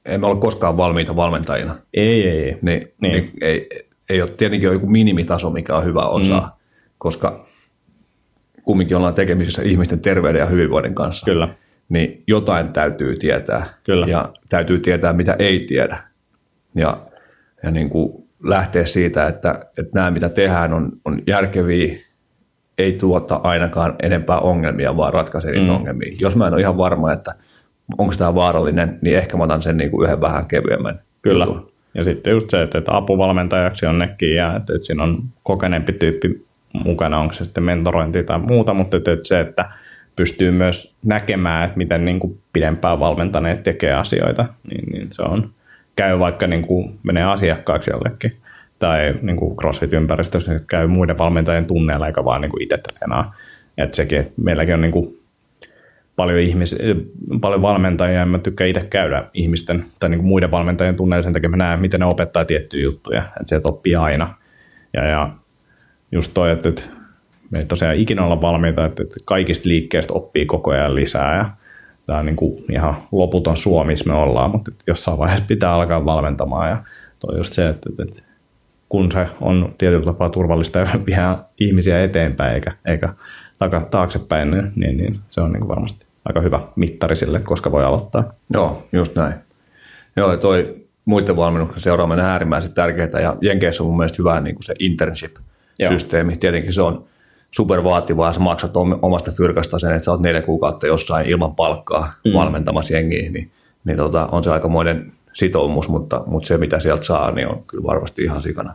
emme 0.05 0.27
ole 0.27 0.37
koskaan 0.37 0.77
valmiita 0.77 1.15
valmentajina. 1.15 1.75
Ei, 1.93 2.29
ei, 2.29 2.43
ei. 2.43 2.57
Niin, 2.61 2.93
niin. 3.01 3.13
niin 3.13 3.31
ei, 3.41 3.69
ei 4.09 4.21
ole 4.21 4.29
tietenkin 4.29 4.73
joku 4.73 4.87
minimitaso, 4.87 5.49
mikä 5.49 5.75
on 5.75 5.85
hyvä 5.85 6.05
osa, 6.05 6.39
mm. 6.39 6.47
koska 6.97 7.45
kumminkin 8.63 8.97
ollaan 8.97 9.13
tekemisissä 9.13 9.61
ihmisten 9.61 9.99
terveyden 9.99 10.39
ja 10.39 10.45
hyvinvoinnin 10.45 10.95
kanssa. 10.95 11.25
Kyllä. 11.25 11.49
Niin 11.89 12.23
jotain 12.27 12.73
täytyy 12.73 13.15
tietää. 13.15 13.65
Kyllä. 13.83 14.07
Ja 14.07 14.33
täytyy 14.49 14.79
tietää, 14.79 15.13
mitä 15.13 15.35
ei 15.39 15.59
tiedä. 15.59 15.97
Ja, 16.75 16.97
ja 17.63 17.71
niin 17.71 17.89
kuin 17.89 18.26
lähteä 18.43 18.85
siitä, 18.85 19.27
että, 19.27 19.65
että 19.77 19.91
nämä, 19.93 20.11
mitä 20.11 20.29
tehdään, 20.29 20.73
on, 20.73 20.91
on 21.05 21.21
järkeviä, 21.27 21.97
ei 22.77 22.91
tuota 22.93 23.39
ainakaan 23.43 23.95
enempää 24.03 24.39
ongelmia, 24.39 24.97
vaan 24.97 25.13
ratkaisee 25.13 25.51
niitä 25.51 25.67
mm. 25.67 25.75
ongelmia. 25.75 26.15
Jos 26.19 26.35
mä 26.35 26.47
en 26.47 26.53
ole 26.53 26.61
ihan 26.61 26.77
varma, 26.77 27.13
että 27.13 27.35
onko 27.97 28.13
tämä 28.17 28.35
vaarallinen, 28.35 28.99
niin 29.01 29.17
ehkä 29.17 29.37
mä 29.37 29.43
otan 29.43 29.61
sen 29.61 29.77
niin 29.77 29.91
kuin 29.91 30.05
yhden 30.05 30.21
vähän 30.21 30.45
kevyemmän. 30.45 30.99
Kyllä. 31.21 31.45
jutun. 31.45 31.71
Ja 31.93 32.03
sitten 32.03 32.31
just 32.31 32.49
se, 32.49 32.61
että, 32.61 32.77
että 32.77 32.95
apuvalmentajaksi 32.95 33.85
jonnekin 33.85 34.35
ja 34.35 34.55
että, 34.55 34.75
että 34.75 34.85
siinä 34.85 35.03
on 35.03 35.23
kokeneempi 35.43 35.93
tyyppi 35.93 36.45
mukana, 36.83 37.19
onko 37.19 37.33
se 37.33 37.45
sitten 37.45 37.63
mentorointi 37.63 38.23
tai 38.23 38.39
muuta, 38.39 38.73
mutta 38.73 38.97
että, 38.97 39.11
että 39.11 39.27
se, 39.27 39.39
että 39.39 39.69
pystyy 40.15 40.51
myös 40.51 40.97
näkemään, 41.05 41.65
että 41.65 41.77
miten 41.77 42.05
niin 42.05 42.19
kuin 42.19 42.39
pidempään 42.53 42.99
valmentaneet 42.99 43.63
tekee 43.63 43.93
asioita, 43.93 44.45
niin, 44.69 44.91
niin 44.91 45.07
se 45.11 45.21
on, 45.21 45.49
käy 45.97 46.19
vaikka 46.19 46.47
niin 46.47 46.67
kuin 46.67 46.99
menee 47.03 47.23
asiakkaaksi 47.23 47.91
jollekin 47.91 48.37
tai 48.79 49.15
niin 49.21 49.37
kuin 49.37 49.57
CrossFit-ympäristössä 49.57 50.55
että 50.55 50.67
käy 50.67 50.87
muiden 50.87 51.17
valmentajien 51.17 51.65
tunneilla 51.65 52.07
eikä 52.07 52.25
vaan 52.25 52.41
niin 52.41 52.51
kuin 52.51 52.63
itse 52.63 52.77
treenaa. 52.77 53.35
Että 53.77 53.95
sekin, 53.95 54.19
että 54.19 54.33
meilläkin 54.37 54.73
on 54.73 54.81
niin 54.81 54.91
kuin 54.91 55.17
paljon, 56.15 56.39
ihmis, 56.39 56.75
paljon 57.41 57.61
valmentajia, 57.61 58.19
ja 58.19 58.25
mä 58.25 58.39
tykkään 58.39 58.69
itse 58.69 58.87
käydä 58.89 59.23
ihmisten 59.33 59.85
tai 59.99 60.09
niin 60.09 60.19
kuin 60.19 60.27
muiden 60.27 60.51
valmentajien 60.51 60.95
tunneilla 60.95 61.23
sen 61.23 61.33
takia, 61.33 61.49
mä 61.49 61.57
näen, 61.57 61.79
miten 61.79 61.99
ne 61.99 62.05
opettaa 62.05 62.45
tiettyjä 62.45 62.83
juttuja, 62.83 63.21
että 63.21 63.43
sieltä 63.45 63.69
oppii 63.69 63.95
aina. 63.95 64.35
Ja, 64.93 65.05
ja 65.05 65.29
just 66.11 66.31
toi, 66.33 66.51
että, 66.51 66.69
että 66.69 66.83
me 67.51 67.59
ei 67.59 67.65
tosiaan 67.65 67.95
ikinä 67.95 68.25
olla 68.25 68.41
valmiita, 68.41 68.85
että, 68.85 69.03
että 69.03 69.15
kaikista 69.25 69.69
liikkeistä 69.69 70.13
oppii 70.13 70.45
koko 70.45 70.71
ajan 70.71 70.95
lisää, 70.95 71.37
ja 71.37 71.45
tämä 72.07 72.19
on 72.19 72.25
niin 72.25 72.35
kuin 72.35 72.63
ihan 72.71 72.97
loputon 73.11 73.57
suomi, 73.57 73.93
missä 73.93 74.09
me 74.09 74.13
ollaan, 74.13 74.51
mutta 74.51 74.71
jossain 74.87 75.17
vaiheessa 75.17 75.45
pitää 75.47 75.73
alkaa 75.73 76.05
valmentamaan, 76.05 76.69
ja 76.69 76.77
toi 77.19 77.37
just 77.37 77.53
se, 77.53 77.69
että, 77.69 77.89
että, 77.89 78.03
että 78.03 78.23
kun 78.89 79.11
se 79.11 79.27
on 79.41 79.75
tietyllä 79.77 80.05
tapaa 80.05 80.29
turvallista 80.29 80.79
ja 81.07 81.43
ihmisiä 81.59 82.03
eteenpäin 82.03 82.55
eikä, 82.55 82.71
eikä 82.85 83.09
taka, 83.57 83.81
taaksepäin, 83.91 84.51
niin, 84.51 84.71
niin, 84.75 84.97
niin 84.97 85.19
se 85.29 85.41
on 85.41 85.51
niin 85.51 85.59
kuin 85.59 85.69
varmasti 85.69 86.05
aika 86.25 86.41
hyvä 86.41 86.59
mittari 86.75 87.15
sille, 87.15 87.39
koska 87.39 87.71
voi 87.71 87.85
aloittaa. 87.85 88.33
Joo, 88.53 88.87
just 88.91 89.15
näin. 89.15 89.33
Joo, 90.15 90.37
toi 90.37 90.75
muiden 91.05 91.35
valmennuksen 91.35 91.81
seuraaminen 91.81 92.25
on 92.25 92.31
äärimmäisen 92.31 92.73
tärkeää, 92.73 93.21
ja 93.21 93.35
Jenkeissä 93.41 93.83
on 93.83 93.89
mun 93.89 93.97
mielestä 93.97 94.15
hyvä 94.19 94.41
niin 94.41 94.55
kuin 94.55 94.63
se 94.63 94.73
internship-systeemi. 94.79 96.37
Tietenkin 96.37 96.73
se 96.73 96.81
on 96.81 97.05
super 97.57 97.83
vaativaa, 97.83 98.33
sä 98.33 98.39
maksat 98.39 98.77
om- 98.77 98.99
omasta 99.01 99.31
fyrkasta 99.31 99.79
sen, 99.79 99.91
että 99.91 100.05
sä 100.05 100.11
oot 100.11 100.21
neljä 100.21 100.41
kuukautta 100.41 100.87
jossain 100.87 101.29
ilman 101.29 101.55
palkkaa 101.55 102.13
mm. 102.25 102.33
valmentamassa 102.33 102.93
jengiä, 102.93 103.31
niin, 103.31 103.51
niin 103.85 103.97
tota, 103.97 104.27
on 104.31 104.43
se 104.43 104.51
aikamoinen 104.51 105.11
sitoumus, 105.33 105.89
mutta, 105.89 106.23
mutta 106.25 106.47
se 106.47 106.57
mitä 106.57 106.79
sieltä 106.79 107.03
saa, 107.03 107.31
niin 107.31 107.47
on 107.47 107.63
kyllä 107.67 107.83
varmasti 107.83 108.23
ihan 108.23 108.41
sikana. 108.41 108.73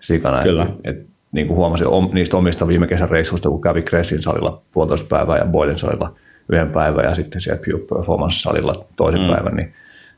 sikana 0.00 0.42
Kyllä. 0.42 0.62
Et, 0.84 0.96
et, 0.96 1.06
niin 1.32 1.46
kuin 1.46 1.56
huomasin 1.56 1.86
om, 1.86 2.10
niistä 2.12 2.36
omista 2.36 2.68
viime 2.68 2.86
kesän 2.86 3.10
reissuista, 3.10 3.48
kun 3.48 3.60
kävi 3.60 3.82
Cressin 3.82 4.22
salilla 4.22 4.62
puolitoista 4.72 5.06
päivää 5.08 5.38
ja 5.38 5.44
Boyden 5.44 5.78
salilla 5.78 6.12
yhden 6.48 6.70
päivän 6.70 7.04
ja 7.04 7.14
sitten 7.14 7.40
siellä 7.40 7.62
Pure 7.64 7.78
Performance 7.78 8.38
salilla 8.38 8.84
toisen 8.96 9.20
mm. 9.20 9.26
päivän, 9.26 9.56
niin, 9.56 9.72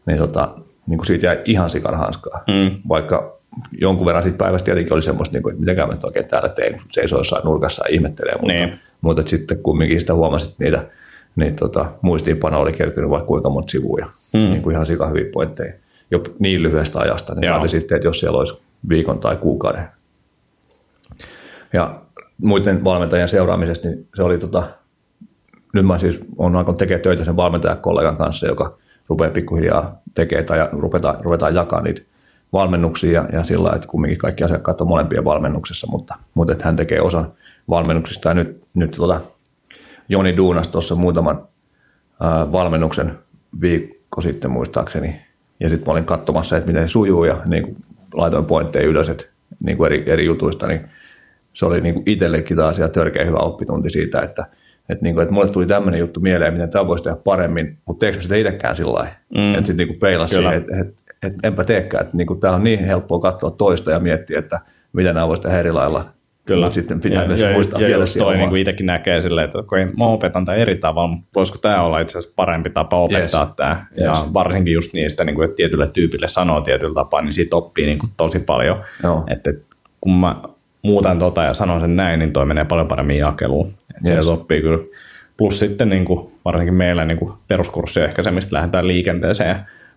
niin, 0.06 0.18
tota, 0.18 0.54
niin 0.86 0.98
kuin 0.98 1.06
siitä 1.06 1.26
jäi 1.26 1.38
ihan 1.44 1.70
sikana 1.70 1.96
hanskaa. 1.96 2.44
Mm. 2.48 2.78
Vaikka 2.88 3.38
jonkun 3.80 4.06
verran 4.06 4.22
siitä 4.22 4.38
päivästä 4.38 4.64
tietenkin 4.64 4.92
oli 4.92 5.02
semmoista, 5.02 5.32
niin 5.32 5.42
kuin, 5.42 5.52
että 5.52 5.64
mitä 5.64 5.86
mä 5.86 5.92
nyt 5.92 6.04
oikein 6.04 6.28
täällä 6.28 6.48
tein, 6.48 6.80
seisoo 6.90 7.18
jossain 7.18 7.44
nurkassa 7.44 7.88
ja 7.88 7.94
ihmettelee, 7.94 8.34
mutta, 8.34 8.52
Niin. 8.52 8.78
mutta 9.00 9.22
sitten 9.26 9.58
kumminkin 9.62 10.00
sitä 10.00 10.14
huomasit 10.14 10.54
niitä 10.58 10.86
niin 11.36 11.56
tota, 11.56 11.86
muistiinpano 12.02 12.60
oli 12.60 12.72
kertynyt 12.72 13.10
vaikka 13.10 13.26
kuinka 13.26 13.48
monta 13.48 13.70
sivua 13.70 13.98
ja 14.00 14.06
mm. 14.32 14.40
niin 14.40 14.62
kuin 14.62 14.74
ihan 14.74 14.86
sika 14.86 15.06
hyviä 15.08 15.30
pointteja 15.32 15.72
jo 16.10 16.22
niin 16.38 16.62
lyhyestä 16.62 16.98
ajasta, 16.98 17.34
niin 17.34 17.50
saati 17.52 17.68
sitten, 17.68 17.96
että 17.96 18.08
jos 18.08 18.20
siellä 18.20 18.38
olisi 18.38 18.62
viikon 18.88 19.18
tai 19.18 19.36
kuukauden. 19.36 19.86
Ja 21.72 22.00
muiden 22.42 22.84
valmentajien 22.84 23.28
seuraamisesta, 23.28 23.88
niin 23.88 24.08
se 24.16 24.22
oli 24.22 24.38
tota, 24.38 24.62
nyt 25.74 25.86
mä 25.86 25.98
siis 25.98 26.20
olen 26.36 26.56
alkanut 26.56 26.78
tekemään 26.78 27.02
töitä 27.02 27.24
sen 27.24 27.36
valmentajakollegan 27.36 28.16
kanssa, 28.16 28.46
joka 28.46 28.76
rupeaa 29.08 29.30
pikkuhiljaa 29.30 30.00
tekemään 30.14 30.46
tai 30.46 30.68
ruvetaan, 30.72 31.24
ruvetaan 31.24 31.54
jakaa 31.54 31.82
niitä 31.82 32.02
valmennuksia 32.56 33.12
ja, 33.12 33.28
ja 33.32 33.44
sillä 33.44 33.72
että 33.76 33.88
kumminkin 33.88 34.18
kaikki 34.18 34.44
asiakkaat 34.44 34.80
on 34.80 34.88
molempien 34.88 35.24
valmennuksessa, 35.24 35.86
mutta, 35.90 36.14
mutta 36.34 36.52
että 36.52 36.64
hän 36.64 36.76
tekee 36.76 37.00
osan 37.00 37.32
valmennuksista. 37.68 38.28
Ja 38.28 38.34
nyt, 38.34 38.62
nyt 38.74 38.90
tota, 38.90 39.20
Joni 40.08 40.36
Duunas 40.36 40.68
tuossa 40.68 40.94
muutaman 40.94 41.48
ää, 42.20 42.52
valmennuksen 42.52 43.18
viikko 43.60 44.20
sitten 44.20 44.50
muistaakseni. 44.50 45.20
Ja 45.60 45.68
sitten 45.68 45.88
mä 45.88 45.92
olin 45.92 46.04
katsomassa, 46.04 46.56
että 46.56 46.66
miten 46.66 46.88
se 46.88 46.92
sujuu 46.92 47.24
ja 47.24 47.40
niin 47.46 47.62
kuin 47.62 47.76
laitoin 48.14 48.44
pointteja 48.44 48.86
ylös, 48.86 49.08
että 49.08 49.24
niin 49.60 49.76
kuin 49.76 49.92
eri, 49.92 50.04
eri 50.06 50.24
jutuista, 50.24 50.66
niin 50.66 50.80
se 51.54 51.66
oli 51.66 51.80
niin 51.80 51.94
kuin 51.94 52.02
itsellekin 52.06 52.56
taas 52.56 52.78
ihan 52.78 52.90
törkeä 52.90 53.24
hyvä 53.24 53.38
oppitunti 53.38 53.90
siitä, 53.90 54.20
että, 54.20 54.46
että, 54.88 55.02
niin 55.02 55.14
kuin, 55.14 55.22
että 55.22 55.34
mulle 55.34 55.48
tuli 55.48 55.66
tämmöinen 55.66 56.00
juttu 56.00 56.20
mieleen, 56.20 56.52
miten 56.52 56.70
tämä 56.70 56.86
voisi 56.86 57.04
tehdä 57.04 57.16
paremmin, 57.24 57.78
mutta 57.86 58.06
teekö 58.06 58.22
sitä 58.22 58.36
itsekään 58.36 58.76
sillä 58.76 58.92
lailla, 58.92 59.14
mm. 59.34 59.54
että 59.54 59.66
sitten 59.66 59.88
niin 59.88 59.98
peilasi 59.98 60.34
siihen, 60.34 60.54
että, 60.54 60.80
että, 60.80 61.05
että 61.26 61.48
enpä 61.48 61.64
teekään, 61.64 62.04
että 62.04 62.16
niin 62.16 62.40
tämä 62.40 62.54
on 62.54 62.64
niin 62.64 62.84
helppoa 62.84 63.18
katsoa 63.20 63.50
toista 63.50 63.90
ja 63.90 63.98
miettiä, 64.00 64.38
että 64.38 64.60
miten 64.92 65.14
nämä 65.14 65.28
voisi 65.28 65.42
tehdä 65.42 65.58
eri 65.58 65.72
lailla. 65.72 66.04
Kyllä. 66.44 66.66
Mutta 66.66 66.74
sitten 66.74 67.00
pitää 67.00 67.22
ja, 67.22 67.28
myös 67.28 67.40
ja, 67.40 67.52
muistaa 67.52 67.80
ja 67.80 67.86
vielä 67.88 68.04
toi 68.18 68.36
niin 68.36 68.48
kuin 68.48 68.60
itsekin 68.60 68.86
näkee 68.86 69.20
silleen, 69.20 69.44
että 69.44 69.58
kun 69.68 69.78
mä 69.78 70.04
opetan 70.06 70.44
tämän 70.44 70.60
eri 70.60 70.74
tavalla, 70.74 71.08
mutta 71.08 71.26
voisiko 71.34 71.58
tämä 71.62 71.82
olla 71.82 72.00
itse 72.00 72.18
asiassa 72.18 72.34
parempi 72.36 72.70
tapa 72.70 72.96
opettaa 73.00 73.44
Yes. 73.44 73.52
tämä. 73.56 73.86
Ja 73.96 74.10
Yes. 74.10 74.34
varsinkin 74.34 74.74
just 74.74 74.92
niistä, 74.92 75.24
niin 75.24 75.34
kuin, 75.34 75.44
että 75.44 75.54
tietylle 75.56 75.86
tyypille 75.86 76.28
sanoo 76.28 76.60
tietyllä 76.60 76.94
tapaa, 76.94 77.22
niin 77.22 77.32
siitä 77.32 77.56
oppii 77.56 77.86
niin 77.86 77.98
kuin 77.98 78.10
tosi 78.16 78.38
paljon. 78.38 78.80
Joo. 79.02 79.24
Että, 79.30 79.50
että 79.50 79.76
kun 80.00 80.12
mä 80.20 80.36
muutan 80.82 81.18
tota 81.18 81.42
ja 81.42 81.54
sanon 81.54 81.80
sen 81.80 81.96
näin, 81.96 82.18
niin 82.18 82.32
toi 82.32 82.46
menee 82.46 82.64
paljon 82.64 82.88
paremmin 82.88 83.18
jakeluun. 83.18 83.66
Että 83.96 84.12
Yes. 84.12 84.24
Se 84.24 84.30
oppii 84.30 84.60
kyllä. 84.60 84.84
Plus 85.36 85.58
sitten 85.58 85.88
niin 85.88 86.04
kuin, 86.04 86.26
varsinkin 86.44 86.74
meillä 86.74 87.04
niin 87.04 87.18
kuin 87.18 87.32
peruskurssi 87.48 88.00
on 88.00 88.06
ehkä 88.06 88.22
se, 88.22 88.30
mistä 88.30 88.56
lähdetään 88.56 88.88
liikenteeseen 88.88 89.56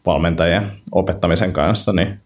valmentajien 0.09 0.67
opettamisen 0.91 1.53
kanssa, 1.53 1.93
niin 1.93 2.19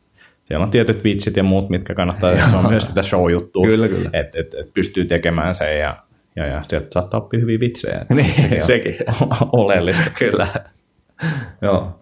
siellä 0.44 0.64
on 0.64 0.72
tietyt 0.72 1.04
vitsit 1.04 1.38
ja 1.38 1.44
muut, 1.44 1.70
mitkä 1.70 1.96
kannattaa, 1.96 2.50
se 2.50 2.56
on 2.56 2.70
myös 2.70 2.88
sitä 2.88 3.04
show-juttua, 3.04 3.66
Kyllä, 3.66 3.88
kyllä. 3.88 4.10
että 4.14 4.40
et, 4.40 4.54
et 4.54 4.74
pystyy 4.74 5.06
tekemään 5.06 5.56
sen 5.56 5.80
ja, 5.80 6.04
ja, 6.36 6.46
ja 6.46 6.64
sieltä 6.68 6.88
saattaa 6.92 7.20
oppia 7.20 7.40
hyviä 7.40 7.60
vitsejä. 7.60 8.06
Niin, 8.10 8.62
on 8.62 8.68
sekin. 8.68 8.96
oleellista. 9.52 10.10
Kyllä. 10.20 10.48
Joo. 11.62 12.00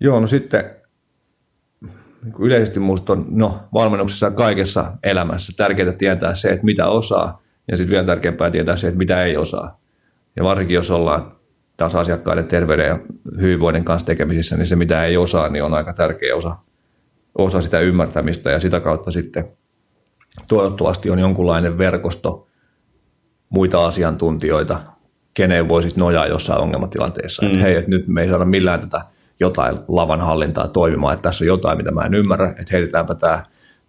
Joo, 0.00 0.20
no 0.20 0.26
sitten 0.26 0.70
niin 2.24 2.34
yleisesti 2.38 2.80
minusta 2.80 3.12
on 3.12 3.26
no, 3.30 3.60
valmennuksessa 3.74 4.30
kaikessa 4.30 4.92
elämässä 5.02 5.52
tärkeää 5.56 5.92
tietää 5.92 6.34
se, 6.34 6.48
että 6.48 6.64
mitä 6.64 6.88
osaa, 6.88 7.42
ja 7.70 7.76
sitten 7.76 7.90
vielä 7.90 8.06
tärkeämpää 8.06 8.50
tietää 8.50 8.76
se, 8.76 8.86
että 8.88 8.98
mitä 8.98 9.24
ei 9.24 9.36
osaa. 9.36 9.76
Ja 10.36 10.44
varsinkin 10.44 10.74
jos 10.74 10.90
ollaan 10.90 11.36
taas 11.76 11.94
asiakkaiden 11.94 12.46
terveyden 12.46 12.86
ja 12.86 12.98
hyvinvoinnin 13.40 13.84
kanssa 13.84 14.06
tekemisissä, 14.06 14.56
niin 14.56 14.66
se 14.66 14.76
mitä 14.76 15.04
ei 15.04 15.16
osaa, 15.16 15.48
niin 15.48 15.64
on 15.64 15.74
aika 15.74 15.92
tärkeä 15.92 16.36
osa, 16.36 16.56
osa 17.38 17.60
sitä 17.60 17.80
ymmärtämistä 17.80 18.50
ja 18.50 18.60
sitä 18.60 18.80
kautta 18.80 19.10
sitten 19.10 19.48
toivottavasti 20.48 21.10
on 21.10 21.18
jonkunlainen 21.18 21.78
verkosto 21.78 22.46
muita 23.48 23.84
asiantuntijoita, 23.84 24.80
keneen 25.34 25.68
voisit 25.68 25.96
nojaa 25.96 26.26
jossain 26.26 26.60
ongelmatilanteessa. 26.60 27.42
Mm. 27.42 27.48
Että 27.48 27.62
hei, 27.62 27.76
että 27.76 27.90
nyt 27.90 28.08
me 28.08 28.22
ei 28.22 28.28
saada 28.28 28.44
millään 28.44 28.80
tätä 28.80 29.00
jotain 29.40 29.76
lavan 29.88 30.20
hallintaa 30.20 30.68
toimimaan, 30.68 31.14
että 31.14 31.22
tässä 31.22 31.44
on 31.44 31.48
jotain, 31.48 31.76
mitä 31.76 31.90
mä 31.90 32.00
en 32.00 32.14
ymmärrä, 32.14 32.48
että 32.48 32.72
heitetäänpä 32.72 33.14
tämä 33.14 33.44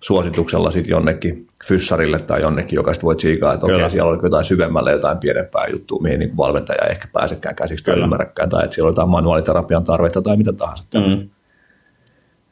suosituksella 0.06 0.72
sitten 0.72 0.92
jonnekin 0.92 1.48
fyssarille 1.66 2.20
tai 2.20 2.42
jonnekin, 2.42 2.76
joka 2.76 2.94
sitten 2.94 3.08
voi 3.08 3.16
tsiikaa, 3.16 3.54
että 3.54 3.66
okei, 3.66 3.92
siellä 3.92 4.10
oli 4.10 4.20
jotain 4.24 4.46
syvemmälle, 4.46 4.92
jotain 4.92 5.18
pienempää 5.18 5.68
juttua, 5.68 6.00
mihin 6.02 6.20
niin 6.20 6.38
valmentaja 6.38 6.86
ei 6.86 6.92
ehkä 6.92 7.08
pääsekään 7.14 7.56
käsiksi 7.56 7.86
tai 7.86 8.00
ymmärräkään, 8.00 8.50
tai 8.50 8.64
että 8.64 8.76
siellä 8.76 8.88
on 8.88 8.92
jotain 8.92 9.10
manuaaliterapian 9.10 9.84
tarvetta 9.84 10.22
tai 10.22 10.38
mitä 10.38 10.54
tahansa. 10.54 10.84
Mm. 10.94 11.30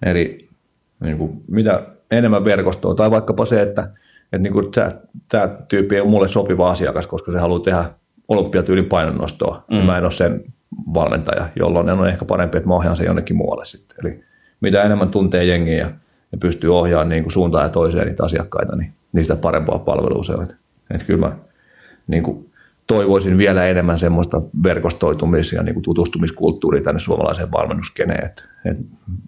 Eli 0.05 0.49
niin 1.03 1.17
kuin, 1.17 1.43
mitä 1.47 1.83
enemmän 2.11 2.45
verkostoa, 2.45 2.95
tai 2.95 3.11
vaikkapa 3.11 3.45
se, 3.45 3.61
että, 3.61 3.81
että 4.23 4.37
niin 4.37 4.53
kuin, 4.53 4.71
tämä, 4.71 4.91
tämä 5.29 5.49
tyyppi 5.67 5.99
on 5.99 6.09
mulle 6.09 6.27
sopiva 6.27 6.71
asiakas, 6.71 7.07
koska 7.07 7.31
se 7.31 7.39
haluaa 7.39 7.59
tehdä 7.59 7.85
olympiatyylin 8.27 8.85
painonnostoa, 8.85 9.63
mm. 9.71 9.77
mä 9.77 9.97
en 9.97 10.03
ole 10.03 10.11
sen 10.11 10.43
valmentaja, 10.93 11.49
jolloin 11.59 11.89
on 11.89 12.09
ehkä 12.09 12.25
parempi, 12.25 12.57
että 12.57 12.69
mä 12.69 12.75
ohjaan 12.75 12.95
sen 12.95 13.05
jonnekin 13.05 13.35
muualle 13.35 13.65
sitten. 13.65 13.97
Eli 13.99 14.23
mitä 14.61 14.83
enemmän 14.83 15.09
tuntee 15.09 15.45
jengiä 15.45 15.77
ja, 15.77 15.91
ja 16.33 16.37
pystyy 16.37 16.77
ohjaamaan 16.77 17.09
niin 17.09 17.23
kuin 17.23 17.33
suuntaan 17.33 17.63
ja 17.63 17.69
toiseen 17.69 18.07
niitä 18.07 18.23
asiakkaita, 18.23 18.75
niin 18.75 18.93
niistä 19.13 19.35
parempaa 19.35 19.79
palvelua 19.79 20.23
se 20.23 20.33
on. 20.33 20.47
Että 20.91 21.05
kyllä 21.07 21.27
mä 21.27 21.35
niin 22.07 22.23
kuin 22.23 22.49
toivoisin 22.87 23.37
vielä 23.37 23.67
enemmän 23.67 23.99
semmoista 23.99 24.41
verkostoitumis- 24.63 25.55
ja 25.55 25.63
niin 25.63 25.73
kuin 25.73 25.83
tutustumiskulttuuria 25.83 26.83
tänne 26.83 26.99
suomalaiseen 26.99 27.51
valmennuskeneen. 27.51 28.25
Että, 28.25 28.43
että 28.65 28.83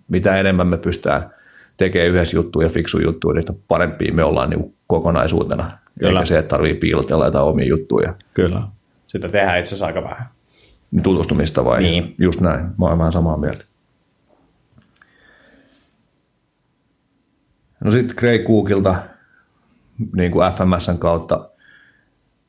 mitä 0.07 0.37
enemmän 0.37 0.67
me 0.67 0.77
pystytään 0.77 1.29
tekemään 1.77 2.09
yhdessä 2.09 2.37
juttuja 2.37 2.65
ja 2.65 2.71
fiksu 2.71 2.99
juttuja, 2.99 3.33
niin 3.33 3.43
sitä 3.43 3.53
parempia 3.67 4.13
me 4.13 4.23
ollaan 4.23 4.49
niin 4.49 4.73
kokonaisuutena. 4.87 5.71
Kyllä. 5.99 6.19
Eikä 6.19 6.25
se, 6.25 6.37
että 6.39 6.49
tarvii 6.49 6.73
piilotella 6.73 7.25
jotain 7.25 7.45
omia 7.45 7.65
juttuja. 7.65 8.13
Kyllä. 8.33 8.61
Sitä 9.07 9.29
tehdään 9.29 9.59
itse 9.59 9.69
asiassa 9.69 9.85
aika 9.85 10.03
vähän. 10.03 10.25
Tutustumista 11.03 11.65
vai? 11.65 11.81
Niin. 11.81 12.15
Just 12.17 12.41
näin. 12.41 12.65
Mä 12.77 12.85
olen 12.85 12.97
vähän 12.97 13.13
samaa 13.13 13.37
mieltä. 13.37 13.65
No 17.85 17.91
sitten 17.91 18.15
Grey 18.17 18.39
Cookilta 18.39 18.95
niin 20.15 20.31
kuin 20.31 20.51
FMSn 20.51 20.97
kautta 20.97 21.49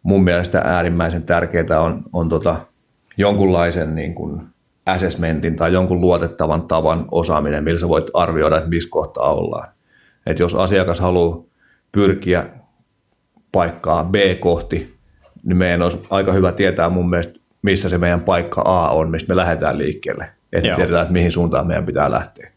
mun 0.03 0.25
mielestä 0.25 0.61
äärimmäisen 0.65 1.23
tärkeää 1.23 1.81
on, 1.81 2.03
on 2.13 2.29
tota, 2.29 2.57
jonkunlaisen 3.17 3.95
niin 3.95 4.15
kuin 4.15 4.43
assessmentin 4.87 5.57
tai 5.57 5.73
jonkun 5.73 6.01
luotettavan 6.01 6.63
tavan 6.63 7.05
osaaminen, 7.11 7.65
millä 7.65 7.81
sä 7.81 7.89
voit 7.89 8.07
arvioida, 8.15 8.57
että 8.57 8.69
missä 8.69 8.89
kohtaa 8.91 9.35
ollaan. 9.35 9.69
Et 10.27 10.39
jos 10.39 10.55
asiakas 10.55 11.01
haluaa 11.01 11.43
pyrkiä 11.93 12.47
paikkaa 13.53 14.05
B 14.05 14.15
kohti, 14.41 14.95
niin 15.43 15.57
meidän 15.57 15.83
olisi 15.83 15.99
aika 16.11 16.33
hyvä 16.33 16.53
tietää 16.53 16.89
mun 16.89 17.11
mielestä, 17.11 17.41
missä 17.63 17.89
se 17.89 17.99
meidän 17.99 18.21
paikka 18.21 18.63
A 18.65 18.91
on, 18.91 19.11
mistä 19.11 19.29
me 19.29 19.37
lähdetään 19.37 19.79
liikkeelle. 19.79 20.29
Että 20.53 20.75
tiedetään, 20.75 21.03
että 21.03 21.13
mihin 21.13 21.33
suuntaan 21.33 21.67
meidän 21.67 21.87
pitää 21.87 22.11
lähteä. 22.11 22.51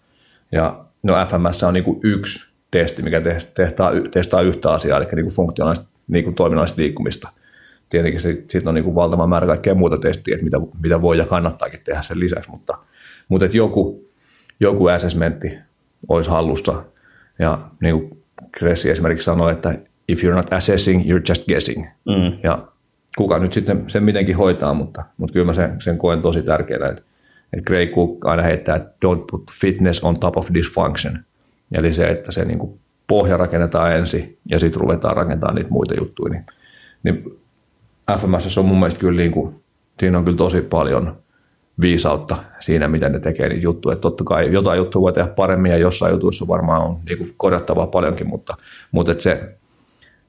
Ja 0.51 0.85
no 1.03 1.13
FMS 1.25 1.63
on 1.63 1.73
niin 1.73 1.83
kuin 1.83 1.99
yksi 2.03 2.48
testi, 2.71 3.01
mikä 3.01 3.21
testaa, 3.53 3.91
testaa 4.11 4.41
yhtä 4.41 4.73
asiaa, 4.73 4.97
eli 4.97 5.07
niin 5.15 5.25
kuin 5.25 5.35
funktionaalista 5.35 5.85
niin 6.07 6.23
kuin 6.23 6.35
toiminnallista 6.35 6.81
liikkumista. 6.81 7.29
Tietenkin 7.89 8.21
sitten 8.21 8.67
on 8.67 8.75
niin 8.75 8.83
kuin 8.83 8.95
valtava 8.95 9.27
määrä 9.27 9.47
kaikkea 9.47 9.75
muuta 9.75 9.97
testiä, 9.97 10.35
että 10.35 10.43
mitä, 10.43 10.57
mitä 10.83 11.01
voi 11.01 11.17
ja 11.17 11.25
kannattaakin 11.25 11.79
tehdä 11.83 12.01
sen 12.01 12.19
lisäksi, 12.19 12.51
mutta, 12.51 12.77
mutta 13.29 13.45
että 13.45 13.57
joku, 13.57 14.09
joku 14.59 14.87
assessmentti 14.87 15.57
olisi 16.07 16.29
hallussa. 16.29 16.83
Ja 17.39 17.59
niin 17.81 17.99
kuin 17.99 18.23
Kressi 18.51 18.89
esimerkiksi 18.89 19.25
sanoi, 19.25 19.51
että 19.51 19.75
if 20.07 20.23
you're 20.23 20.35
not 20.35 20.53
assessing, 20.53 21.03
you're 21.03 21.29
just 21.29 21.45
guessing. 21.47 21.85
Mm. 22.05 22.37
Ja 22.43 22.67
kuka 23.17 23.39
nyt 23.39 23.53
sitten 23.53 23.83
sen 23.87 24.03
mitenkin 24.03 24.37
hoitaa, 24.37 24.73
mutta, 24.73 25.03
mutta 25.17 25.33
kyllä 25.33 25.45
mä 25.45 25.53
sen, 25.53 25.81
sen 25.81 25.97
koen 25.97 26.21
tosi 26.21 26.41
tärkeänä, 26.41 26.89
että, 26.89 27.01
että 27.53 27.65
Gray 27.65 27.87
Cook 27.87 28.25
aina 28.25 28.43
heittää, 28.43 28.75
että 28.75 28.91
don't 29.05 29.25
put 29.31 29.43
fitness 29.51 30.03
on 30.03 30.19
top 30.19 30.37
of 30.37 30.49
dysfunction. 30.53 31.19
Eli 31.77 31.93
se, 31.93 32.07
että 32.07 32.31
se 32.31 32.45
niin 32.45 32.59
kuin 32.59 32.79
pohja 33.07 33.37
rakennetaan 33.37 33.95
ensin 33.95 34.37
ja 34.49 34.59
sitten 34.59 34.81
ruvetaan 34.81 35.17
rakentamaan 35.17 35.55
niitä 35.55 35.69
muita 35.69 35.93
juttuja. 35.99 36.33
Niin, 36.33 36.45
niin 37.03 37.39
FMS 38.19 38.57
on 38.57 38.65
mun 38.65 38.79
mielestä 38.79 38.99
kyllä, 38.99 39.21
niin 39.21 39.31
kuin, 39.31 39.55
siinä 39.99 40.17
on 40.17 40.23
kyllä 40.23 40.37
tosi 40.37 40.61
paljon 40.61 41.17
viisautta 41.81 42.37
siinä, 42.59 42.87
miten 42.87 43.11
ne 43.11 43.19
tekee 43.19 43.49
niitä 43.49 43.63
juttuja. 43.63 43.93
Että 43.93 44.01
totta 44.01 44.23
kai 44.23 44.53
jotain 44.53 44.77
juttuja 44.77 45.01
voi 45.01 45.13
tehdä 45.13 45.27
paremmin 45.27 45.71
ja 45.71 45.77
jossain 45.77 46.11
jutuissa 46.11 46.47
varmaan 46.47 46.81
on 46.81 46.97
niin 47.05 47.17
kuin 47.17 47.33
korjattavaa 47.37 47.87
paljonkin, 47.87 48.27
mutta, 48.27 48.57
mutta 48.91 49.11
että 49.11 49.23
se 49.23 49.55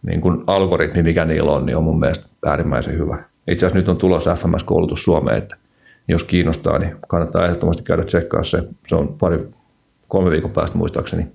niin 0.03 0.20
kuin 0.20 0.45
algoritmi, 0.47 1.03
mikä 1.03 1.24
niillä 1.24 1.53
on, 1.53 1.66
niin 1.66 1.76
on 1.76 1.84
mun 1.84 2.01
mielestä 2.01 2.26
äärimmäisen 2.47 2.99
hyvä. 2.99 3.24
Itse 3.49 3.66
asiassa 3.66 3.78
nyt 3.78 3.88
on 3.88 3.97
tulossa 3.97 4.34
FMS-koulutus 4.34 5.05
Suomeen, 5.05 5.38
että 5.38 5.57
jos 6.09 6.24
kiinnostaa, 6.24 6.78
niin 6.78 6.97
kannattaa 7.09 7.45
ehdottomasti 7.45 7.82
käydä 7.82 8.05
tsekkaa 8.05 8.43
se. 8.43 8.62
Se 8.86 8.95
on 8.95 9.16
pari, 9.18 9.49
kolme 10.11 10.31
viikon 10.31 10.51
päästä 10.51 10.79
muistaakseni. 10.79 11.27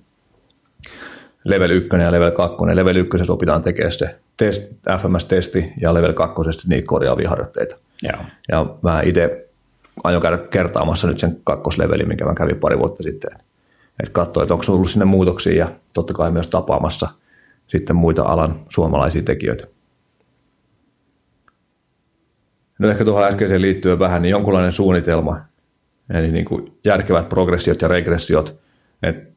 Level 1.44 1.70
1 1.70 1.96
ja 2.02 2.12
level 2.12 2.30
2. 2.30 2.56
Level 2.74 2.96
1 2.96 3.32
opitaan 3.32 3.62
tekemään 3.62 3.92
se 3.92 4.18
test, 4.36 4.72
FMS-testi 4.98 5.72
ja 5.80 5.94
level 5.94 6.12
2 6.12 6.42
niitä 6.68 6.86
korjaavia 6.86 7.30
harjoitteita. 7.30 7.76
Joo. 8.02 8.22
Ja 8.48 8.66
mä 8.82 9.02
itse 9.02 9.48
aion 10.04 10.22
käydä 10.22 10.38
kertaamassa 10.38 11.06
nyt 11.06 11.18
sen 11.18 11.36
kakkoslevelin, 11.44 12.08
minkä 12.08 12.24
mä 12.24 12.34
kävin 12.34 12.56
pari 12.56 12.78
vuotta 12.78 13.02
sitten. 13.02 13.30
Että 14.00 14.12
katsoin, 14.12 14.44
että 14.44 14.54
onko 14.54 14.66
ollut 14.68 14.90
sinne 14.90 15.04
muutoksia 15.04 15.54
ja 15.54 15.68
totta 15.92 16.14
kai 16.14 16.30
myös 16.30 16.46
tapaamassa– 16.46 17.08
sitten 17.68 17.96
muita 17.96 18.22
alan 18.22 18.60
suomalaisia 18.68 19.22
tekijöitä. 19.22 19.66
No 22.78 22.88
ehkä 22.88 23.04
tuohon 23.04 23.24
äskeiseen 23.24 23.62
liittyen 23.62 23.98
vähän, 23.98 24.22
niin 24.22 24.30
jonkunlainen 24.30 24.72
suunnitelma, 24.72 25.40
eli 26.10 26.32
niin 26.32 26.44
kuin 26.44 26.78
järkevät 26.84 27.28
progressiot 27.28 27.82
ja 27.82 27.88
regressiot, 27.88 28.56
että 29.08 29.32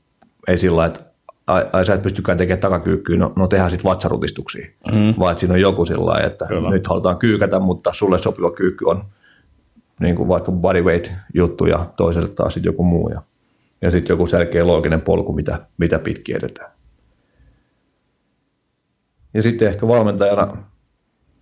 ei 0.48 0.58
sillä 0.58 0.86
että 0.86 1.00
ai, 1.48 1.86
sä 1.86 1.94
et 1.94 2.02
pystykään 2.02 2.38
tekemään 2.38 2.62
takakyykkyä, 2.62 3.18
no, 3.18 3.34
no 3.36 3.48
tehdään 3.48 3.72
sitten 3.72 3.90
vatsarutistuksia, 3.90 4.68
mm. 4.92 5.14
vaan 5.20 5.32
että 5.32 5.40
siinä 5.40 5.54
on 5.54 5.62
joku 5.62 5.86
sillä 5.86 6.20
että 6.26 6.46
Kyllä. 6.46 6.70
nyt 6.70 6.88
halutaan 6.88 7.18
kyykätä, 7.18 7.60
mutta 7.60 7.92
sulle 7.94 8.20
sopiva 8.20 8.52
kyykky 8.52 8.86
on 8.86 9.04
niin 10.00 10.16
kuin 10.16 10.28
vaikka 10.28 10.52
bodyweight 10.52 11.12
juttu 11.34 11.66
ja 11.66 11.86
toiselle 11.98 12.30
taas 12.30 12.54
sitten 12.54 12.70
joku 12.70 12.84
muu 12.84 13.10
ja, 13.10 13.22
ja 13.82 13.92
sitten 13.92 14.14
joku 14.14 14.28
selkeä 14.28 14.68
looginen 14.68 15.02
polku, 15.02 15.34
mitä, 15.34 15.60
mitä 15.78 16.00
pitkin 16.00 16.36
edetään. 16.36 16.72
Ja 19.34 19.42
sitten 19.42 19.68
ehkä 19.68 19.88
valmentajana 19.88 20.58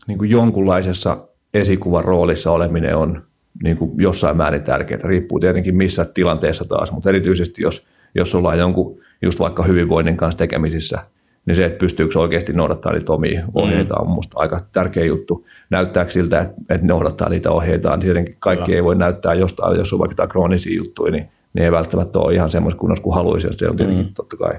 niin 0.07 0.17
kuin 0.17 0.29
jonkunlaisessa 0.29 1.27
esikuvan 1.53 2.03
roolissa 2.03 2.51
oleminen 2.51 2.95
on 2.95 3.23
niin 3.63 3.77
kuin 3.77 3.91
jossain 3.97 4.37
määrin 4.37 4.63
tärkeää. 4.63 4.99
Riippuu 5.03 5.39
tietenkin 5.39 5.77
missä 5.77 6.05
tilanteessa 6.05 6.65
taas, 6.65 6.91
mutta 6.91 7.09
erityisesti 7.09 7.61
jos, 7.61 7.87
jos 8.15 8.35
ollaan 8.35 8.59
jonkun 8.59 8.99
just 9.21 9.39
vaikka 9.39 9.63
hyvinvoinnin 9.63 10.17
kanssa 10.17 10.37
tekemisissä, 10.37 10.99
niin 11.45 11.55
se, 11.55 11.65
että 11.65 11.77
pystyykö 11.77 12.19
oikeasti 12.19 12.53
noudattaa 12.53 12.93
niitä 12.93 13.13
omia 13.13 13.43
ohjeita 13.53 13.97
on 13.97 14.09
minusta 14.09 14.39
aika 14.39 14.61
tärkeä 14.71 15.05
juttu. 15.05 15.45
Näyttääkö 15.69 16.11
siltä, 16.11 16.39
että, 16.39 16.55
että 16.69 16.87
noudattaa 16.87 17.29
niitä 17.29 17.51
ohjeita, 17.51 17.89
niin 17.89 17.99
tietenkin 17.99 18.35
kaikki 18.39 18.65
Kyllä. 18.65 18.75
ei 18.75 18.83
voi 18.83 18.95
näyttää 18.95 19.33
jostain, 19.33 19.77
jos 19.77 19.93
on 19.93 19.99
vaikka 19.99 20.27
kroonisia 20.27 20.77
juttuja, 20.77 21.11
niin, 21.11 21.29
niin 21.53 21.63
ei 21.65 21.71
välttämättä 21.71 22.19
ole 22.19 22.33
ihan 22.33 22.49
semmoista 22.49 22.79
kunnossa 22.79 23.03
kuin 23.03 23.15
haluaisi, 23.15 23.47
se 23.51 23.69
on 23.69 23.77
tietenkin 23.77 24.05
mm. 24.05 24.13
totta 24.13 24.37
kai. 24.37 24.53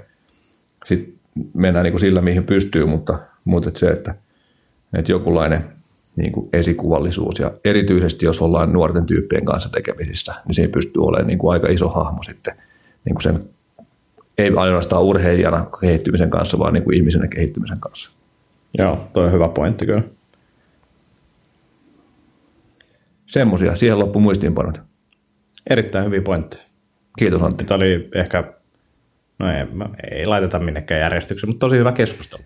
Sitten 0.84 1.14
mennään 1.54 1.84
niin 1.84 1.92
kuin 1.92 2.00
sillä, 2.00 2.20
mihin 2.20 2.44
pystyy, 2.44 2.86
mutta, 2.86 3.18
mutta 3.44 3.68
että 3.68 3.80
se, 3.80 3.86
että, 3.86 4.14
että 4.94 5.12
jokinlainen 5.12 5.64
niin 6.16 6.32
kuin 6.32 6.48
esikuvallisuus 6.52 7.38
ja 7.38 7.50
erityisesti 7.64 8.26
jos 8.26 8.42
ollaan 8.42 8.72
nuorten 8.72 9.06
tyyppien 9.06 9.44
kanssa 9.44 9.68
tekemisissä, 9.68 10.34
niin 10.46 10.54
siinä 10.54 10.72
pystyy 10.72 11.02
olemaan 11.02 11.26
niin 11.26 11.38
kuin 11.38 11.52
aika 11.52 11.68
iso 11.68 11.88
hahmo 11.88 12.22
sitten 12.22 12.54
niin 13.04 13.14
kuin 13.14 13.22
sen, 13.22 13.48
ei 14.38 14.52
ainoastaan 14.56 15.02
urheilijana 15.02 15.66
kehittymisen 15.80 16.30
kanssa, 16.30 16.58
vaan 16.58 16.72
niin 16.72 16.84
kuin 16.84 16.96
ihmisenä 16.96 17.28
kehittymisen 17.28 17.80
kanssa. 17.80 18.10
Joo, 18.78 19.08
toi 19.12 19.24
on 19.24 19.32
hyvä 19.32 19.48
pointti 19.48 19.86
kyllä. 19.86 20.02
Semmoisia, 23.26 23.76
siihen 23.76 23.98
loppu 23.98 24.20
muistiinpanot. 24.20 24.80
Erittäin 25.70 26.04
hyviä 26.04 26.22
pointteja. 26.22 26.62
Kiitos 27.18 27.42
Antti. 27.42 27.64
Tämä 27.64 27.76
oli 27.76 28.08
ehkä 28.14 28.44
No 29.38 29.52
ei, 29.52 29.66
ei 30.10 30.26
laiteta 30.26 30.58
minnekään 30.58 31.00
järjestykseen, 31.00 31.48
mutta 31.48 31.66
tosi 31.66 31.76
hyvä 31.76 31.92
keskustelu. 31.92 32.42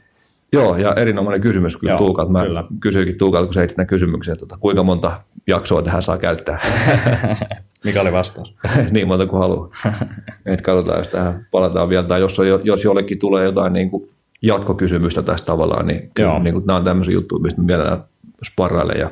Joo, 0.53 0.77
ja 0.77 0.93
erinomainen 0.97 1.41
kysymys 1.41 1.77
kyllä 1.77 1.97
Tuukalta. 1.97 2.33
Mä 2.33 2.45
kyllä. 2.45 2.65
kysyikin 2.81 3.19
Tuukalta, 3.19 3.47
kun 3.47 3.55
sä 3.55 3.85
kysymyksiä, 3.85 4.37
tuota, 4.37 4.59
kuinka 4.61 4.83
monta 4.83 5.23
jaksoa 5.47 5.83
tähän 5.83 6.03
saa 6.03 6.19
käyttää. 6.19 6.59
Mikä 7.85 8.01
oli 8.01 8.13
vastaus? 8.13 8.55
niin 8.91 9.09
monta 9.09 9.27
kuin 9.27 9.41
haluaa. 9.41 9.71
Et 10.47 10.63
katsotaan, 10.63 10.99
jos 10.99 11.09
tähän 11.09 11.47
palataan 11.51 11.89
vielä, 11.89 12.03
tai 12.03 12.21
jos, 12.21 12.37
jos 12.65 12.85
jollekin 12.85 13.19
tulee 13.19 13.45
jotain 13.45 13.73
niin 13.73 13.91
kuin 13.91 14.11
jatkokysymystä 14.43 15.23
tästä 15.23 15.47
tavallaan, 15.47 15.87
niin, 15.87 16.11
kyllä, 16.15 16.39
niin 16.39 16.55
kuin, 16.55 16.67
nämä 16.67 16.77
on 16.77 16.85
tämmöisiä 16.85 17.15
juttuja, 17.15 17.43
mistä 17.43 17.63
mielellään 17.63 18.05
sparrailen 18.47 19.01
ja, 19.01 19.11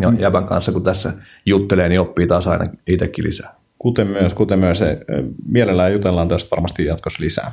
ja 0.00 0.10
mm. 0.10 0.20
jävän 0.20 0.46
kanssa, 0.46 0.72
kun 0.72 0.82
tässä 0.82 1.12
juttelee, 1.46 1.88
niin 1.88 2.00
oppii 2.00 2.26
taas 2.26 2.46
aina 2.46 2.70
itsekin 2.86 3.24
lisää. 3.24 3.54
Kuten 3.78 4.06
myös, 4.06 4.34
kuten 4.34 4.58
myös 4.58 4.78
se, 4.78 5.00
mielellään 5.48 5.92
jutellaan 5.92 6.28
tästä 6.28 6.50
varmasti 6.50 6.84
jatkossa 6.84 7.22
lisää. 7.22 7.52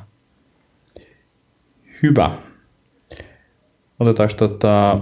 Hyvä. 2.04 2.32
Otetaanko 4.00 4.34
tota 4.38 5.00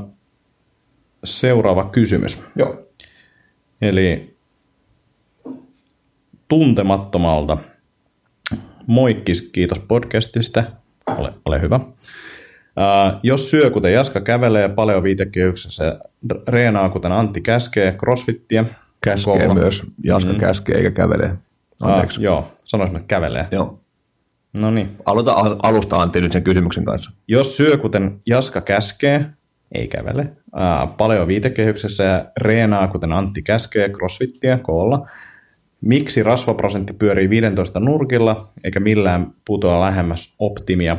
seuraava 1.23 1.89
kysymys? 1.89 2.43
Joo. 2.55 2.87
Eli 3.81 4.37
tuntemattomalta. 6.49 7.57
Moikkis, 8.87 9.41
kiitos 9.41 9.79
podcastista. 9.79 10.63
Ole, 11.17 11.33
ole 11.45 11.61
hyvä. 11.61 11.75
Uh, 11.75 13.19
jos 13.23 13.51
syö 13.51 13.69
kuten 13.69 13.93
Jaska 13.93 14.21
kävelee 14.21 14.69
paljon 14.69 15.03
viitekehyksessä, 15.03 15.99
reenaa 16.47 16.89
kuten 16.89 17.11
Antti 17.11 17.41
käskee, 17.41 17.91
crossfittiä. 17.91 18.65
Käskee 19.01 19.39
kolla. 19.39 19.53
myös. 19.53 19.83
Jaska 20.03 20.33
mm. 20.33 20.39
käskee 20.39 20.77
eikä 20.77 20.91
kävelee. 20.91 21.33
Anteeksi. 21.81 22.19
Uh, 22.19 22.23
joo, 22.23 22.51
sanoisin, 22.63 22.95
että 22.95 23.07
kävelee. 23.07 23.47
Joo. 23.51 23.79
No 24.53 24.71
niin. 24.71 24.89
Aloita 25.05 25.33
alusta 25.63 25.95
Antti 25.95 26.21
nyt 26.21 26.31
sen 26.31 26.43
kysymyksen 26.43 26.85
kanssa. 26.85 27.11
Jos 27.27 27.57
syö 27.57 27.77
kuten 27.77 28.21
Jaska 28.25 28.61
käskee, 28.61 29.25
ei 29.71 29.87
kävele. 29.87 30.21
Uh, 30.21 30.97
paljon 30.97 31.27
viitekehyksessä 31.27 32.03
ja 32.03 32.25
reenaa 32.37 32.87
kuten 32.87 33.11
Antti 33.11 33.41
käskee, 33.41 33.89
crossfittiä 33.89 34.57
koolla. 34.57 35.07
Miksi 35.81 36.23
rasvaprosentti 36.23 36.93
pyörii 36.93 37.29
15 37.29 37.79
nurkilla 37.79 38.47
eikä 38.63 38.79
millään 38.79 39.27
putoa 39.45 39.79
lähemmäs 39.79 40.35
optimia? 40.39 40.97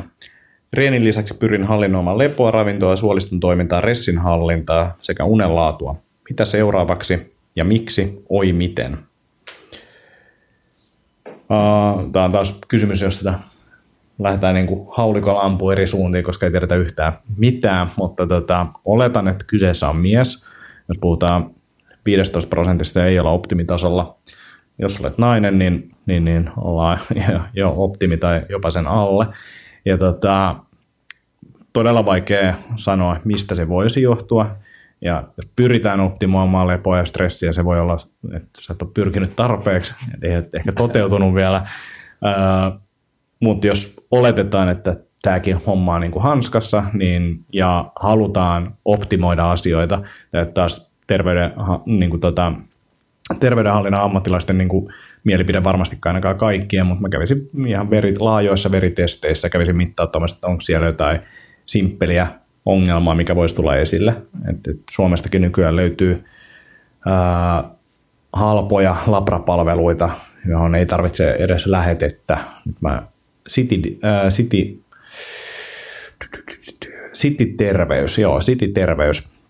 Reenin 0.73 1.03
lisäksi 1.03 1.33
pyrin 1.33 1.63
hallinnoimaan 1.63 2.17
lepoa, 2.17 2.51
ravintoa, 2.51 2.95
suoliston 2.95 3.39
toimintaa, 3.39 3.81
ressin 3.81 4.17
hallintaa 4.17 4.97
sekä 5.01 5.23
unenlaatua. 5.23 5.95
Mitä 6.29 6.45
seuraavaksi 6.45 7.35
ja 7.55 7.65
miksi, 7.65 8.23
oi 8.29 8.53
miten? 8.53 8.97
Uh, 11.27 12.11
Tämä 12.11 12.25
on 12.25 12.31
taas 12.31 12.59
kysymys, 12.67 13.01
jos 13.01 13.17
sitä 13.17 13.33
lähdetään 14.19 14.55
niin 14.55 14.67
haulikolla 14.91 15.41
ampua 15.41 15.73
eri 15.73 15.87
suuntiin, 15.87 16.23
koska 16.23 16.45
ei 16.45 16.51
tiedetä 16.51 16.75
yhtään 16.75 17.13
mitään, 17.37 17.91
mutta 17.95 18.27
tota, 18.27 18.67
oletan, 18.85 19.27
että 19.27 19.45
kyseessä 19.47 19.89
on 19.89 19.97
mies. 19.97 20.45
Jos 20.87 20.97
puhutaan 21.01 21.51
15 22.05 22.49
prosentista 22.49 23.05
ei 23.05 23.19
olla 23.19 23.31
optimitasolla. 23.31 24.17
Jos 24.79 25.01
olet 25.01 25.17
nainen, 25.17 25.59
niin, 25.59 25.91
niin, 26.05 26.25
niin 26.25 26.49
ollaan 26.57 26.99
jo 27.53 27.73
optimi 27.77 28.17
tai 28.17 28.41
jopa 28.49 28.71
sen 28.71 28.87
alle. 28.87 29.27
Ja 29.85 29.97
tota, 29.97 30.55
todella 31.73 32.05
vaikea 32.05 32.53
sanoa, 32.75 33.17
mistä 33.23 33.55
se 33.55 33.69
voisi 33.69 34.01
johtua. 34.01 34.55
Ja 35.01 35.23
jos 35.37 35.51
pyritään 35.55 35.99
optimoimaan 35.99 36.67
lepoa 36.67 36.97
ja 36.97 37.05
stressiä, 37.05 37.53
se 37.53 37.65
voi 37.65 37.79
olla, 37.79 37.97
että 38.35 38.61
sä 38.61 38.73
et 38.73 38.81
ole 38.81 38.91
pyrkinyt 38.93 39.35
tarpeeksi, 39.35 39.95
et 40.21 40.55
ehkä 40.55 40.71
toteutunut 40.71 41.35
vielä. 41.35 41.65
Mutta 43.39 43.67
jos 43.67 44.05
oletetaan, 44.11 44.69
että 44.69 44.95
tämäkin 45.21 45.57
homma 45.65 45.95
on 45.95 46.01
niin 46.01 46.11
kuin 46.11 46.23
hanskassa, 46.23 46.83
niin, 46.93 47.45
ja 47.53 47.91
halutaan 47.95 48.73
optimoida 48.85 49.51
asioita, 49.51 50.01
että 50.33 50.53
taas 50.53 50.91
terveyden, 51.07 51.53
niin 51.85 52.09
kuin 52.09 52.21
tota, 52.21 52.53
terveydenhallinnan 53.39 54.01
ammattilaisten 54.01 54.57
niin 54.57 54.69
kuin, 54.69 54.93
mielipide 55.23 55.63
varmasti 55.63 55.97
ainakaan 56.05 56.37
kaikkien, 56.37 56.85
mutta 56.85 57.01
mä 57.01 57.09
kävisin 57.09 57.49
ihan 57.67 57.89
veri, 57.89 58.13
laajoissa 58.19 58.71
veritesteissä, 58.71 59.49
kävisin 59.49 59.77
mittauttamaan, 59.77 60.29
että 60.33 60.47
onko 60.47 60.61
siellä 60.61 60.85
jotain 60.85 61.19
simppeliä 61.65 62.27
ongelmaa, 62.65 63.15
mikä 63.15 63.35
voisi 63.35 63.55
tulla 63.55 63.75
esille. 63.75 64.15
Et, 64.49 64.67
et 64.67 64.77
Suomestakin 64.91 65.41
nykyään 65.41 65.75
löytyy 65.75 66.23
ää, 67.05 67.63
halpoja 68.33 68.95
labrapalveluita, 69.07 70.09
johon 70.49 70.75
ei 70.75 70.85
tarvitse 70.85 71.31
edes 71.31 71.65
lähetettä. 71.65 72.37
Nyt 72.65 72.81
mä 72.81 73.03
City, 73.49 73.99
ää, 74.01 74.29
City, 74.29 74.83
City 77.13 77.45
Terveys, 77.45 78.17
joo, 78.17 78.39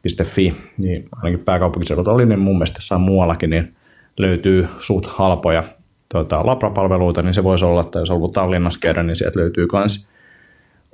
cityterveys.fi, 0.08 0.54
niin 0.78 1.10
ainakin 1.12 1.46
pääkaupunkiseudulta 1.46 2.12
oli, 2.12 2.26
niin 2.26 2.40
mun 2.40 2.56
mielestä 2.56 2.80
saa 2.82 2.98
muuallakin, 2.98 3.50
niin 3.50 3.74
löytyy 4.18 4.68
suht 4.80 5.06
halpoja 5.06 5.64
tuota, 6.12 6.46
labrapalveluita, 6.46 7.22
niin 7.22 7.34
se 7.34 7.44
voisi 7.44 7.66
olla, 7.66 7.82
että 7.82 8.00
jos 8.00 8.10
on 8.10 8.16
ollut 8.16 8.34
Tallinnassa 8.34 8.80
käydä, 8.80 9.04
niin 9.04 9.16
sieltä 9.16 9.40
löytyy 9.40 9.68
myös 9.74 10.08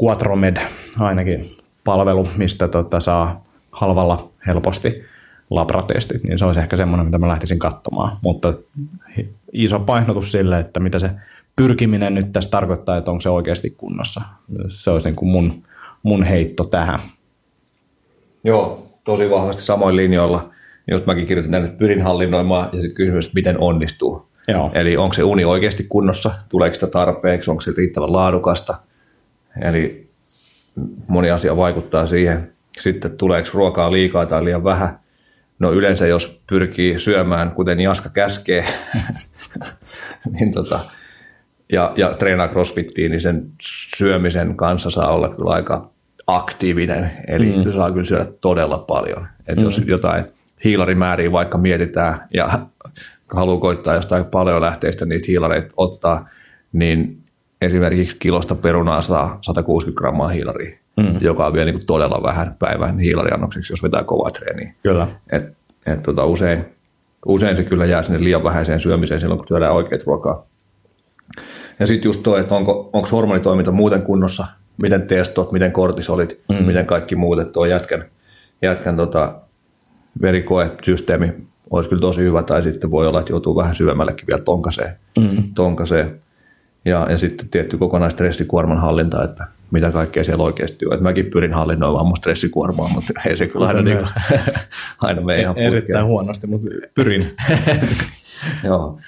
Quatromed 0.03 0.58
ainakin 0.99 1.51
palvelu, 1.84 2.30
mistä 2.38 2.68
tota, 2.68 2.99
saa 2.99 3.45
halvalla 3.72 4.30
helposti 4.47 5.03
labratestit, 5.49 6.24
niin 6.24 6.39
se 6.39 6.45
olisi 6.45 6.60
ehkä 6.60 6.78
semmoinen, 6.78 7.05
mitä 7.05 7.18
mä 7.18 7.28
lähtisin 7.28 7.60
katsomaan. 7.60 8.18
Mutta 8.22 8.53
iso 9.53 9.80
painotus 9.80 10.32
sille, 10.32 10.60
että 10.60 10.80
mitä 10.80 10.99
se 10.99 11.10
pyrkiminen 11.55 12.16
nyt 12.16 12.32
tässä 12.32 12.49
tarkoittaa, 12.49 12.97
että 12.97 13.12
onko 13.12 13.22
se 13.22 13.30
oikeasti 13.30 13.70
kunnossa. 13.70 14.22
Se 14.70 14.89
olisi 14.91 15.08
niin 15.08 15.16
kuin 15.16 15.30
mun, 15.30 15.64
mun 16.03 16.24
heitto 16.24 16.64
tähän. 16.64 16.99
Joo, 18.43 18.86
tosi 19.08 19.30
vahvasti 19.30 19.62
samoin 19.62 19.95
linjoilla. 19.95 20.49
Just 20.91 21.05
mäkin 21.05 21.26
kirjoitin 21.26 21.51
tänne, 21.51 21.68
että 21.68 21.80
pyrin 21.80 22.01
hallinnoimaan 22.01 22.70
ja 22.74 22.82
sitten 22.82 22.95
kysymys, 22.95 23.26
että 23.26 23.36
miten 23.36 23.60
onnistuu. 23.60 24.28
Joo. 24.47 24.72
Eli 24.74 24.97
onko 24.97 25.14
se 25.14 25.24
uni 25.24 25.45
oikeasti 25.45 25.86
kunnossa, 25.89 26.32
tuleeko 26.49 26.74
sitä 26.74 26.88
tarpeeksi, 26.88 27.51
onko 27.51 27.62
se 27.62 27.74
riittävän 27.78 28.14
laadukasta. 28.14 28.76
Eli 29.62 30.10
moni 31.08 31.32
asia 31.32 31.58
vaikuttaa 31.58 32.08
siihen. 32.08 32.51
Sitten 32.80 33.18
tuleeko 33.18 33.49
ruokaa 33.53 33.91
liikaa 33.91 34.26
tai 34.26 34.43
liian 34.45 34.64
vähän. 34.64 34.99
No 35.60 35.72
yleensä 35.72 36.08
jos 36.08 36.41
pyrkii 36.49 36.99
syömään, 36.99 37.51
kuten 37.51 37.80
Jaska 37.80 38.10
käskee, 38.10 38.66
niin 40.39 40.51
tota, 40.51 40.80
ja, 41.72 41.93
ja 41.95 42.14
treenaa 42.14 42.47
crossfittiin, 42.47 43.12
niin 43.12 43.22
sen 43.22 43.51
syömisen 43.97 44.55
kanssa 44.55 44.89
saa 44.89 45.14
olla 45.14 45.30
kyllä 45.30 45.51
aika 45.51 45.89
aktiivinen. 46.28 47.11
Eli 47.28 47.45
mm. 47.65 47.73
saa 47.73 47.91
kyllä 47.91 48.05
syödä 48.05 48.25
todella 48.41 48.78
paljon. 48.78 49.28
Et 49.47 49.57
mm. 49.57 49.63
jos 49.63 49.82
jotain 49.86 50.25
hiilarimääriä 50.63 51.32
vaikka 51.32 51.57
mietitään 51.57 52.28
ja 52.34 52.59
haluaa 53.34 53.59
koittaa 53.59 53.95
jostain 53.95 54.25
paljon 54.25 54.61
lähteistä 54.61 55.05
niitä 55.05 55.25
hiilareita 55.28 55.73
ottaa, 55.78 56.30
niin 56.73 57.17
esimerkiksi 57.61 58.15
kilosta 58.19 58.55
perunaa 58.55 59.01
saa 59.01 59.39
160 59.41 59.97
grammaa 59.99 60.28
hiilaria, 60.28 60.78
mm. 60.97 61.15
joka 61.21 61.45
on 61.45 61.53
vielä 61.53 61.65
niin 61.65 61.78
kuin 61.78 61.88
todella 61.88 62.23
vähän 62.23 62.51
päivän 62.59 62.99
hiilariannokseksi, 62.99 63.73
jos 63.73 63.84
vetää 63.84 64.03
kovaa 64.03 64.32
treeniä. 64.32 64.73
Kyllä. 64.84 65.07
Et, 65.32 65.57
et 65.86 66.03
tota, 66.03 66.25
usein, 66.25 66.65
usein 67.25 67.55
se 67.55 67.63
kyllä 67.63 67.86
jää 67.86 68.01
sinne 68.01 68.23
liian 68.23 68.43
vähäiseen 68.43 68.80
syömiseen 68.80 69.19
silloin, 69.19 69.38
kun 69.38 69.47
syödään 69.47 69.73
oikeat 69.73 70.03
ruokaa. 70.05 70.45
Ja 71.80 71.88
sitten 71.88 72.09
just 72.09 72.23
tuo, 72.23 72.38
että 72.38 72.55
onko, 72.55 72.89
onko 72.93 73.07
hormonitoiminta 73.11 73.71
muuten 73.71 74.01
kunnossa, 74.01 74.47
miten 74.82 75.01
testot, 75.01 75.51
miten 75.51 75.71
kortisolit, 75.71 76.39
mm. 76.49 76.65
miten 76.65 76.86
kaikki 76.86 77.15
muut, 77.15 77.39
että 77.39 77.53
tuo 77.53 77.65
jätkän, 77.65 78.05
jätkän 78.61 78.97
tota, 78.97 79.36
verikoesysteemi 80.21 81.34
olisi 81.69 81.89
kyllä 81.89 82.01
tosi 82.01 82.21
hyvä, 82.21 82.43
tai 82.43 82.63
sitten 82.63 82.91
voi 82.91 83.07
olla, 83.07 83.19
että 83.19 83.34
joutuu 83.34 83.55
vähän 83.55 83.75
syvemmällekin 83.75 84.28
vielä 84.28 84.41
tonkaseen. 84.41 84.95
Mm. 85.19 85.43
tonkaseen. 85.55 86.21
Ja, 86.86 87.07
ja 87.11 87.17
sitten 87.17 87.49
tietty 87.49 87.78
kokonaistressikuorman 87.78 88.78
hallinta, 88.78 89.23
että 89.23 89.47
mitä 89.71 89.91
kaikkea 89.91 90.23
siellä 90.23 90.43
oikeasti 90.43 90.86
on. 90.86 90.93
Et 90.93 91.01
mäkin 91.01 91.25
pyrin 91.25 91.53
hallinnoimaan 91.53 92.05
mun 92.05 92.17
stressikuormaa, 92.17 92.89
mutta 92.89 93.13
ei 93.25 93.38
se 93.38 93.47
kyllä 93.47 93.67
aina, 93.67 93.82
niin 93.82 93.97
kuin, 93.97 94.09
aina 95.01 95.21
mene 95.21 95.41
ihan 95.41 95.55
putkeen. 95.55 95.73
Erittäin 95.73 96.05
huonosti, 96.05 96.47
mutta 96.47 96.67
pyrin. 96.95 97.36
Joo. 98.63 98.99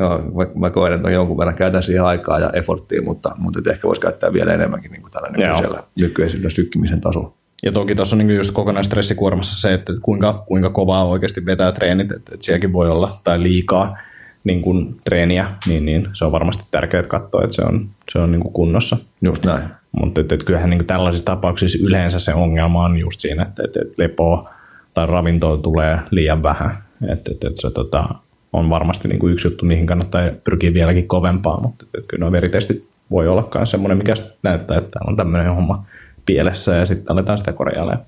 Joo, 0.00 0.18
mä, 0.18 0.46
mä 0.54 0.70
koen, 0.70 0.92
että 0.92 1.10
jonkun 1.10 1.38
verran 1.38 1.54
käytän 1.54 1.82
siihen 1.82 2.04
aikaa 2.04 2.38
ja 2.38 2.50
efforttia, 2.50 3.02
mutta, 3.02 3.34
mutta 3.38 3.70
ehkä 3.70 3.88
voisi 3.88 4.00
käyttää 4.00 4.32
vielä 4.32 4.54
enemmänkin 4.54 4.90
niin 4.90 5.02
kuin 5.02 5.12
tällä 5.12 5.28
nykyisellä, 5.28 5.82
nykyisellä 6.00 6.50
sykkimisen 6.50 7.00
tasolla. 7.00 7.32
Ja 7.62 7.72
toki 7.72 7.94
tuossa 7.94 8.16
on 8.16 8.18
niin 8.18 8.36
just 8.36 8.52
kokonaistressikuormassa 8.52 9.60
se, 9.60 9.74
että 9.74 9.92
kuinka, 10.02 10.44
kuinka 10.46 10.70
kovaa 10.70 11.04
oikeasti 11.04 11.46
vetää 11.46 11.72
treenit, 11.72 12.12
että, 12.12 12.34
että 12.34 12.44
sielläkin 12.44 12.72
voi 12.72 12.90
olla, 12.90 13.20
tai 13.24 13.42
liikaa 13.42 13.96
niin 14.44 14.62
kuin 14.62 14.96
treeniä, 15.04 15.46
niin, 15.66 15.84
niin 15.84 16.08
se 16.12 16.24
on 16.24 16.32
varmasti 16.32 16.64
tärkeää 16.70 17.02
katsoa, 17.02 17.44
että 17.44 17.56
se 17.56 17.62
on, 17.62 17.88
se 18.12 18.18
on 18.18 18.32
niin 18.32 18.42
kuin 18.42 18.52
kunnossa. 18.52 18.96
Just 19.22 19.44
näin. 19.44 19.68
Mutta 19.92 20.20
että, 20.20 20.34
että 20.34 20.46
kyllähän 20.46 20.70
niin 20.70 20.78
kuin 20.78 20.86
tällaisissa 20.86 21.24
tapauksissa 21.24 21.78
yleensä 21.82 22.18
se 22.18 22.34
ongelma 22.34 22.84
on 22.84 22.98
just 22.98 23.20
siinä, 23.20 23.42
että, 23.42 23.62
että, 23.64 23.80
että 23.82 23.94
lepoa 23.96 24.50
tai 24.94 25.06
ravintoa 25.06 25.56
tulee 25.56 25.98
liian 26.10 26.42
vähän. 26.42 26.70
Että, 27.02 27.32
että, 27.32 27.48
että 27.48 27.60
se 27.60 27.70
tota, 27.70 28.08
on 28.52 28.70
varmasti 28.70 29.08
niin 29.08 29.18
kuin 29.18 29.32
yksi 29.32 29.46
juttu, 29.46 29.64
mihin 29.64 29.86
kannattaa 29.86 30.30
pyrkiä 30.44 30.74
vieläkin 30.74 31.08
kovempaa, 31.08 31.60
mutta 31.60 31.84
kyllä 32.08 32.20
nuo 32.20 32.32
veritestit 32.32 32.88
voi 33.10 33.28
olla 33.28 33.48
myös 33.54 33.70
semmoinen, 33.70 33.98
mikä 33.98 34.14
näyttää, 34.42 34.78
että 34.78 34.90
täällä 34.90 35.10
on 35.10 35.16
tämmöinen 35.16 35.54
homma 35.54 35.84
pielessä 36.26 36.76
ja 36.76 36.86
sitten 36.86 37.12
aletaan 37.12 37.38
sitä 37.38 37.52
korjailemaan. 37.52 38.04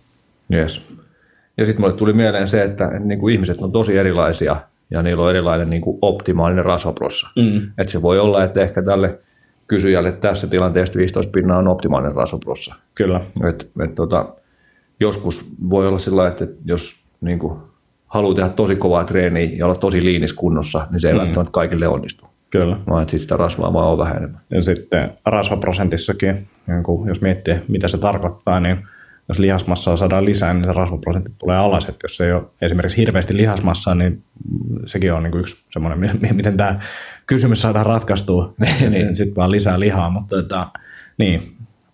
Yes. 0.53 0.82
Ja 1.57 1.66
sitten 1.66 1.80
mulle 1.80 1.95
tuli 1.95 2.12
mieleen 2.12 2.49
se, 2.49 2.62
että 2.62 2.91
niin 2.99 3.20
kuin 3.20 3.34
ihmiset 3.34 3.59
on 3.62 3.72
tosi 3.72 3.99
erilaisia 3.99 4.57
ja 4.91 5.03
niillä 5.03 5.22
on 5.22 5.30
erilainen 5.30 5.70
niin 5.70 5.82
kuin 5.82 5.99
optimaalinen 6.03 6.64
rasvaprossa. 6.64 7.28
Mm. 7.36 7.62
Et 7.78 7.88
se 7.88 8.03
voi 8.03 8.18
olla, 8.18 8.45
että 8.45 8.61
ehkä 8.61 8.82
tälle 8.82 9.18
kysyjälle 9.66 10.12
tässä 10.12 10.47
tilanteessa 10.47 10.99
15 10.99 11.32
pinnaa 11.32 11.59
on 11.59 11.68
optimaalinen 11.68 12.14
rasvaprossa. 12.14 12.74
Kyllä. 12.95 13.20
Et, 13.49 13.70
et, 13.84 13.95
tota, 13.95 14.34
joskus 15.01 15.51
voi 15.70 15.86
olla 15.86 15.99
sillä 15.99 16.28
että 16.28 16.47
jos 16.64 16.95
niin 17.20 17.38
kuin, 17.38 17.59
haluaa 18.11 18.34
tehdä 18.34 18.48
tosi 18.48 18.76
kovaa 18.76 19.04
treeniä 19.04 19.50
ja 19.56 19.66
olla 19.66 19.76
tosi 19.76 20.04
liinis 20.04 20.32
kunnossa, 20.32 20.86
niin 20.90 21.00
se 21.00 21.08
ei 21.08 21.14
mm. 21.14 21.20
välttämättä 21.20 21.52
kaikille 21.52 21.88
onnistu. 21.88 22.24
Kyllä. 22.50 22.76
Vaan 22.88 23.02
että 23.02 23.18
sitä 23.18 23.36
rasvaa 23.36 23.72
vaan 23.72 23.88
on 23.88 23.98
vähän 23.98 24.16
enemmän. 24.16 24.40
Ja 24.50 24.62
sitten 24.62 25.12
rasvaprosentissakin, 25.26 26.46
niin 26.66 26.82
kun, 26.82 27.08
jos 27.08 27.20
miettii, 27.20 27.56
mitä 27.68 27.88
se 27.88 27.98
tarkoittaa, 27.98 28.61
niin 28.61 28.76
jos 29.28 29.38
lihasmassaa 29.38 29.96
saadaan 29.96 30.24
lisää, 30.24 30.54
niin 30.54 30.64
se 30.64 30.72
rasvaprosentti 30.72 31.32
tulee 31.38 31.56
alas. 31.56 31.88
Että 31.88 32.04
jos 32.04 32.20
ei 32.20 32.32
ole 32.32 32.42
esimerkiksi 32.62 32.96
hirveästi 32.96 33.36
lihasmassaa, 33.36 33.94
niin 33.94 34.22
sekin 34.86 35.12
on 35.12 35.22
niin 35.22 35.30
kuin 35.30 35.40
yksi 35.40 35.64
semmoinen, 35.70 36.18
miten 36.32 36.56
tämä 36.56 36.80
kysymys 37.26 37.62
saadaan 37.62 37.86
ratkaistua. 37.86 38.54
niin. 38.90 39.16
sitten 39.16 39.36
vaan 39.36 39.50
lisää 39.50 39.80
lihaa, 39.80 40.11
mutta 40.11 40.38
että, 40.38 40.66
niin, 41.18 41.42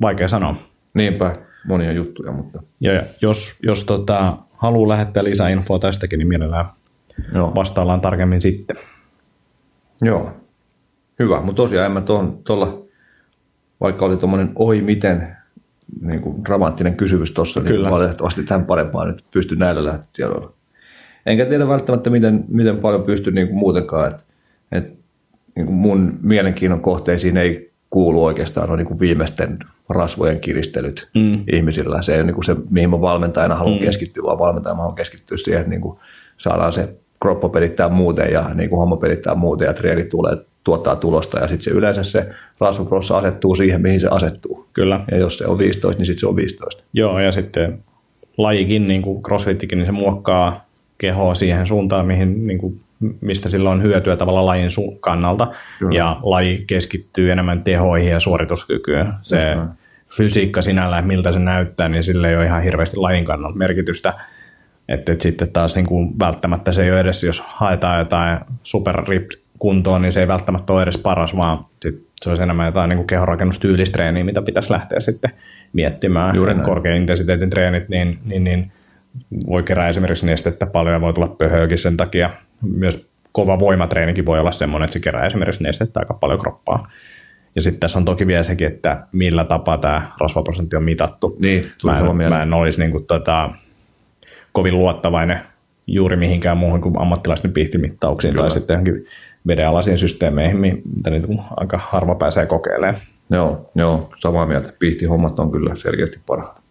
vaikea 0.01 0.29
sanoa. 0.29 0.57
Niinpä, 0.95 1.37
monia 1.67 1.93
juttuja. 1.93 2.33
Mutta... 2.33 2.62
Ja, 2.81 2.93
ja 2.93 3.03
jos, 3.23 3.59
jos 3.62 3.85
tota, 3.85 4.39
haluaa 4.57 4.89
lähettää 4.89 5.25
lisää 5.25 5.49
infoa 5.49 5.79
tästäkin, 5.79 6.19
niin 6.19 6.29
mielellään 6.29 6.67
Joo. 7.35 7.55
vastaillaan 7.55 8.01
tarkemmin 8.01 8.41
sitten. 8.41 8.77
Joo, 10.03 10.31
hyvä. 11.19 11.41
Mutta 11.41 11.63
tosiaan 11.63 11.87
en 11.87 11.93
mä 11.93 12.03
tuolla, 12.45 12.83
vaikka 13.81 14.05
oli 14.05 14.17
tuommoinen 14.17 14.53
oi 14.55 14.81
miten 14.81 15.37
niin 16.01 16.21
kuin 16.21 16.45
dramaattinen 16.45 16.97
kysymys 16.97 17.31
tuossa, 17.33 17.61
niin 17.61 17.69
Kyllä. 17.69 17.91
valitettavasti 17.91 18.43
tämän 18.43 18.67
parempaa 18.67 19.05
nyt 19.05 19.25
pysty 19.31 19.57
näillä 19.57 19.85
lähtötiedoilla. 19.85 20.53
Enkä 21.27 21.47
tiedä 21.47 21.69
välttämättä, 21.69 22.11
miten, 22.11 22.45
miten 22.49 22.79
paljon 22.79 23.03
pysty 23.03 23.31
niin 23.31 23.47
kuin 23.47 23.59
muutenkaan, 23.59 24.09
että, 24.09 24.23
että 24.73 24.93
niin 25.57 25.67
kuin 25.67 25.77
mun 25.77 26.19
mielenkiinnon 26.23 26.81
kohteisiin 26.81 27.37
ei 27.37 27.73
kuulu 27.91 28.24
oikeastaan 28.24 28.70
on 28.70 28.78
niin 28.78 28.87
kuin 28.87 29.01
viimeisten 29.01 29.59
rasvojen 29.89 30.41
kiristelyt 30.41 31.09
mm. 31.14 31.45
ihmisillä. 31.53 32.03
Se 32.03 32.12
ei 32.12 32.18
ole 32.18 32.26
niin 32.26 32.34
kuin 32.34 32.45
se, 32.45 32.57
mihin 32.70 32.91
mä 32.91 33.01
valmentajana 33.01 33.55
haluan 33.55 33.78
mm. 33.78 33.84
keskittyä, 33.84 34.22
vaan 34.24 34.39
valmentajana 34.39 34.78
haluan 34.78 34.95
keskittyä 34.95 35.37
siihen, 35.37 35.61
että 35.61 35.70
niin 35.70 35.80
kuin 35.80 35.99
saadaan 36.39 36.72
se 36.72 36.89
kroppa 37.20 37.49
pelittää 37.49 37.89
muuten 37.89 38.32
ja 38.32 38.55
niin 38.55 38.70
kuin 38.70 38.78
homma 38.78 38.97
pelittää 38.97 39.34
muuten 39.34 39.66
ja 39.66 39.74
treeni 39.74 40.05
tulee 40.05 40.37
tuottaa 40.64 40.97
tulosta 40.97 41.39
ja 41.39 41.49
sitten 41.49 41.64
se 41.64 41.70
yleensä 41.70 42.03
se 42.03 42.28
rasvaprossa 42.61 43.18
asettuu 43.18 43.55
siihen, 43.55 43.82
mihin 43.82 44.01
se 44.01 44.09
asettuu. 44.11 44.66
Kyllä. 44.72 45.01
Ja 45.11 45.18
jos 45.18 45.39
se 45.39 45.47
on 45.47 45.59
15, 45.59 45.99
niin 45.99 46.07
sitten 46.07 46.20
se 46.20 46.26
on 46.26 46.37
15. 46.37 46.82
Joo, 46.93 47.20
ja 47.20 47.32
sitten 47.32 47.78
lajikin, 48.37 48.89
niin 48.89 49.03
kuin 49.03 49.22
crossfittikin, 49.22 49.78
niin 49.78 49.87
se 49.87 49.93
muokkaa 49.93 50.66
kehoa 50.99 51.34
siihen 51.34 51.66
suuntaan, 51.66 52.07
mihin, 52.07 52.47
niin 52.47 52.59
kuin, 52.59 52.80
mistä 53.21 53.49
sillä 53.49 53.71
on 53.71 53.83
hyötyä 53.83 54.17
tavallaan 54.17 54.47
lajin 54.47 54.71
kannalta. 55.01 55.47
Kyllä. 55.79 55.99
Ja 55.99 56.17
laji 56.23 56.65
keskittyy 56.67 57.33
enemmän 57.33 57.65
tehoihin 57.65 58.11
ja 58.11 58.21
suorituskykyyn. 58.21 59.13
Se 59.23 59.57
fysiikka 60.17 60.63
sinällään, 60.63 61.07
miltä 61.07 61.33
se 61.33 61.39
näyttää, 61.39 61.89
niin 61.89 62.03
sillä 62.03 62.29
ei 62.29 62.37
ole 62.37 62.47
ihan 62.47 62.63
hirveästi 62.63 62.97
lajin 62.97 63.25
kannalta 63.25 63.59
merkitystä. 63.59 64.15
Että 64.89 65.13
et 65.13 65.21
sitten 65.21 65.53
taas 65.53 65.75
niin 65.75 65.87
kuin 65.87 66.19
välttämättä 66.19 66.73
se 66.73 66.85
ei 66.85 66.91
ole 66.91 67.01
edes, 67.01 67.25
jos 67.25 67.43
haetaan 67.47 67.99
jotain 67.99 68.39
super 68.63 69.05
kuntoon, 69.59 70.03
niin 70.03 70.13
se 70.13 70.21
ei 70.21 70.29
välttämättä 70.29 70.73
ole 70.73 70.83
edes 70.83 70.99
paras, 70.99 71.37
vaan 71.37 71.65
sit 71.83 72.07
se 72.21 72.31
olisi 72.31 72.43
enemmän 72.43 72.67
jotain 72.67 72.89
niin 72.89 73.07
kehonrakennustyylistreenejä, 73.07 74.25
mitä 74.25 74.43
pitäisi 74.43 74.73
lähteä 74.73 75.01
sitten 75.01 75.31
miettimään. 75.73 76.37
Juuri 76.37 76.55
korkean 76.55 76.97
intensiteetin 76.97 77.51
treenit, 77.51 77.89
niin, 77.89 78.19
niin, 78.25 78.45
niin 78.45 78.73
voi 79.47 79.62
kerää 79.62 79.89
esimerkiksi 79.89 80.27
nestettä 80.27 80.67
paljon 80.67 80.95
ja 80.95 81.01
voi 81.01 81.14
tulla 81.14 81.35
pöhöäkin 81.39 81.79
sen 81.79 81.97
takia. 81.97 82.31
Myös 82.62 83.11
kova 83.33 83.59
voimatreenikin 83.59 84.27
voi 84.27 84.41
olla 84.41 84.53
semmoinen, 84.53 84.85
että 84.85 84.93
se 84.93 85.01
kerää 85.01 85.27
esimerkiksi 85.27 85.62
nestettä 85.62 86.01
aika 86.01 86.14
paljon 86.14 86.39
kroppaa. 86.39 86.91
Ja 87.57 87.62
sitten 87.62 87.81
tässä 87.81 87.99
on 87.99 88.05
toki 88.05 88.27
vielä 88.27 88.43
sekin, 88.43 88.67
että 88.67 89.07
millä 89.12 89.45
tapaa 89.45 89.79
tämä 89.79 90.03
rasvaprosentti 90.21 90.77
on 90.77 90.83
mitattu. 90.83 91.37
Niin, 91.39 91.71
mä, 91.85 91.99
en, 91.99 92.31
mä 92.31 92.43
en 92.43 92.55
olisi 92.55 92.81
niin 92.81 92.91
kuin, 92.91 93.07
tota, 93.07 93.51
kovin 94.53 94.79
luottavainen 94.79 95.41
juuri 95.87 96.17
mihinkään 96.17 96.57
muuhun 96.57 96.81
kuin 96.81 96.99
ammattilaisten 96.99 97.53
pihtimittauksiin 97.53 98.33
Kyllä. 98.33 98.43
tai 98.43 98.51
sitten 98.51 98.75
johonkin 98.75 99.07
vedenalaisiin 99.47 99.99
systeemeihin, 99.99 100.57
mitä 100.97 101.11
nyt 101.11 101.25
aika 101.57 101.81
harva 101.83 102.14
pääsee 102.14 102.47
kokeilemaan. 102.47 102.97
Joo, 103.31 103.71
joo, 103.75 104.11
samaa 104.17 104.47
mieltä. 104.47 104.73
Pihtihommat 104.79 105.39
on 105.39 105.51
kyllä 105.51 105.77
selkeästi 105.77 106.21
parhaat. 106.27 106.66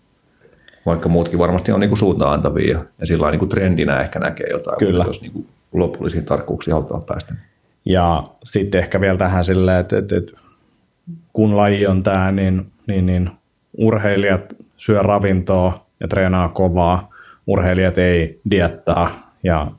Vaikka 0.86 1.10
muutkin 1.10 1.40
varmasti 1.40 1.72
on 1.72 1.80
niinku 1.80 1.96
suuntaan 1.96 2.34
antavia 2.34 2.78
ja, 2.78 2.86
ja 3.00 3.08
sillä 3.08 3.32
niinku 3.32 3.46
trendinä 3.46 4.02
ehkä 4.02 4.20
näkee 4.20 4.48
jotain, 4.50 4.78
kyllä. 4.78 5.04
jos 5.08 5.22
niinku 5.22 5.46
lopullisiin 5.74 6.26
tarkkuuksiin 6.26 6.74
halutaan 6.74 7.04
päästä. 7.04 7.34
Ja 7.86 8.24
sitten 8.44 8.80
ehkä 8.80 9.02
vielä 9.02 9.18
tähän 9.18 9.46
silleen, 9.46 9.80
että, 9.80 9.98
että, 9.98 10.18
että 10.18 10.34
kun 11.34 11.58
laji 11.58 11.88
on 11.88 12.04
tämä, 12.04 12.32
niin, 12.32 12.72
niin, 12.88 13.06
niin 13.06 13.30
urheilijat 13.78 14.56
syö 14.78 15.02
ravintoa 15.02 15.86
ja 16.00 16.08
treenaa 16.08 16.50
kovaa, 16.50 17.10
urheilijat 17.48 17.98
ei 17.98 18.40
diettaa 18.50 19.12
ja 19.44 19.72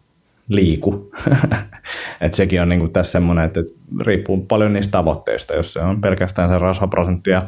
liiku. 0.49 1.13
et 2.21 2.35
sekin 2.35 2.63
on 2.63 2.69
niinku 2.69 2.89
tässä 2.89 3.13
semmoinen, 3.13 3.45
että 3.45 3.61
riippuu 4.01 4.47
paljon 4.49 4.73
niistä 4.73 4.93
tavoitteista. 4.93 5.55
Jos 5.55 5.73
se 5.73 5.81
on 5.81 6.01
pelkästään 6.01 6.51
se 6.51 6.59
rasvaprosentti 6.59 7.31
ja 7.31 7.43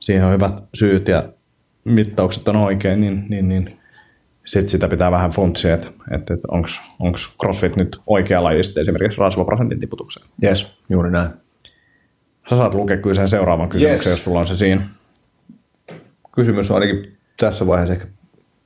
siihen 0.00 0.24
on 0.24 0.32
hyvät 0.32 0.54
syyt 0.74 1.08
ja 1.08 1.24
mittaukset 1.84 2.48
on 2.48 2.56
oikein, 2.56 3.00
niin, 3.00 3.26
niin, 3.28 3.48
niin 3.48 3.78
sitten 4.44 4.68
sitä 4.68 4.88
pitää 4.88 5.10
vähän 5.10 5.30
funtsia, 5.30 5.74
että, 5.74 5.88
että, 6.10 6.34
että 6.34 6.48
onko 6.98 7.18
CrossFit 7.42 7.76
nyt 7.76 8.00
oikea 8.06 8.44
laji 8.44 8.60
esimerkiksi 8.80 9.18
rasvaprosentin 9.18 9.80
tiputukseen. 9.80 10.26
Yes, 10.42 10.78
juuri 10.88 11.10
näin. 11.10 11.30
Sä 12.50 12.56
saat 12.56 12.74
lukea 12.74 12.96
kyllä 12.96 13.14
sen 13.14 13.28
seuraavan 13.28 13.68
kysymyksen, 13.68 14.10
yes. 14.10 14.18
jos 14.18 14.24
sulla 14.24 14.38
on 14.38 14.46
se 14.46 14.56
siinä. 14.56 14.82
Kysymys 16.34 16.70
on 16.70 16.74
ainakin 16.74 17.16
tässä 17.36 17.66
vaiheessa 17.66 17.94
ehkä 17.94 18.06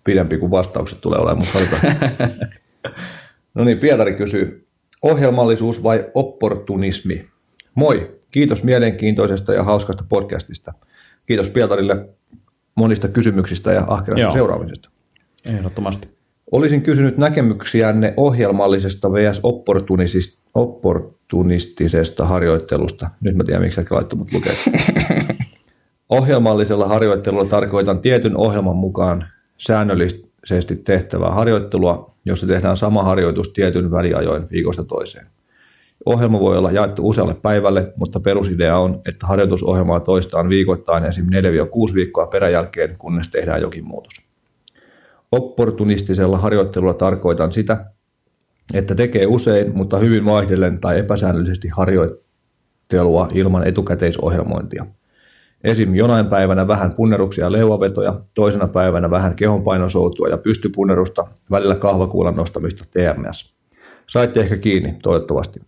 pidempi 0.04 0.38
kuin 0.38 0.50
vastaukset 0.50 1.00
tulee 1.00 1.18
olemaan, 1.18 1.38
mutta 1.38 1.58
No 3.54 3.64
niin, 3.64 3.78
Pietari 3.78 4.14
kysyy, 4.14 4.66
ohjelmallisuus 5.02 5.82
vai 5.82 6.10
opportunismi? 6.14 7.26
Moi, 7.74 8.20
kiitos 8.30 8.62
mielenkiintoisesta 8.62 9.54
ja 9.54 9.62
hauskasta 9.62 10.04
podcastista. 10.08 10.72
Kiitos 11.26 11.48
Pietarille 11.48 12.08
monista 12.74 13.08
kysymyksistä 13.08 13.72
ja 13.72 13.84
ahkerasta 13.88 14.22
Joo. 14.22 14.32
seuraamisesta. 14.32 14.90
Ehdottomasti. 15.44 16.08
Olisin 16.52 16.82
kysynyt 16.82 17.18
näkemyksiänne 17.18 18.14
ohjelmallisesta 18.16 19.12
vs. 19.12 19.40
opportunistisesta 20.54 22.26
harjoittelusta. 22.26 23.10
Nyt 23.20 23.36
mä 23.36 23.44
tiedän, 23.44 23.62
miksi 23.62 23.82
sä 23.82 23.86
laittoi 23.90 24.18
mut 24.18 24.32
lukea. 24.32 24.52
Ohjelmallisella 26.08 26.88
harjoittelulla 26.88 27.44
tarkoitan 27.44 28.00
tietyn 28.00 28.36
ohjelman 28.36 28.76
mukaan 28.76 29.26
säännöllisesti 29.58 30.76
tehtävää 30.76 31.30
harjoittelua, 31.30 32.14
jossa 32.24 32.46
tehdään 32.46 32.76
sama 32.76 33.02
harjoitus 33.02 33.48
tietyn 33.48 33.90
väliajoin 33.90 34.46
viikosta 34.50 34.84
toiseen. 34.84 35.26
Ohjelma 36.06 36.40
voi 36.40 36.58
olla 36.58 36.70
jaettu 36.70 37.08
usealle 37.08 37.34
päivälle, 37.34 37.92
mutta 37.96 38.20
perusidea 38.20 38.78
on, 38.78 39.00
että 39.08 39.26
harjoitusohjelmaa 39.26 40.00
toistaan 40.00 40.48
viikoittain 40.48 41.04
esim. 41.04 41.24
4-6 41.90 41.94
viikkoa 41.94 42.26
peräjälkeen, 42.26 42.94
kunnes 42.98 43.28
tehdään 43.28 43.60
jokin 43.60 43.84
muutos. 43.84 44.14
Opportunistisella 45.32 46.38
harjoittelulla 46.38 46.94
tarkoitan 46.94 47.52
sitä, 47.52 47.84
että 48.74 48.94
tekee 48.94 49.26
usein, 49.26 49.76
mutta 49.76 49.98
hyvin 49.98 50.24
vaihdellen 50.24 50.80
tai 50.80 50.98
epäsäännöllisesti 50.98 51.68
harjoittelua 51.68 53.28
ilman 53.32 53.66
etukäteisohjelmointia– 53.66 54.86
Esim. 55.64 55.94
jonain 55.94 56.26
päivänä 56.26 56.68
vähän 56.68 56.92
punneruksia 56.96 57.44
ja 57.44 57.52
leuavetoja, 57.52 58.20
toisena 58.34 58.68
päivänä 58.68 59.10
vähän 59.10 59.34
kehonpainosoutua 59.34 60.28
ja 60.28 60.38
pystypunnerusta, 60.38 61.24
välillä 61.50 61.74
kahvakuulan 61.74 62.36
nostamista 62.36 62.84
TMS. 62.90 63.54
Saitte 64.06 64.40
ehkä 64.40 64.56
kiinni, 64.56 64.94
toivottavasti. 65.02 65.60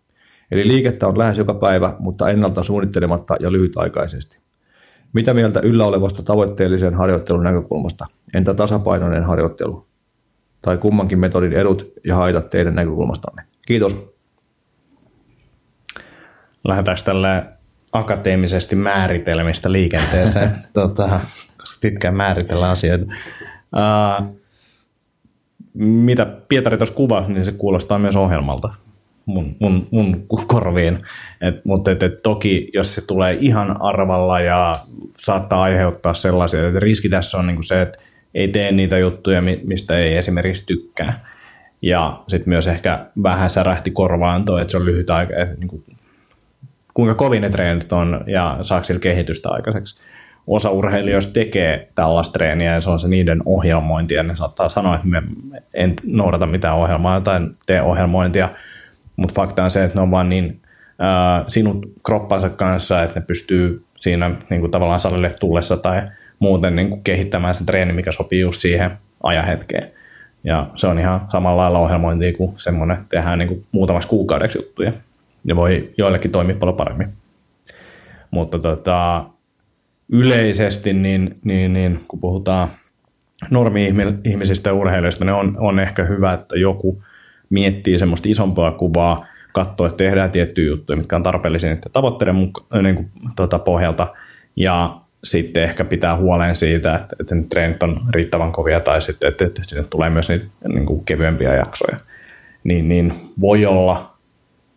Eli 0.54 0.68
liikettä 0.68 1.06
on 1.06 1.18
lähes 1.18 1.38
joka 1.38 1.54
päivä, 1.54 1.96
mutta 1.98 2.30
ennalta 2.30 2.62
suunnittelematta 2.62 3.36
ja 3.40 3.52
lyhytaikaisesti. 3.52 4.38
Mitä 5.12 5.34
mieltä 5.34 5.60
yllä 5.60 5.86
olevasta 5.86 6.22
tavoitteellisen 6.22 6.94
harjoittelun 6.94 7.42
näkökulmasta? 7.42 8.06
Entä 8.34 8.54
tasapainoinen 8.54 9.24
harjoittelu? 9.24 9.86
Tai 10.62 10.78
kummankin 10.78 11.18
metodin 11.18 11.52
edut 11.52 11.92
ja 12.04 12.16
haitat 12.16 12.50
teidän 12.50 12.74
näkökulmastanne? 12.74 13.42
Kiitos. 13.66 14.14
Lähdetään 16.64 16.96
tällä 17.04 17.46
akateemisesti 17.92 18.76
määritelmistä 18.76 19.72
liikenteeseen, 19.72 20.50
tota, 20.72 21.20
koska 21.60 21.80
tykkään 21.80 22.16
määritellä 22.16 22.70
asioita. 22.70 23.04
Uh, 23.76 24.36
mitä 25.74 26.26
Pietari 26.48 26.76
tuossa 26.76 26.94
kuvasi, 26.94 27.32
niin 27.32 27.44
se 27.44 27.52
kuulostaa 27.52 27.98
myös 27.98 28.16
ohjelmalta 28.16 28.83
mun, 29.26 29.56
mun, 29.60 29.86
mun 29.90 30.26
korviin. 30.46 30.98
Et, 31.40 31.64
mutta 31.64 31.90
et, 31.90 32.02
et 32.02 32.22
toki, 32.22 32.70
jos 32.74 32.94
se 32.94 33.06
tulee 33.06 33.36
ihan 33.40 33.82
arvalla 33.82 34.40
ja 34.40 34.80
saattaa 35.18 35.62
aiheuttaa 35.62 36.14
sellaisia, 36.14 36.66
että 36.66 36.80
riski 36.80 37.08
tässä 37.08 37.38
on 37.38 37.46
niinku 37.46 37.62
se, 37.62 37.82
että 37.82 37.98
ei 38.34 38.48
tee 38.48 38.72
niitä 38.72 38.98
juttuja, 38.98 39.42
mistä 39.64 39.98
ei 39.98 40.16
esimerkiksi 40.16 40.66
tykkää. 40.66 41.20
Ja 41.82 42.22
sitten 42.28 42.48
myös 42.48 42.66
ehkä 42.66 43.06
vähän 43.22 43.50
särähti 43.50 43.90
korvaan 43.90 44.44
toi, 44.44 44.60
että 44.60 44.70
se 44.70 44.76
on 44.76 44.84
lyhyt 44.84 45.10
aika, 45.10 45.36
että 45.36 45.54
niin 45.54 45.68
kuin, 45.68 45.84
kuinka 46.94 47.14
kovin 47.14 47.42
ne 47.42 47.50
treenit 47.50 47.92
on 47.92 48.24
ja 48.26 48.58
saako 48.60 48.84
sillä 48.84 49.00
kehitystä 49.00 49.48
aikaiseksi. 49.50 50.00
Osa 50.46 50.70
urheilijoista 50.70 51.32
tekee 51.32 51.88
tällaista 51.94 52.32
treeniä 52.32 52.74
ja 52.74 52.80
se 52.80 52.90
on 52.90 52.98
se 52.98 53.08
niiden 53.08 53.42
ohjelmointi 53.44 54.14
ja 54.14 54.22
ne 54.22 54.36
saattaa 54.36 54.68
sanoa, 54.68 54.94
että 54.94 55.08
me 55.08 55.22
en 55.74 55.94
noudata 56.06 56.46
mitään 56.46 56.76
ohjelmaa 56.76 57.20
tai 57.20 57.40
tee 57.66 57.82
ohjelmointia, 57.82 58.48
mutta 59.16 59.34
fakta 59.34 59.64
on 59.64 59.70
se, 59.70 59.84
että 59.84 59.98
ne 59.98 60.02
on 60.02 60.10
vaan 60.10 60.28
niin 60.28 60.60
äh, 60.88 61.44
sinut 61.48 61.92
kroppansa 62.06 62.48
kanssa, 62.50 63.02
että 63.02 63.20
ne 63.20 63.26
pystyy 63.26 63.84
siinä 64.00 64.30
niin 64.50 64.60
kuin 64.60 64.70
tavallaan 64.70 65.00
salille 65.00 65.32
tullessa 65.40 65.76
tai 65.76 66.02
muuten 66.38 66.76
niin 66.76 66.88
kuin 66.88 67.04
kehittämään 67.04 67.54
sen 67.54 67.66
treeni, 67.66 67.92
mikä 67.92 68.12
sopii 68.12 68.40
just 68.40 68.60
siihen 68.60 68.90
ajahetkeen. 69.22 69.90
Ja 70.44 70.70
se 70.76 70.86
on 70.86 70.98
ihan 70.98 71.26
samalla 71.32 71.62
lailla 71.62 71.78
ohjelmointia 71.78 72.32
kuin 72.32 72.54
semmoinen 72.56 72.98
tehdään 73.08 73.38
niin 73.38 73.48
kuin 73.48 73.64
muutamaksi 73.72 74.08
kuukaudeksi 74.08 74.58
juttuja. 74.58 74.92
Ja 75.44 75.56
voi 75.56 75.94
joillekin 75.98 76.30
toimia 76.30 76.56
paljon 76.56 76.76
paremmin. 76.76 77.08
Mutta 78.30 78.58
tota, 78.58 79.24
yleisesti, 80.12 80.92
niin, 80.92 81.38
niin, 81.44 81.72
niin, 81.72 82.00
kun 82.08 82.20
puhutaan 82.20 82.68
normi-ihmisistä 83.50 84.70
ja 84.70 84.74
urheilijoista, 84.74 85.24
niin 85.24 85.34
on, 85.34 85.56
on 85.58 85.80
ehkä 85.80 86.04
hyvä, 86.04 86.32
että 86.32 86.56
joku 86.56 87.02
miettii 87.54 87.98
semmoista 87.98 88.28
isompaa 88.28 88.72
kuvaa, 88.72 89.26
katsoo, 89.52 89.86
että 89.86 89.96
tehdään 89.96 90.30
tiettyjä 90.30 90.68
juttuja, 90.68 90.96
mitkä 90.96 91.16
on 91.16 91.22
tarpeellisia 91.22 91.70
niiden 91.70 91.92
tavoitteiden 91.92 92.34
muka, 92.34 92.64
niin 92.82 92.94
kuin, 92.94 93.10
tota, 93.36 93.58
pohjalta, 93.58 94.06
ja 94.56 94.96
sitten 95.24 95.62
ehkä 95.62 95.84
pitää 95.84 96.16
huolen 96.16 96.56
siitä, 96.56 96.94
että, 96.94 97.16
että 97.20 97.34
ne 97.34 97.44
treenit 97.50 97.82
on 97.82 98.00
riittävän 98.10 98.52
kovia 98.52 98.80
tai 98.80 99.02
sitten, 99.02 99.28
että, 99.28 99.44
että 99.44 99.62
sinne 99.64 99.84
tulee 99.90 100.10
myös 100.10 100.28
niitä 100.28 100.44
niin 100.68 100.86
kuin 100.86 101.04
kevyempiä 101.04 101.54
jaksoja. 101.54 101.96
Niin, 102.64 102.88
niin 102.88 103.14
voi 103.40 103.66
olla 103.66 104.14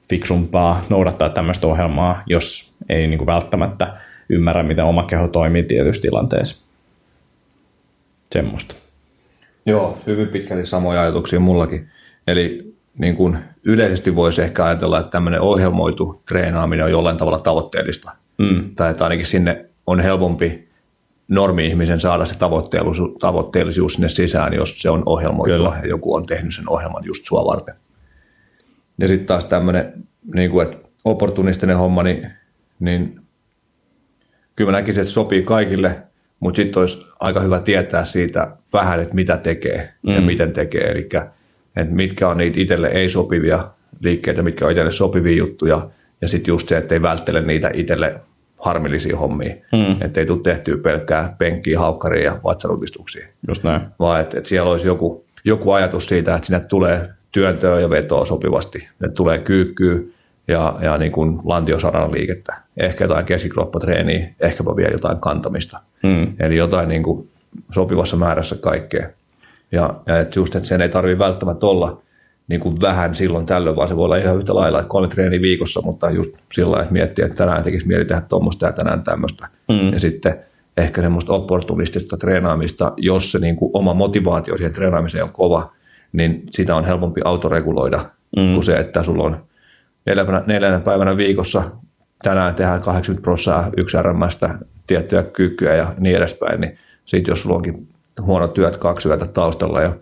fiksumpaa 0.09 0.85
noudattaa 0.89 1.29
tämmöistä 1.29 1.67
ohjelmaa, 1.67 2.23
jos 2.27 2.73
ei 2.89 3.07
niin 3.07 3.17
kuin 3.17 3.25
välttämättä 3.25 3.93
ymmärrä, 4.29 4.63
miten 4.63 4.85
oma 4.85 5.03
keho 5.03 5.27
toimii 5.27 5.63
tietyissä 5.63 6.01
tilanteissa. 6.01 6.67
Semmoista. 8.31 8.75
Joo, 9.65 9.97
hyvin 10.07 10.27
pitkälti 10.27 10.65
samoja 10.65 11.01
ajatuksia 11.01 11.39
mullakin. 11.39 11.89
Eli 12.27 12.66
niin 12.97 13.15
kuin 13.15 13.37
yleisesti 13.63 14.15
voisi 14.15 14.41
ehkä 14.41 14.65
ajatella, 14.65 14.99
että 14.99 15.11
tämmöinen 15.11 15.41
ohjelmoitu 15.41 16.21
treenaaminen 16.27 16.85
on 16.85 16.91
jollain 16.91 17.17
tavalla 17.17 17.39
tavoitteellista. 17.39 18.11
Mm. 18.37 18.75
Tai 18.75 18.91
että 18.91 19.03
ainakin 19.03 19.25
sinne 19.25 19.65
on 19.87 19.99
helpompi 19.99 20.67
normi-ihmisen 21.27 21.99
saada 21.99 22.25
se 22.25 22.37
tavoitteellisuus, 22.37 23.11
tavoitteellisuus 23.19 23.93
sinne 23.93 24.09
sisään, 24.09 24.53
jos 24.53 24.81
se 24.81 24.89
on 24.89 25.03
ohjelmoitua 25.05 25.57
Kyllä. 25.57 25.79
ja 25.81 25.87
joku 25.87 26.13
on 26.15 26.25
tehnyt 26.25 26.55
sen 26.55 26.69
ohjelman 26.69 27.05
just 27.05 27.25
sua 27.25 27.45
varten. 27.45 27.75
Ja 29.01 29.07
sitten 29.07 29.27
taas 29.27 29.45
tämmöinen 29.45 29.93
niin 30.33 30.51
kuin, 30.51 30.67
että 30.67 30.87
opportunistinen 31.05 31.77
homma, 31.77 32.03
niin, 32.03 32.31
niin 32.79 33.21
kyllä 34.55 34.71
mä 34.71 34.77
näkisin, 34.77 35.01
että 35.01 35.13
sopii 35.13 35.43
kaikille, 35.43 36.03
mutta 36.39 36.55
sitten 36.55 36.79
olisi 36.79 37.05
aika 37.19 37.39
hyvä 37.39 37.59
tietää 37.59 38.05
siitä 38.05 38.55
vähän, 38.73 38.99
että 38.99 39.15
mitä 39.15 39.37
tekee 39.37 39.93
mm. 40.01 40.13
ja 40.13 40.21
miten 40.21 40.53
tekee. 40.53 40.91
Eli 40.91 41.09
että 41.77 41.93
mitkä 41.93 42.29
on 42.29 42.37
niitä 42.37 42.59
itselle 42.59 42.87
ei-sopivia 42.87 43.63
liikkeitä, 43.99 44.43
mitkä 44.43 44.65
on 44.65 44.71
itselle 44.71 44.91
sopivia 44.91 45.37
juttuja. 45.37 45.89
Ja 46.21 46.27
sitten 46.27 46.51
just 46.51 46.69
se, 46.69 46.77
että 46.77 46.95
ei 46.95 47.01
välttele 47.01 47.41
niitä 47.41 47.71
itselle 47.73 48.15
harmillisia 48.59 49.17
hommia. 49.17 49.55
Mm. 49.71 50.01
Että 50.01 50.19
ei 50.19 50.25
tule 50.25 50.39
tehtyä 50.43 50.77
pelkkää 50.77 51.35
penkkiä, 51.37 51.79
haukkaria 51.79 52.23
ja 52.23 52.39
vatsarutistuksia. 52.43 53.27
Just 53.47 53.63
näin. 53.63 53.81
Vaan 53.99 54.21
että, 54.21 54.37
että 54.37 54.49
siellä 54.49 54.71
olisi 54.71 54.87
joku, 54.87 55.25
joku 55.43 55.71
ajatus 55.71 56.05
siitä, 56.05 56.35
että 56.35 56.47
sinne 56.47 56.59
tulee 56.59 57.09
työntöä 57.31 57.79
ja 57.79 57.89
vetoa 57.89 58.25
sopivasti. 58.25 58.77
Että 58.77 59.15
tulee 59.15 59.39
kyykkyä 59.39 59.99
ja, 60.47 60.79
ja 60.81 60.97
niin 60.97 61.11
kuin 61.11 61.39
lantiosaran 61.43 62.11
liikettä. 62.11 62.55
Ehkä 62.77 63.03
jotain 63.03 63.25
keskikroppatreeniä, 63.25 64.29
ehkäpä 64.39 64.75
vielä 64.75 64.91
jotain 64.91 65.19
kantamista. 65.19 65.79
Mm. 66.03 66.33
Eli 66.39 66.57
jotain 66.57 66.89
niin 66.89 67.03
kuin 67.03 67.27
sopivassa 67.73 68.15
määrässä 68.15 68.55
kaikkea. 68.55 69.09
Ja, 69.71 69.93
ja 70.05 70.19
että 70.19 70.39
just, 70.39 70.55
että 70.55 70.67
sen 70.67 70.81
ei 70.81 70.89
tarvitse 70.89 71.19
välttämättä 71.19 71.65
olla 71.65 72.01
niin 72.47 72.61
kuin 72.61 72.75
vähän 72.81 73.15
silloin 73.15 73.45
tällöin, 73.45 73.75
vaan 73.75 73.87
se 73.87 73.95
voi 73.95 74.05
olla 74.05 74.17
ihan 74.17 74.37
yhtä 74.37 74.55
lailla, 74.55 74.79
että 74.79 74.89
kolme 74.89 75.07
treeniä 75.07 75.41
viikossa, 75.41 75.81
mutta 75.81 76.09
just 76.09 76.31
sillä 76.53 76.71
lailla, 76.71 76.83
että 76.83 76.93
miettii, 76.93 77.25
että 77.25 77.37
tänään 77.37 77.63
tekisi 77.63 77.87
mieli 77.87 78.05
tehdä 78.05 78.21
tuommoista 78.29 78.65
ja 78.65 78.73
tänään 78.73 79.03
tämmöistä. 79.03 79.47
Mm. 79.71 79.93
Ja 79.93 79.99
sitten 79.99 80.39
ehkä 80.77 81.01
semmoista 81.01 81.33
opportunistista 81.33 82.17
treenaamista, 82.17 82.93
jos 82.97 83.31
se 83.31 83.39
niin 83.39 83.55
kuin 83.55 83.71
oma 83.73 83.93
motivaatio 83.93 84.57
siihen 84.57 84.73
treenaamiseen 84.73 85.23
on 85.23 85.31
kova, 85.33 85.71
niin 86.13 86.43
sitä 86.51 86.75
on 86.75 86.85
helpompi 86.85 87.21
autoreguloida 87.25 87.99
mm. 88.37 88.53
kuin 88.53 88.63
se, 88.63 88.77
että 88.77 89.03
sulla 89.03 89.23
on 89.23 89.43
neljänä, 90.05 90.43
neljänä 90.47 90.79
päivänä 90.79 91.17
viikossa 91.17 91.63
tänään 92.23 92.55
tehdään 92.55 92.81
80 92.81 93.23
prosenttia 93.23 93.71
yksi 93.77 93.97
RMstä 94.01 94.49
tiettyjä 94.87 95.23
kykyjä 95.23 95.75
ja 95.75 95.93
niin 95.97 96.15
edespäin, 96.15 96.61
niin 96.61 96.77
sitten 97.05 97.31
jos 97.31 97.41
sulla 97.41 97.55
onkin 97.55 97.87
huonot 98.21 98.53
työt 98.53 98.77
kaksi 98.77 99.07
yötä 99.07 99.25
taustalla 99.25 99.81
ja 99.81 99.95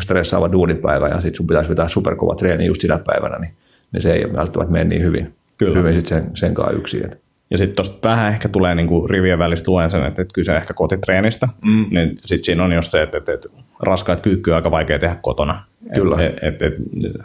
stressaava 0.00 0.52
duunipäivä 0.52 1.08
ja 1.08 1.20
sitten 1.20 1.36
sun 1.36 1.46
pitäisi 1.46 1.68
vetää 1.68 1.88
superkova 1.88 2.34
treeni 2.34 2.66
just 2.66 2.80
sinä 2.80 2.98
päivänä, 3.06 3.38
niin, 3.38 3.52
niin 3.92 4.02
se 4.02 4.12
ei 4.12 4.32
välttämättä 4.32 4.72
mene 4.72 4.84
niin 4.84 5.02
hyvin, 5.02 5.34
Kyllä. 5.58 5.78
hyvin 5.78 5.94
sit 5.94 6.06
sen, 6.06 6.30
sen 6.34 6.54
kanssa 6.54 6.76
yksin. 6.76 7.02
Ja 7.50 7.58
sitten 7.58 7.76
tuosta 7.76 8.08
vähän 8.08 8.32
ehkä 8.32 8.48
tulee 8.48 8.74
niinku 8.74 9.06
rivien 9.06 9.38
välistä 9.38 9.70
luen 9.70 9.90
sen, 9.90 10.06
että, 10.06 10.22
että 10.22 10.34
kyse 10.34 10.56
ehkä 10.56 10.74
kotitreenistä, 10.74 11.48
mm. 11.62 11.86
niin 11.90 12.18
sitten 12.24 12.44
siinä 12.44 12.64
on 12.64 12.72
just 12.72 12.90
se, 12.90 13.02
että, 13.02 13.18
että, 13.18 13.32
että 13.32 13.48
raskaat 13.80 14.20
kyykkyä 14.20 14.54
on 14.54 14.56
aika 14.56 14.70
vaikea 14.70 14.98
tehdä 14.98 15.16
kotona. 15.22 15.64
Kyllä. 15.94 16.22
Et, 16.22 16.38
et, 16.42 16.62
et, 16.62 16.74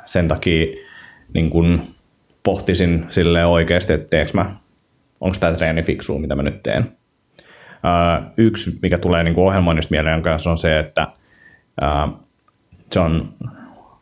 sen 0.05 0.27
takia 0.27 0.77
niin 1.33 1.49
kun 1.49 1.81
pohtisin 2.43 3.05
sille 3.09 3.45
oikeasti, 3.45 3.93
että 3.93 4.07
teekö 4.09 4.31
mä, 4.33 4.55
onko 5.21 5.38
tämä 5.39 5.53
treeni 5.53 5.83
fiksua, 5.83 6.19
mitä 6.19 6.36
mä 6.36 6.43
nyt 6.43 6.63
teen. 6.63 6.91
Yksi, 8.38 8.79
mikä 8.81 8.97
tulee 8.97 9.23
niin 9.23 9.39
ohjelmoinnista 9.39 9.91
mieleen 9.91 10.21
kanssa, 10.21 10.49
on 10.49 10.57
se, 10.57 10.79
että 10.79 11.07
se 12.91 12.99
on 12.99 13.33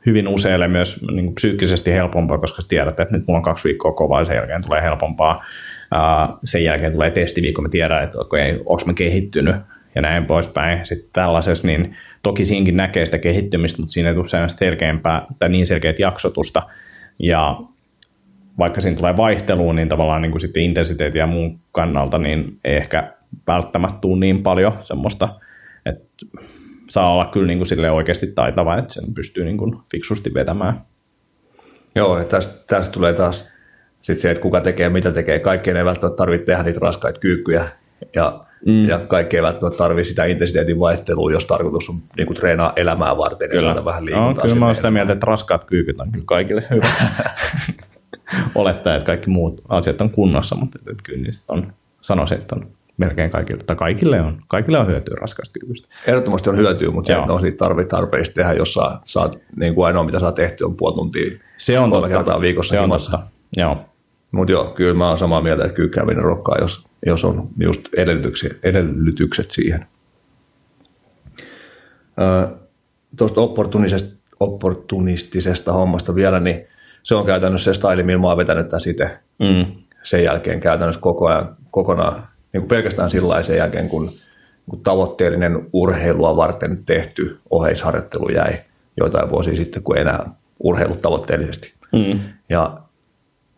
hyvin 0.06 0.28
useille 0.28 0.68
myös 0.68 1.06
niin 1.12 1.26
kuin 1.26 1.36
psyykkisesti 1.36 1.92
helpompaa, 1.92 2.38
koska 2.38 2.62
tiedät, 2.68 3.00
että 3.00 3.18
nyt 3.18 3.28
mulla 3.28 3.38
on 3.38 3.44
kaksi 3.44 3.64
viikkoa 3.64 3.92
kovaa 3.92 4.22
ja 4.22 4.26
sen 4.26 4.36
jälkeen 4.36 4.64
tulee 4.64 4.82
helpompaa. 4.82 5.44
Sen 6.44 6.64
jälkeen 6.64 6.94
tulee 6.94 7.12
testiviikko, 7.12 7.62
mä 7.62 7.70
tiedän, 7.70 8.04
että 8.04 8.20
okay, 8.20 8.52
onko 8.66 8.84
mä 8.86 8.94
kehittynyt 8.94 9.56
ja 9.96 10.02
näin 10.02 10.26
poispäin. 10.26 10.86
Sitten 10.86 11.10
tällaisessa, 11.14 11.68
niin 11.68 11.96
toki 12.24 12.46
siinkin 12.46 12.78
näkee 12.78 13.06
sitä 13.06 13.18
kehittymistä, 13.18 13.82
mutta 13.82 13.94
siinä 13.94 14.10
ei 14.10 14.16
tule 14.16 14.50
selkeämpää 14.50 15.26
tai 15.40 15.50
niin 15.50 15.68
selkeät 15.68 16.00
jaksotusta. 16.00 16.62
Ja 17.20 17.60
vaikka 18.58 18.82
siinä 18.82 18.98
tulee 18.98 19.18
vaihteluun, 19.18 19.76
niin 19.76 19.90
tavallaan 19.90 20.22
niin 20.22 20.32
kuin 20.32 20.42
sitten 20.42 20.64
intensiteetin 20.64 21.20
ja 21.20 21.28
muun 21.28 21.60
kannalta, 21.72 22.18
niin 22.18 22.60
ei 22.64 22.76
ehkä 22.76 23.14
välttämättä 23.48 24.00
tule 24.02 24.20
niin 24.20 24.44
paljon 24.44 24.74
semmoista, 24.82 25.30
että 25.86 26.26
saa 26.90 27.14
olla 27.14 27.26
kyllä 27.26 27.48
niin 27.48 27.60
kuin 27.60 27.68
sille 27.68 27.92
oikeasti 27.92 28.28
taitava, 28.28 28.78
että 28.78 28.94
sen 28.94 29.14
pystyy 29.14 29.46
niin 29.46 29.58
kuin 29.58 29.78
fiksusti 29.92 30.34
vetämään. 30.34 30.82
Joo, 31.96 32.18
ja 32.18 32.24
tästä, 32.24 32.54
tästä 32.68 32.92
tulee 32.92 33.14
taas 33.14 33.50
sit 34.02 34.20
se, 34.20 34.32
että 34.32 34.42
kuka 34.42 34.62
tekee, 34.62 34.90
mitä 34.90 35.12
tekee. 35.12 35.40
Kaikkeen 35.40 35.78
ei 35.78 35.86
välttämättä 35.86 36.18
tarvitse 36.18 36.46
tehdä 36.46 36.64
niitä 36.64 36.80
raskaita 36.80 37.20
kyykkyjä 37.20 37.66
ja, 38.16 38.46
mm. 38.66 38.88
ja 38.88 39.00
kaikki 39.00 39.36
ei 39.38 39.44
välttämättä 39.44 39.78
tarvitse 39.78 40.10
sitä 40.10 40.26
intensiteetin 40.26 40.80
vaihtelua, 40.80 41.32
jos 41.32 41.46
tarkoitus 41.46 41.90
on 41.90 41.96
niin 42.18 42.28
kuin 42.28 42.38
treenaa 42.38 42.74
elämää 42.76 43.18
varten 43.18 43.50
kyllä. 43.50 43.62
ja 43.62 43.68
saada 43.68 43.86
vähän. 43.86 44.06
No, 44.06 44.36
kyllä 44.42 44.56
mä 44.56 44.66
olen 44.66 44.76
sitä 44.76 44.92
mieltä, 44.92 45.14
että 45.14 45.26
raskaat 45.26 45.66
kyykyt 45.66 46.02
on 46.02 46.12
kyllä 46.12 46.26
kaikille 46.26 46.64
hyvä. 46.70 46.88
Olettaa, 48.56 48.96
että 48.96 49.06
kaikki 49.06 49.30
muut 49.30 49.62
asiat 49.70 50.02
on 50.02 50.10
kunnossa, 50.10 50.56
mutta 50.56 50.80
että 50.80 51.04
kyllä 51.04 51.24
niistä 51.24 51.54
on, 51.54 51.74
sanoisin, 52.02 52.38
että 52.38 52.56
on 52.56 52.68
melkein 52.98 53.32
kaikille, 53.32 53.64
tai 53.64 53.76
kaikille 53.76 54.22
on, 54.22 54.38
kaikille 54.48 54.80
on 54.80 54.88
hyötyä 54.88 55.16
raskasta 55.22 55.60
kyvystä. 55.60 55.90
Ehdottomasti 56.08 56.50
on 56.50 56.58
hyötyä, 56.58 56.92
mutta 56.92 57.14
se, 57.14 57.18
on 57.18 57.42
siitä 57.42 57.58
tarvitse 57.58 57.90
tarpeellisesti 57.90 58.36
tehdä, 58.36 58.54
jos 58.54 58.74
saa, 58.74 59.02
saat, 59.06 59.40
niin 59.56 59.76
kuin 59.76 59.86
ainoa 59.86 60.04
mitä 60.04 60.20
saa 60.20 60.32
tehty 60.32 60.64
on 60.64 60.76
puoli 60.76 60.96
tuntia 60.96 61.40
se 61.58 61.80
on 61.80 61.92
totta. 61.92 62.08
kertaa 62.08 62.42
viikossa. 62.42 62.72
Se 62.72 62.80
on 62.80 62.90
totta, 62.90 63.20
joo. 63.58 63.78
Mutta 64.32 64.52
joo, 64.52 64.66
kyllä 64.66 64.94
mä 64.94 65.10
oon 65.10 65.20
samaa 65.20 65.42
mieltä, 65.42 65.64
että 65.64 65.76
kyykkääminen 65.76 66.24
rokkaa, 66.24 66.58
jos, 66.62 66.86
jos 67.06 67.26
on 67.26 67.48
just 67.60 67.82
edellytykset 68.64 69.52
siihen. 69.52 69.86
Tuosta 73.18 73.42
opportunistisesta 74.40 75.74
hommasta 75.74 76.16
vielä, 76.16 76.40
niin 76.40 76.66
se 77.04 77.16
on 77.16 77.26
käytännössä 77.26 77.74
se 77.74 77.78
style, 77.78 78.04
millä 78.04 78.22
mä 78.22 78.28
oon 78.28 78.38
vetänyt 78.38 78.70
tämän 78.70 78.82
sitten 78.82 79.10
mm. 79.40 79.66
sen 80.04 80.24
jälkeen 80.24 80.60
käytännössä 80.60 81.02
koko 81.02 81.28
ajan, 81.28 81.56
kokonaan 81.72 82.28
niin 82.54 82.62
kuin 82.62 82.68
pelkästään 82.68 83.12
sillä 83.12 83.44
sen 83.44 83.58
jälkeen, 83.58 83.90
kun, 83.90 84.10
kun 84.70 84.80
tavoitteellinen 84.84 85.70
urheilua 85.74 86.38
varten 86.38 86.86
tehty 86.86 87.40
oheisharjoittelu 87.50 88.30
jäi 88.30 88.60
joitain 88.98 89.30
vuosia 89.30 89.56
sitten, 89.56 89.84
kun 89.84 89.98
enää 89.98 90.30
urheilut 90.60 91.02
tavoitteellisesti. 91.02 91.74
Mm. 91.92 92.20
Ja 92.50 92.78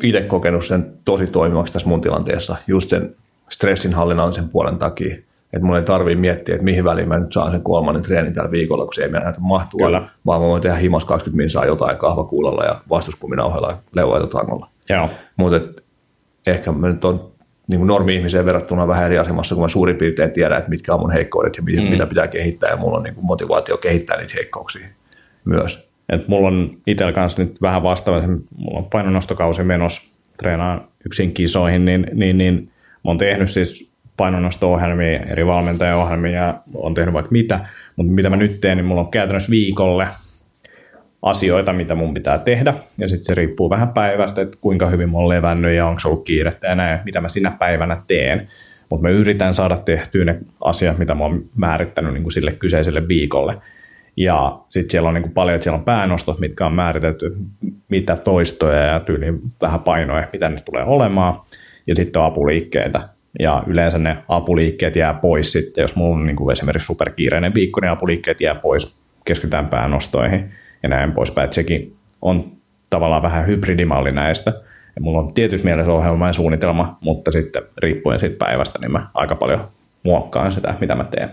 itse 0.04 0.22
kokenut 0.22 0.66
sen 0.66 0.93
tosi 1.06 1.28
toimivaksi 1.28 1.74
tässä 1.74 1.89
mun 1.89 2.02
tilanteessa, 2.02 2.56
just 2.68 2.89
sen 2.89 3.16
stressinhallinnallisen 3.50 4.50
puolen 4.50 4.78
takia, 4.78 5.16
että 5.54 5.66
mun 5.66 5.78
ei 5.78 5.84
tarvii 5.84 6.16
miettiä, 6.16 6.56
että 6.56 6.66
mihin 6.66 6.84
väliin 6.84 7.08
mä 7.08 7.20
nyt 7.20 7.34
saan 7.34 7.52
sen 7.52 7.62
kolmannen 7.62 8.04
treenin 8.04 8.34
tällä 8.34 8.52
viikolla, 8.52 8.86
kun 8.86 8.93
se 8.93 9.04
ei 9.04 9.10
mennä 9.10 9.34
mahtua, 9.39 9.86
Kyllä. 9.86 10.10
vaan 10.26 10.41
mä 10.41 10.48
voin 10.48 10.62
tehdä 10.62 10.76
himas 10.76 11.06
20 11.06 11.38
minsaa 11.38 11.66
jotain 11.66 11.98
kahvakuulalla 11.98 12.64
ja 12.64 12.76
vastuskuminauhella 12.89 13.78
leuaitotangolla. 13.93 14.68
Joo. 14.89 15.10
Mutta 15.38 15.82
ehkä 16.46 16.72
mä 16.72 16.88
nyt 16.88 17.06
on 17.06 17.32
niin 17.68 17.80
kuin 17.80 17.88
normi-ihmiseen 17.88 18.45
verrattuna 18.45 18.88
vähän 18.88 19.05
eri 19.05 19.18
asemassa, 19.18 19.55
kun 19.55 19.63
mä 19.63 19.68
suurin 19.68 19.95
piirtein 19.95 20.32
tiedän, 20.32 20.57
että 20.57 20.70
mitkä 20.70 20.93
on 20.93 20.99
mun 20.99 21.11
heikkoudet 21.11 21.57
ja 21.57 21.63
mitä, 21.63 21.82
mm. 21.82 21.88
mitä 21.88 22.05
pitää 22.05 22.28
kehittää, 22.28 22.70
ja 22.70 22.78
mulla 22.78 22.97
on 22.97 23.03
niin 23.03 23.16
kuin 23.16 23.26
motivaatio 23.26 23.78
kehittää 23.78 24.18
niitä 24.18 24.34
heikkouksia 24.36 24.88
myös. 25.45 25.89
Et 26.09 26.28
mulla 26.28 26.47
on 26.47 26.78
itsellä 26.88 27.11
kanssa 27.11 27.43
nyt 27.43 27.61
vähän 27.61 27.84
vastaava, 27.84 28.18
että 28.18 28.32
mulla 28.57 28.80
on 28.80 28.86
painonnostokausi 28.86 29.63
menossa, 29.63 30.18
treenaan 30.38 30.88
yksin 31.05 31.34
kisoihin, 31.34 31.86
niin, 31.86 32.07
niin, 32.13 32.38
niin 32.38 32.72
mä 32.76 33.01
oon 33.03 33.18
tehnyt 33.18 33.51
siis 33.51 33.91
painonnosto-ohjelmia, 34.18 35.20
eri 35.32 35.45
valmentajaohjelmia 35.45 36.32
ja 36.32 36.59
on 36.76 36.93
tehnyt 36.93 37.13
vaikka 37.13 37.32
mitä, 37.32 37.59
mutta 37.95 38.13
mitä 38.13 38.30
mä 38.30 38.36
nyt 38.36 38.61
teen, 38.61 38.78
niin 38.78 38.86
mulla 38.86 39.01
on 39.01 39.11
käytännössä 39.11 39.51
viikolle 39.51 40.07
asioita, 41.26 41.73
mitä 41.73 41.95
mun 41.95 42.13
pitää 42.13 42.39
tehdä, 42.39 42.73
ja 42.97 43.09
sitten 43.09 43.26
se 43.26 43.36
riippuu 43.36 43.69
vähän 43.69 43.89
päivästä, 43.89 44.41
että 44.41 44.57
kuinka 44.61 44.88
hyvin 44.88 45.09
mä 45.09 45.17
oon 45.17 45.30
levännyt 45.30 45.76
ja 45.76 45.88
onko 45.88 46.01
ollut 46.05 46.26
kiirettä 46.26 46.67
ja 46.67 46.76
näin, 46.76 46.99
mitä 47.05 47.21
mä 47.21 47.30
sinä 47.30 47.51
päivänä 47.59 47.97
teen. 48.07 48.47
Mutta 48.89 49.07
mä 49.07 49.09
yritän 49.09 49.53
saada 49.53 49.78
tehtyä 49.78 50.26
ne 50.26 50.39
asiat, 50.61 50.97
mitä 50.97 51.15
mä 51.15 51.23
oon 51.23 51.45
määrittänyt 51.55 52.13
niin 52.13 52.23
kuin 52.23 52.34
sille 52.34 52.51
kyseiselle 52.51 53.07
viikolle. 53.07 53.57
Ja 54.17 54.59
sitten 54.69 54.91
siellä 54.91 55.07
on 55.07 55.13
niin 55.13 55.21
kuin 55.21 55.34
paljon, 55.34 55.55
että 55.55 55.63
siellä 55.63 55.78
on 55.78 55.86
päänostot, 55.86 56.39
mitkä 56.39 56.65
on 56.65 56.73
määritelty, 56.73 57.36
mitä 57.89 58.15
toistoja 58.15 58.82
ja 58.82 58.99
tyyliin 58.99 59.39
vähän 59.61 59.80
painoja, 59.80 60.28
mitä 60.34 60.49
ne 60.49 60.57
tulee 60.65 60.84
olemaan. 60.84 61.39
Ja 61.88 61.95
sitten 61.95 62.21
on 62.21 62.28
apuliikkeitä. 62.28 63.01
Ja 63.39 63.63
yleensä 63.67 63.97
ne 63.97 64.17
apuliikkeet 64.28 64.95
jää 64.95 65.13
pois 65.13 65.51
sitten, 65.51 65.82
jos 65.82 65.95
mulla 65.95 66.15
on 66.15 66.26
niin 66.26 66.36
kuin 66.36 66.53
esimerkiksi 66.53 66.86
superkiireinen 66.86 67.53
viikko, 67.55 67.82
niin 67.82 67.91
apuliikkeet 67.91 68.41
jää 68.41 68.55
pois, 68.55 69.01
keskitytään 69.26 69.67
päänostoihin 69.67 70.51
ja 70.86 70.89
näin 70.89 71.11
poispäin. 71.11 71.45
Että 71.45 71.55
sekin 71.55 71.95
on 72.21 72.51
tavallaan 72.89 73.21
vähän 73.21 73.47
hybridimalli 73.47 74.11
näistä. 74.11 74.53
Ja 74.95 75.01
mulla 75.01 75.19
on 75.19 75.33
tietysti 75.33 75.65
mielessä 75.65 75.91
ohjelma 75.91 76.27
ja 76.27 76.33
suunnitelma, 76.33 76.97
mutta 77.01 77.31
sitten 77.31 77.63
riippuen 77.77 78.19
siitä 78.19 78.36
päivästä, 78.38 78.79
niin 78.79 78.91
mä 78.91 79.07
aika 79.13 79.36
paljon 79.36 79.59
muokkaan 80.03 80.51
sitä, 80.51 80.73
mitä 80.81 80.95
mä 80.95 81.03
teen. 81.03 81.29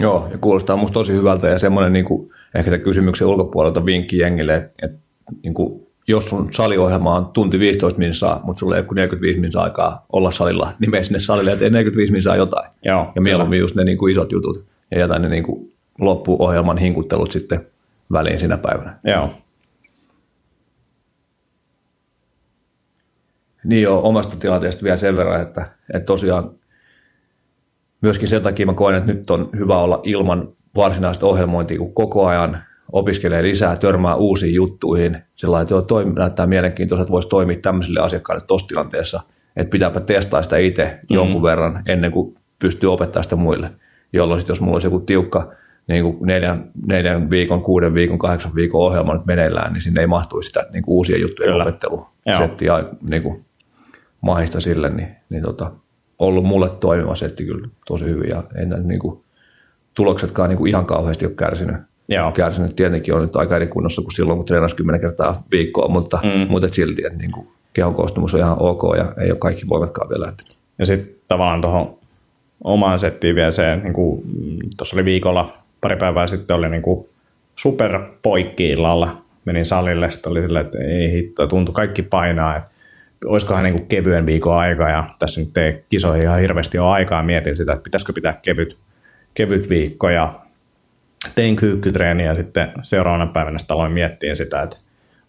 Joo, 0.00 0.28
ja 0.30 0.38
kuulostaa 0.38 0.76
musta 0.76 0.94
tosi 0.94 1.12
hyvältä 1.12 1.48
ja 1.48 1.58
semmoinen 1.58 1.92
niin 1.92 2.04
kuin, 2.04 2.30
ehkä 2.54 2.70
se 2.70 2.78
kysymyksen 2.78 3.26
ulkopuolelta 3.28 3.84
vinkki 3.84 4.18
jengille, 4.18 4.70
että, 4.82 4.98
niin 5.42 5.54
kuin, 5.54 5.86
jos 6.08 6.28
sun 6.28 6.48
saliohjelma 6.52 7.14
on 7.14 7.26
tunti 7.26 7.58
15 7.58 7.98
minsaa, 7.98 8.40
mutta 8.44 8.60
sulla 8.60 8.76
ei 8.76 8.80
ole 8.80 8.94
45 8.94 9.40
minsaa 9.40 9.64
aikaa 9.64 10.06
olla 10.12 10.30
salilla, 10.30 10.72
niin 10.78 10.90
mene 10.90 11.04
sinne 11.04 11.20
salille 11.20 11.50
ja 11.50 11.56
tee 11.56 11.70
45 11.70 12.12
minsaa 12.12 12.36
jotain. 12.36 12.70
Joo, 12.84 13.12
ja 13.14 13.20
mieluummin 13.20 13.58
just 13.58 13.76
ne 13.76 13.84
niin 13.84 13.98
kuin 13.98 14.10
isot 14.10 14.32
jutut 14.32 14.64
ja 14.90 14.98
jätä 14.98 15.18
ne 15.18 15.28
niin 15.28 15.44
kuin 15.44 15.70
loppuohjelman 16.00 16.78
hinkuttelut 16.78 17.32
sitten 17.32 17.66
väliin 18.12 18.38
sinä 18.38 18.58
päivänä. 18.58 18.98
Joo. 19.04 19.30
Niin 23.64 23.82
joo, 23.82 24.08
omasta 24.08 24.36
tilanteesta 24.36 24.84
vielä 24.84 24.96
sen 24.96 25.16
verran, 25.16 25.42
että, 25.42 25.66
että 25.94 26.06
tosiaan 26.06 26.50
myöskin 28.00 28.28
sen 28.28 28.42
takia 28.42 28.66
mä 28.66 28.74
koen, 28.74 28.96
että 28.96 29.12
nyt 29.12 29.30
on 29.30 29.50
hyvä 29.56 29.76
olla 29.76 30.00
ilman 30.04 30.48
varsinaista 30.76 31.26
ohjelmointia, 31.26 31.78
kun 31.78 31.94
koko 31.94 32.26
ajan 32.26 32.58
opiskelee 32.92 33.42
lisää, 33.42 33.76
törmää 33.76 34.14
uusiin 34.14 34.54
juttuihin, 34.54 35.18
sellainen, 35.36 35.62
että 35.62 35.74
joo, 35.74 35.82
toi 35.82 36.04
näyttää 36.04 36.46
mielenkiintoista, 36.46 37.02
että 37.02 37.12
voisi 37.12 37.28
toimia 37.28 37.58
tämmöisille 37.62 38.00
asiakkaille 38.00 38.44
tuossa 38.46 38.68
tilanteessa, 38.68 39.20
että 39.56 39.70
pitääpä 39.70 40.00
testaa 40.00 40.42
sitä 40.42 40.56
itse 40.56 40.84
mm-hmm. 40.84 41.14
jonkun 41.14 41.42
verran 41.42 41.82
ennen 41.86 42.12
kuin 42.12 42.34
pystyy 42.58 42.92
opettaa 42.92 43.22
sitä 43.22 43.36
muille, 43.36 43.70
jolloin 44.12 44.40
sitten 44.40 44.54
jos 44.54 44.60
mulla 44.60 44.74
olisi 44.74 44.86
joku 44.86 45.00
tiukka 45.00 45.52
niin 45.88 46.04
kuin 46.04 46.26
neljän, 46.26 46.70
neljän 46.86 47.30
viikon, 47.30 47.62
kuuden 47.62 47.94
viikon, 47.94 48.18
kahdeksan 48.18 48.54
viikon 48.54 48.80
ohjelma 48.80 49.14
nyt 49.14 49.26
meneillään, 49.26 49.72
niin 49.72 49.82
sinne 49.82 50.00
ei 50.00 50.06
mahtuisi 50.06 50.46
sitä 50.46 50.66
niin 50.72 50.82
kuin 50.82 50.98
uusien 50.98 51.20
juttujen 51.20 51.52
Kyllä. 51.52 51.64
opettelusettiä 51.64 52.84
niin 53.08 53.22
kuin 53.22 53.44
mahista 54.20 54.60
sille, 54.60 54.90
niin, 54.90 55.08
niin 55.28 55.42
tota, 55.42 55.72
ollut 56.18 56.44
mulle 56.44 56.70
toimiva 56.70 57.14
setti 57.14 57.44
kyllä 57.44 57.68
tosi 57.86 58.04
hyvin 58.04 58.30
ja 58.30 58.42
en 58.54 58.74
niin 58.84 59.00
kuin, 59.00 59.20
tuloksetkaan 59.94 60.48
niin 60.48 60.58
kuin 60.58 60.68
ihan 60.68 60.86
kauheasti 60.86 61.26
ole 61.26 61.34
kärsinyt. 61.34 61.76
Joo. 62.08 62.32
Kärsinyt 62.32 62.76
tietenkin 62.76 63.14
on 63.14 63.22
nyt 63.22 63.36
aika 63.36 63.56
eri 63.56 63.66
kunnossa 63.66 64.02
kuin 64.02 64.12
silloin, 64.12 64.36
kun 64.36 64.46
treenasi 64.46 64.76
kymmenen 64.76 65.00
kertaa 65.00 65.42
viikkoa, 65.50 65.88
mutta, 65.88 66.18
mm. 66.22 66.50
mutta 66.52 66.66
et 66.66 66.74
silti, 66.74 67.02
että 67.06 67.18
niin 67.18 67.32
kuin, 67.32 67.48
kehon 67.72 67.94
koostumus 67.94 68.34
on 68.34 68.40
ihan 68.40 68.56
ok 68.60 68.82
ja 68.96 69.12
ei 69.22 69.30
ole 69.30 69.38
kaikki 69.38 69.68
voimatkaan 69.68 70.08
vielä. 70.08 70.32
Ja 70.78 70.86
sitten 70.86 71.16
tavallaan 71.28 71.60
tuohon 71.60 71.98
omaan 72.64 72.98
settiin 72.98 73.34
vielä 73.34 73.50
se, 73.50 73.76
niin 73.76 73.92
kuin 73.92 74.22
tuossa 74.76 74.96
oli 74.96 75.04
viikolla 75.04 75.52
pari 75.80 75.96
päivää 75.96 76.26
sitten 76.26 76.56
oli 76.56 76.68
niin 76.68 76.82
kuin 76.82 77.08
super 77.56 77.98
poikki-illalla. 78.22 79.22
Menin 79.44 79.66
salille, 79.66 80.10
sitten 80.10 80.30
oli 80.32 80.42
silleen, 80.42 80.66
että 80.66 80.78
ei 80.78 81.12
hitto, 81.12 81.46
tuntui 81.46 81.72
kaikki 81.72 82.02
painaa, 82.02 82.56
että 82.56 82.70
olisikohan 83.26 83.64
niin 83.64 83.76
kuin 83.76 83.86
kevyen 83.86 84.26
viikon 84.26 84.56
aika 84.56 84.88
ja 84.88 85.04
tässä 85.18 85.40
nyt 85.40 85.56
ei 85.56 85.84
kisoihin 85.88 86.22
ihan 86.22 86.40
hirveästi 86.40 86.78
ole 86.78 86.90
aikaa. 86.90 87.22
Mietin 87.22 87.56
sitä, 87.56 87.72
että 87.72 87.84
pitäisikö 87.84 88.12
pitää 88.12 88.38
kevyt, 88.42 88.78
kevyt 89.34 89.68
viikko 89.68 90.08
ja 90.08 90.32
tein 91.34 91.56
kyykkytreeniä 91.56 92.26
ja 92.26 92.34
sitten 92.34 92.72
seuraavana 92.82 93.26
päivänä 93.26 93.58
sitten 93.58 93.74
aloin 93.74 93.92
miettiä 93.92 94.34
sitä, 94.34 94.62
että 94.62 94.76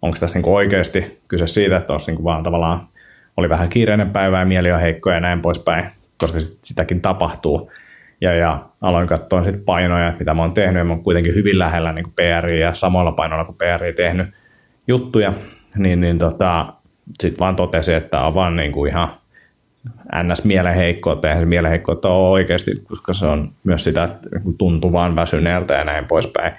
onko 0.02 0.18
tässä 0.20 0.38
niin 0.38 0.44
kuin 0.44 0.56
oikeasti 0.56 1.22
kyse 1.28 1.48
siitä, 1.48 1.78
että 1.78 1.94
olisi 1.94 2.08
niin 2.08 2.16
kuin 2.16 2.24
vaan 2.24 2.44
tavallaan 2.44 2.88
oli 3.38 3.50
vähän 3.50 3.70
kiireinen 3.70 4.10
päivä 4.10 4.40
ja 4.40 4.46
mieli 4.46 4.72
on 4.72 4.80
heikko 4.80 5.12
ja 5.12 5.20
näin 5.20 5.42
poispäin, 5.42 5.86
koska 6.18 6.40
sit, 6.40 6.60
sitäkin 6.64 7.02
tapahtuu. 7.02 7.72
Ja, 8.22 8.34
ja 8.34 8.66
aloin 8.82 9.08
katsoa 9.08 9.44
sitten 9.44 9.64
painoja, 9.64 10.14
mitä 10.20 10.34
mä 10.34 10.42
oon 10.42 10.54
tehnyt, 10.54 10.78
ja 10.78 10.84
mä 10.84 10.94
oon 10.94 11.04
kuitenkin 11.04 11.36
hyvin 11.36 11.60
lähellä 11.60 11.94
niin 11.94 12.14
PRI 12.16 12.60
ja 12.60 12.74
samoilla 12.74 13.12
painoilla 13.12 13.46
kuin 13.46 13.58
PRI 13.58 13.94
tehnyt 13.94 14.28
juttuja, 14.88 15.34
niin, 15.76 16.02
niin 16.02 16.18
tota, 16.18 16.74
sitten 17.22 17.40
vaan 17.40 17.56
totesin, 17.56 17.96
että 17.96 18.22
on 18.22 18.36
vaan 18.36 18.56
niin 18.56 18.72
kuin 18.72 18.92
ihan 18.92 19.10
ns. 20.24 20.44
mielenheikkoutta, 20.44 21.28
eihän 21.28 21.42
se 21.42 21.46
mielenheikkoutta 21.46 22.10
ole 22.10 22.30
oikeasti, 22.30 22.72
koska 22.88 23.14
se 23.14 23.26
on 23.26 23.52
myös 23.64 23.84
sitä, 23.84 24.04
että 24.04 24.30
tuntuu 24.58 24.92
vaan 24.92 25.16
väsyneeltä 25.16 25.74
ja 25.74 25.84
näin 25.84 26.06
poispäin. 26.06 26.54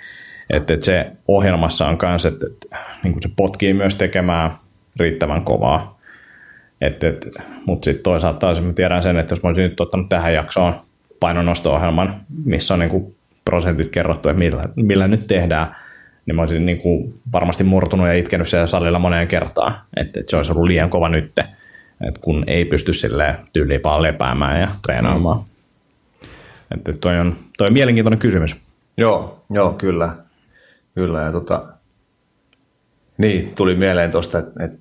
Että 0.50 0.74
et 0.74 0.82
se 0.82 1.10
ohjelmassa 1.28 1.86
on 1.86 1.98
myös, 2.02 2.24
että 2.24 2.46
et, 2.46 2.80
niin 3.02 3.14
se 3.20 3.28
potkii 3.36 3.74
myös 3.74 3.94
tekemään 3.94 4.50
riittävän 4.96 5.42
kovaa. 5.42 5.98
Et, 6.80 7.04
et, 7.04 7.26
Mutta 7.66 7.84
sitten 7.84 8.02
toisaalta 8.02 8.38
taas 8.38 8.60
mä 8.60 8.72
tiedän 8.72 9.02
sen, 9.02 9.18
että 9.18 9.32
jos 9.32 9.42
mä 9.42 9.48
olisin 9.48 9.62
nyt 9.62 9.80
ottanut 9.80 10.08
tähän 10.08 10.34
jaksoon 10.34 10.74
painonnosto-ohjelman, 11.20 12.20
missä 12.44 12.74
on 12.74 12.80
niin 12.80 12.90
kuin 12.90 13.16
prosentit 13.44 13.88
kerrottu, 13.88 14.28
että 14.28 14.38
millä, 14.38 14.64
millä 14.76 15.08
nyt 15.08 15.26
tehdään, 15.26 15.76
niin 16.26 16.36
mä 16.36 16.42
olisin 16.42 16.66
niin 16.66 16.78
kuin 16.78 17.20
varmasti 17.32 17.64
murtunut 17.64 18.06
ja 18.06 18.14
itkenyt 18.14 18.48
siellä 18.48 18.66
salilla 18.66 18.98
moneen 18.98 19.28
kertaan, 19.28 19.74
että, 19.96 20.20
että 20.20 20.30
se 20.30 20.36
olisi 20.36 20.52
ollut 20.52 20.66
liian 20.66 20.90
kova 20.90 21.08
nytte, 21.08 21.44
että 22.08 22.20
kun 22.20 22.44
ei 22.46 22.64
pysty 22.64 22.92
silleen 22.92 23.36
tyyliin 23.52 23.80
vaan 23.84 24.02
lepäämään 24.02 24.60
ja 24.60 24.68
treenaamaan. 24.86 25.38
Mm. 25.38 25.44
Että 26.74 26.92
toi 26.92 27.20
on, 27.20 27.36
toi 27.58 27.66
on 27.66 27.72
mielenkiintoinen 27.72 28.18
kysymys. 28.18 28.74
Joo, 28.96 29.44
joo, 29.50 29.72
kyllä. 29.72 30.10
Kyllä, 30.94 31.20
ja 31.20 31.32
tota, 31.32 31.64
niin, 33.18 33.52
tuli 33.54 33.74
mieleen 33.74 34.10
tuosta, 34.10 34.38
että 34.38 34.78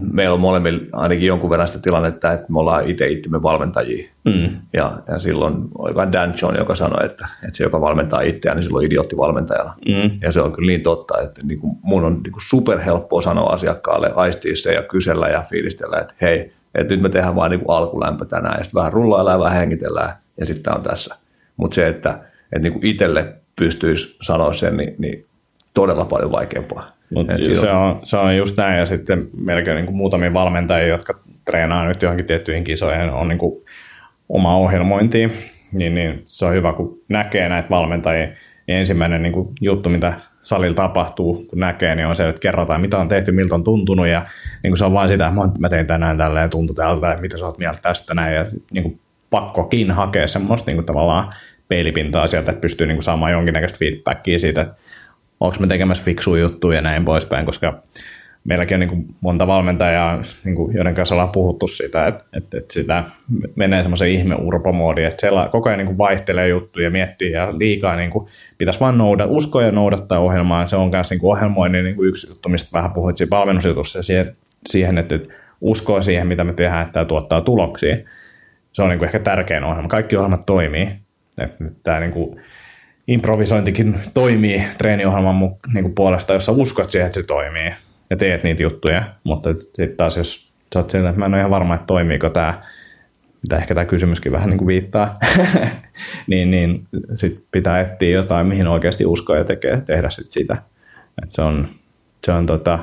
meillä 0.00 0.34
on 0.34 0.40
molemmilla 0.40 0.80
ainakin 0.92 1.26
jonkun 1.26 1.50
verran 1.50 1.68
sitä 1.68 1.80
tilannetta, 1.80 2.32
että 2.32 2.52
me 2.52 2.60
ollaan 2.60 2.88
itse 2.88 3.08
itsemme 3.08 3.42
valmentajia. 3.42 4.10
Mm. 4.24 4.48
Ja, 4.72 4.92
ja 5.08 5.18
silloin 5.18 5.54
oli 5.78 6.12
Dan 6.12 6.34
John, 6.42 6.56
joka 6.56 6.74
sanoi, 6.74 7.06
että, 7.06 7.28
että 7.42 7.56
se, 7.56 7.64
joka 7.64 7.80
valmentaa 7.80 8.20
itseään, 8.20 8.56
niin 8.56 8.64
silloin 8.64 8.86
idiootti 8.86 9.16
valmentajana. 9.16 9.74
Mm. 9.88 10.10
Ja 10.22 10.32
se 10.32 10.40
on 10.40 10.52
kyllä 10.52 10.66
niin 10.66 10.82
totta, 10.82 11.20
että 11.20 11.40
niin 11.44 11.60
kuin 11.60 11.76
mun 11.82 12.04
on 12.04 12.20
niin 12.22 12.32
kuin 12.32 12.42
superhelppoa 12.48 13.22
sanoa 13.22 13.52
asiakkaalle, 13.52 14.12
aistia 14.14 14.56
se 14.56 14.72
ja 14.72 14.82
kysellä 14.82 15.26
ja 15.26 15.42
fiilistellä, 15.50 15.98
että 15.98 16.14
hei, 16.20 16.52
että 16.74 16.94
nyt 16.94 17.02
me 17.02 17.08
tehdään 17.08 17.36
vaan 17.36 17.50
niin 17.50 17.60
kuin 17.60 17.76
alkulämpö 17.76 18.24
tänään, 18.24 18.54
ja 18.58 18.64
sitten 18.64 18.78
vähän 18.78 18.92
rullaillaan, 18.92 19.40
vähän 19.40 19.58
hengitellään, 19.58 20.12
ja 20.40 20.46
sitten 20.46 20.74
on 20.74 20.82
tässä. 20.82 21.16
Mutta 21.56 21.74
se, 21.74 21.88
että, 21.88 22.10
että 22.42 22.58
niin 22.58 22.72
kuin 22.72 22.86
itselle 22.86 23.34
pystyisi 23.56 24.16
sanoa 24.22 24.52
sen, 24.52 24.76
niin, 24.76 24.94
niin 24.98 25.26
todella 25.74 26.04
paljon 26.04 26.32
vaikeampaa. 26.32 26.88
Mut 27.14 27.26
se, 27.60 27.70
on, 27.70 28.00
se 28.02 28.16
on 28.16 28.36
just 28.36 28.56
näin, 28.56 28.78
ja 28.78 28.86
sitten 28.86 29.28
melkein 29.36 29.76
niin 29.76 29.86
kuin 29.86 29.96
muutamia 29.96 30.32
valmentajia, 30.32 30.86
jotka 30.86 31.14
treenaa 31.44 31.88
nyt 31.88 32.02
johonkin 32.02 32.26
tiettyihin 32.26 32.64
kisoihin, 32.64 33.10
on 33.10 33.28
niin 33.28 33.38
kuin 33.38 33.64
oma 34.28 34.56
ohjelmointi, 34.56 35.32
niin, 35.72 35.94
niin 35.94 36.22
se 36.26 36.46
on 36.46 36.54
hyvä, 36.54 36.72
kun 36.72 37.00
näkee 37.08 37.48
näitä 37.48 37.70
valmentajia, 37.70 38.26
niin 38.66 38.78
ensimmäinen 38.78 39.22
niin 39.22 39.32
kuin 39.32 39.48
juttu, 39.60 39.88
mitä 39.88 40.12
salilla 40.42 40.74
tapahtuu, 40.74 41.44
kun 41.50 41.58
näkee, 41.58 41.94
niin 41.94 42.06
on 42.06 42.16
se, 42.16 42.28
että 42.28 42.40
kerrotaan, 42.40 42.80
mitä 42.80 42.98
on 42.98 43.08
tehty, 43.08 43.32
miltä 43.32 43.54
on 43.54 43.64
tuntunut, 43.64 44.06
ja 44.06 44.26
niin 44.62 44.70
kuin 44.70 44.78
se 44.78 44.84
on 44.84 44.92
vain 44.92 45.08
sitä, 45.08 45.26
että 45.26 45.58
mä 45.58 45.68
tein 45.68 45.86
tänään 45.86 46.18
tälleen, 46.18 46.50
tuntui 46.50 46.76
tältä, 46.76 47.10
että 47.10 47.22
mitä 47.22 47.38
sä 47.38 47.46
oot 47.46 47.58
mieltä 47.58 47.78
tästä 47.82 48.14
näin, 48.14 48.34
ja 48.34 48.46
niin 48.70 48.82
kuin 48.82 49.00
pakkokin 49.30 49.90
hakea 49.90 50.28
semmoista 50.28 50.66
niin 50.66 50.76
kuin 50.76 50.86
tavallaan 50.86 51.32
peilipintaa 51.68 52.26
sieltä, 52.26 52.50
että 52.50 52.60
pystyy 52.60 52.86
niin 52.86 52.96
kuin 52.96 53.02
saamaan 53.02 53.32
jonkinnäköistä 53.32 53.78
feedbackia 53.78 54.38
siitä, 54.38 54.60
että 54.60 54.74
onko 55.40 55.56
me 55.60 55.66
tekemässä 55.66 56.04
fiksuja 56.04 56.42
juttuja 56.42 56.78
ja 56.78 56.82
näin 56.82 57.04
poispäin, 57.04 57.46
koska 57.46 57.82
meilläkin 58.44 58.74
on 58.74 58.80
niin 58.80 58.90
kuin 58.90 59.06
monta 59.20 59.46
valmentajaa, 59.46 60.22
niin 60.44 60.56
kuin, 60.56 60.74
joiden 60.74 60.94
kanssa 60.94 61.14
ollaan 61.14 61.28
puhuttu 61.32 61.66
sitä, 61.66 62.06
että, 62.06 62.24
että, 62.32 62.58
että 62.58 62.74
sitä 62.74 63.04
menee 63.56 63.82
semmoisen 63.82 64.08
ihme 64.08 64.34
urpomoodiin, 64.34 65.06
että 65.06 65.20
siellä 65.20 65.48
koko 65.52 65.68
ajan 65.68 65.78
niin 65.78 65.86
kuin 65.86 65.98
vaihtelee 65.98 66.48
juttuja, 66.48 66.90
miettii 66.90 67.32
ja 67.32 67.58
liikaa 67.58 67.96
niin 67.96 68.10
kuin, 68.10 68.26
pitäisi 68.58 68.80
vaan 68.80 68.98
noudat, 68.98 69.26
uskoa 69.30 69.62
ja 69.62 69.72
noudattaa 69.72 70.18
ohjelmaa. 70.18 70.66
Se 70.66 70.76
on 70.76 70.90
myös 70.90 71.10
niin 71.10 71.20
ohjelmoinnin 71.22 71.84
niin 71.84 71.96
kuin 71.96 72.08
yksi 72.08 72.28
juttu, 72.28 72.48
mistä 72.48 72.70
vähän 72.72 72.92
puhuit 72.92 73.16
siinä 73.16 73.30
valmennusjutussa 73.30 74.02
siihen, 74.02 74.36
siihen 74.66 74.98
että, 74.98 75.14
että 75.14 75.34
uskoo 75.60 76.02
siihen, 76.02 76.26
mitä 76.26 76.44
me 76.44 76.52
tehdään, 76.52 76.82
että 76.82 76.92
tämä 76.92 77.04
tuottaa 77.04 77.40
tuloksia. 77.40 77.96
Se 78.72 78.82
on 78.82 78.88
niin 78.88 78.98
kuin 78.98 79.06
ehkä 79.06 79.18
tärkein 79.18 79.64
ohjelma. 79.64 79.88
Kaikki 79.88 80.16
ohjelmat 80.16 80.46
toimii. 80.46 80.88
Että 81.38 81.64
tämä 81.82 82.00
niin 82.00 82.12
kuin, 82.12 82.40
improvisointikin 83.08 84.00
toimii 84.14 84.64
treeniohjelman 84.78 85.36
niin 85.74 85.84
kuin 85.84 85.94
puolesta, 85.94 86.32
jos 86.32 86.46
sä 86.46 86.52
uskot 86.52 86.90
siihen, 86.90 87.06
että 87.06 87.20
se 87.20 87.26
toimii 87.26 87.74
ja 88.10 88.16
teet 88.16 88.44
niitä 88.44 88.62
juttuja, 88.62 89.04
mutta 89.24 89.54
sitten 89.54 89.96
taas 89.96 90.16
jos 90.16 90.52
sä 90.74 90.78
oot 90.78 90.90
siellä, 90.90 91.08
että 91.08 91.18
mä 91.18 91.26
en 91.26 91.34
ole 91.34 91.40
ihan 91.40 91.50
varma, 91.50 91.74
että 91.74 91.86
toimiiko 91.86 92.30
tämä, 92.30 92.62
mitä 93.42 93.56
ehkä 93.56 93.74
tämä 93.74 93.84
kysymyskin 93.84 94.32
vähän 94.32 94.50
niin 94.50 94.66
viittaa, 94.66 95.18
niin, 96.26 96.50
niin 96.50 96.86
sit 97.14 97.44
pitää 97.50 97.80
etsiä 97.80 98.10
jotain, 98.10 98.46
mihin 98.46 98.66
oikeasti 98.66 99.06
uskoo 99.06 99.36
ja 99.36 99.44
tekee, 99.44 99.80
tehdä 99.80 100.10
sit 100.10 100.32
sitä. 100.32 100.56
Et 101.22 101.30
se 101.30 101.42
on, 101.42 101.68
se 102.26 102.32
on 102.32 102.46
tota, 102.46 102.78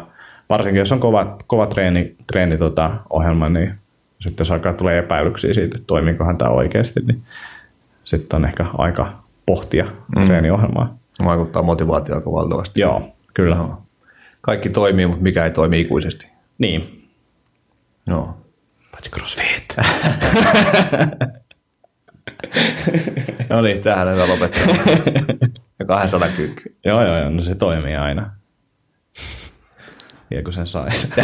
varsinkin 0.50 0.80
jos 0.80 0.92
on 0.92 1.00
kova, 1.00 1.38
kova 1.48 1.68
treeni, 1.68 2.16
treeni 2.32 2.58
tota, 2.58 2.92
ohjelma, 3.10 3.50
niin 3.50 3.74
sitten 4.20 4.42
jos 4.42 4.52
alkaa 4.52 4.74
tulee 4.74 4.98
epäilyksiä 4.98 5.54
siitä, 5.54 5.76
että 5.76 5.88
toimiikohan 5.88 6.38
tämä 6.38 6.52
oikeasti, 6.52 7.00
niin 7.08 7.22
sitten 8.04 8.38
on 8.38 8.46
ehkä 8.46 8.66
aika 8.78 9.21
pohtia 9.46 9.86
mm. 10.16 10.26
treeniohjelmaa. 10.26 10.98
Vaikuttaa 11.26 11.64
motivaatio 11.64 12.16
aika 12.16 12.32
valtavasti. 12.32 12.82
Joo, 12.82 13.16
kyllä. 13.34 13.56
No. 13.56 13.82
Kaikki 14.42 14.70
toimii, 14.70 15.08
mutta 15.08 15.24
mikä 15.24 15.46
ei 15.46 15.52
toimi 15.52 15.82
ikuisesti. 15.82 16.28
Niin. 16.58 17.08
No. 18.06 18.38
Paitsi 18.92 19.12
crossfit. 19.12 19.76
no 23.50 23.62
niin, 23.62 23.82
tähän 23.82 24.08
on 24.08 24.14
hyvä 24.14 24.28
lopettaa. 24.28 24.76
ja 25.80 25.86
200 25.86 26.30
kyykky. 26.30 26.76
joo, 26.86 27.06
joo, 27.06 27.18
joo, 27.18 27.30
no 27.30 27.42
se 27.42 27.56
toimii 27.56 27.96
aina. 27.96 28.32
Ja 30.32 30.44
kun 30.44 30.54
sen 30.54 30.68
saisi. 30.68 31.14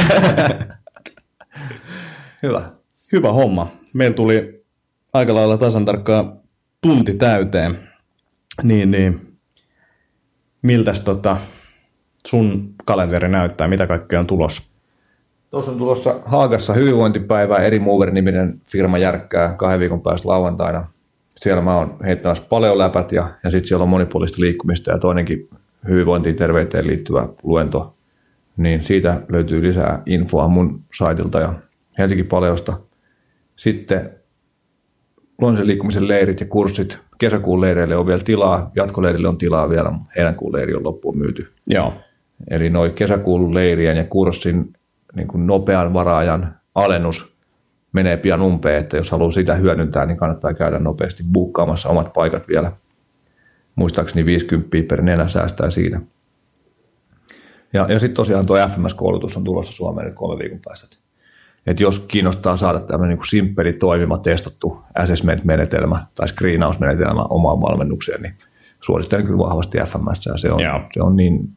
hyvä. 2.44 2.72
Hyvä 3.12 3.32
homma. 3.32 3.72
Meillä 3.94 4.16
tuli 4.16 4.66
aika 5.14 5.36
lailla 5.36 5.58
tasan 5.58 5.86
tarkkaan 5.86 6.40
tunti 6.82 7.14
täyteen. 7.14 7.90
Niin, 8.64 8.92
niin. 8.92 9.38
Miltäs 10.62 11.02
tota, 11.02 11.38
sun 12.28 12.74
kalenteri 12.86 13.30
näyttää, 13.30 13.68
mitä 13.68 13.88
kaikkea 13.88 14.20
on 14.20 14.28
tulossa? 14.28 14.78
Tuossa 15.50 15.72
on 15.72 15.78
tulossa 15.78 16.22
Haagassa 16.26 16.74
hyvinvointipäivä, 16.74 17.56
eri 17.56 17.80
Mover-niminen 17.80 18.62
firma 18.66 18.98
järkkää 18.98 19.54
kahden 19.54 19.80
viikon 19.80 20.02
päästä 20.02 20.30
lauantaina. 20.30 20.88
Siellä 21.38 21.62
mä 21.62 21.78
oon 21.78 21.98
heittämässä 22.04 22.44
paljon 22.50 22.78
läpät 22.78 23.12
ja, 23.12 23.30
ja 23.44 23.52
sitten 23.52 23.68
siellä 23.68 23.84
on 23.84 23.90
monipuolista 23.90 24.42
liikkumista 24.42 24.92
ja 24.92 24.98
toinenkin 24.98 25.50
hyvinvointiin 25.88 26.36
terveyteen 26.36 26.88
liittyvä 26.88 27.28
luento. 27.44 27.94
Niin 28.58 28.84
siitä 28.84 29.22
löytyy 29.30 29.64
lisää 29.64 30.02
infoa 30.06 30.48
mun 30.48 30.82
saitilta 30.94 31.40
ja 31.40 31.54
Helsinki 31.98 32.24
Paleosta. 32.24 32.80
Sitten 33.56 34.12
luonnollisen 35.42 35.68
liikkumisen 35.68 36.08
leirit 36.08 36.40
ja 36.40 36.46
kurssit. 36.46 37.00
Kesäkuun 37.18 37.62
leireille 37.62 37.96
on 37.96 38.08
vielä 38.08 38.22
tilaa, 38.24 38.72
jatkoleirille 38.76 39.28
on 39.28 39.38
tilaa 39.38 39.70
vielä, 39.70 39.92
heinäkuun 40.16 40.54
leiri 40.54 40.76
on 40.76 40.84
loppuun 40.84 41.18
myyty. 41.18 41.54
Joo. 41.68 41.94
Eli 42.50 42.70
noin 42.70 42.94
kesäkuun 42.94 43.54
leirien 43.54 43.98
ja 43.98 44.04
kurssin 44.04 44.74
niin 45.16 45.28
kuin 45.28 45.48
nopean 45.48 45.94
varaajan 45.94 46.56
alennus 46.76 47.38
menee 47.92 48.18
pian 48.18 48.42
umpeen, 48.42 48.80
että 48.80 48.98
jos 48.98 49.12
haluaa 49.12 49.32
sitä 49.32 49.56
hyödyntää, 49.56 50.06
niin 50.06 50.18
kannattaa 50.18 50.54
käydä 50.54 50.80
nopeasti 50.80 51.24
buukkaamassa 51.34 51.90
omat 51.90 52.14
paikat 52.14 52.48
vielä. 52.48 52.72
Muistaakseni 53.76 54.26
50 54.26 54.78
per 54.90 55.02
nenä 55.02 55.28
säästää 55.28 55.70
siinä. 55.70 56.02
Ja, 57.74 57.86
ja 57.90 58.00
sitten 58.00 58.16
tosiaan 58.16 58.46
tuo 58.46 58.58
FMS-koulutus 58.58 59.38
on 59.38 59.44
tulossa 59.44 59.74
Suomeen 59.74 60.14
kolme 60.14 60.40
viikon 60.40 60.60
päästä. 60.66 60.98
Et 61.68 61.80
jos 61.80 62.00
kiinnostaa 62.00 62.58
saada 62.58 62.80
tämmöinen 62.80 63.18
niin 63.18 63.30
simppeli, 63.30 63.74
toimiva, 63.74 64.18
testattu 64.18 64.82
assessment-menetelmä 64.96 66.06
tai 66.16 66.28
screenaus-menetelmä 66.28 67.26
omaan 67.30 67.62
valmennukseen, 67.62 68.22
niin 68.22 68.34
suosittelen 68.82 69.26
kyllä 69.26 69.38
vahvasti 69.38 69.78
FMS. 69.78 70.42
Se 70.42 70.52
on, 70.52 70.60
se 70.94 71.02
on 71.02 71.16
niin 71.16 71.50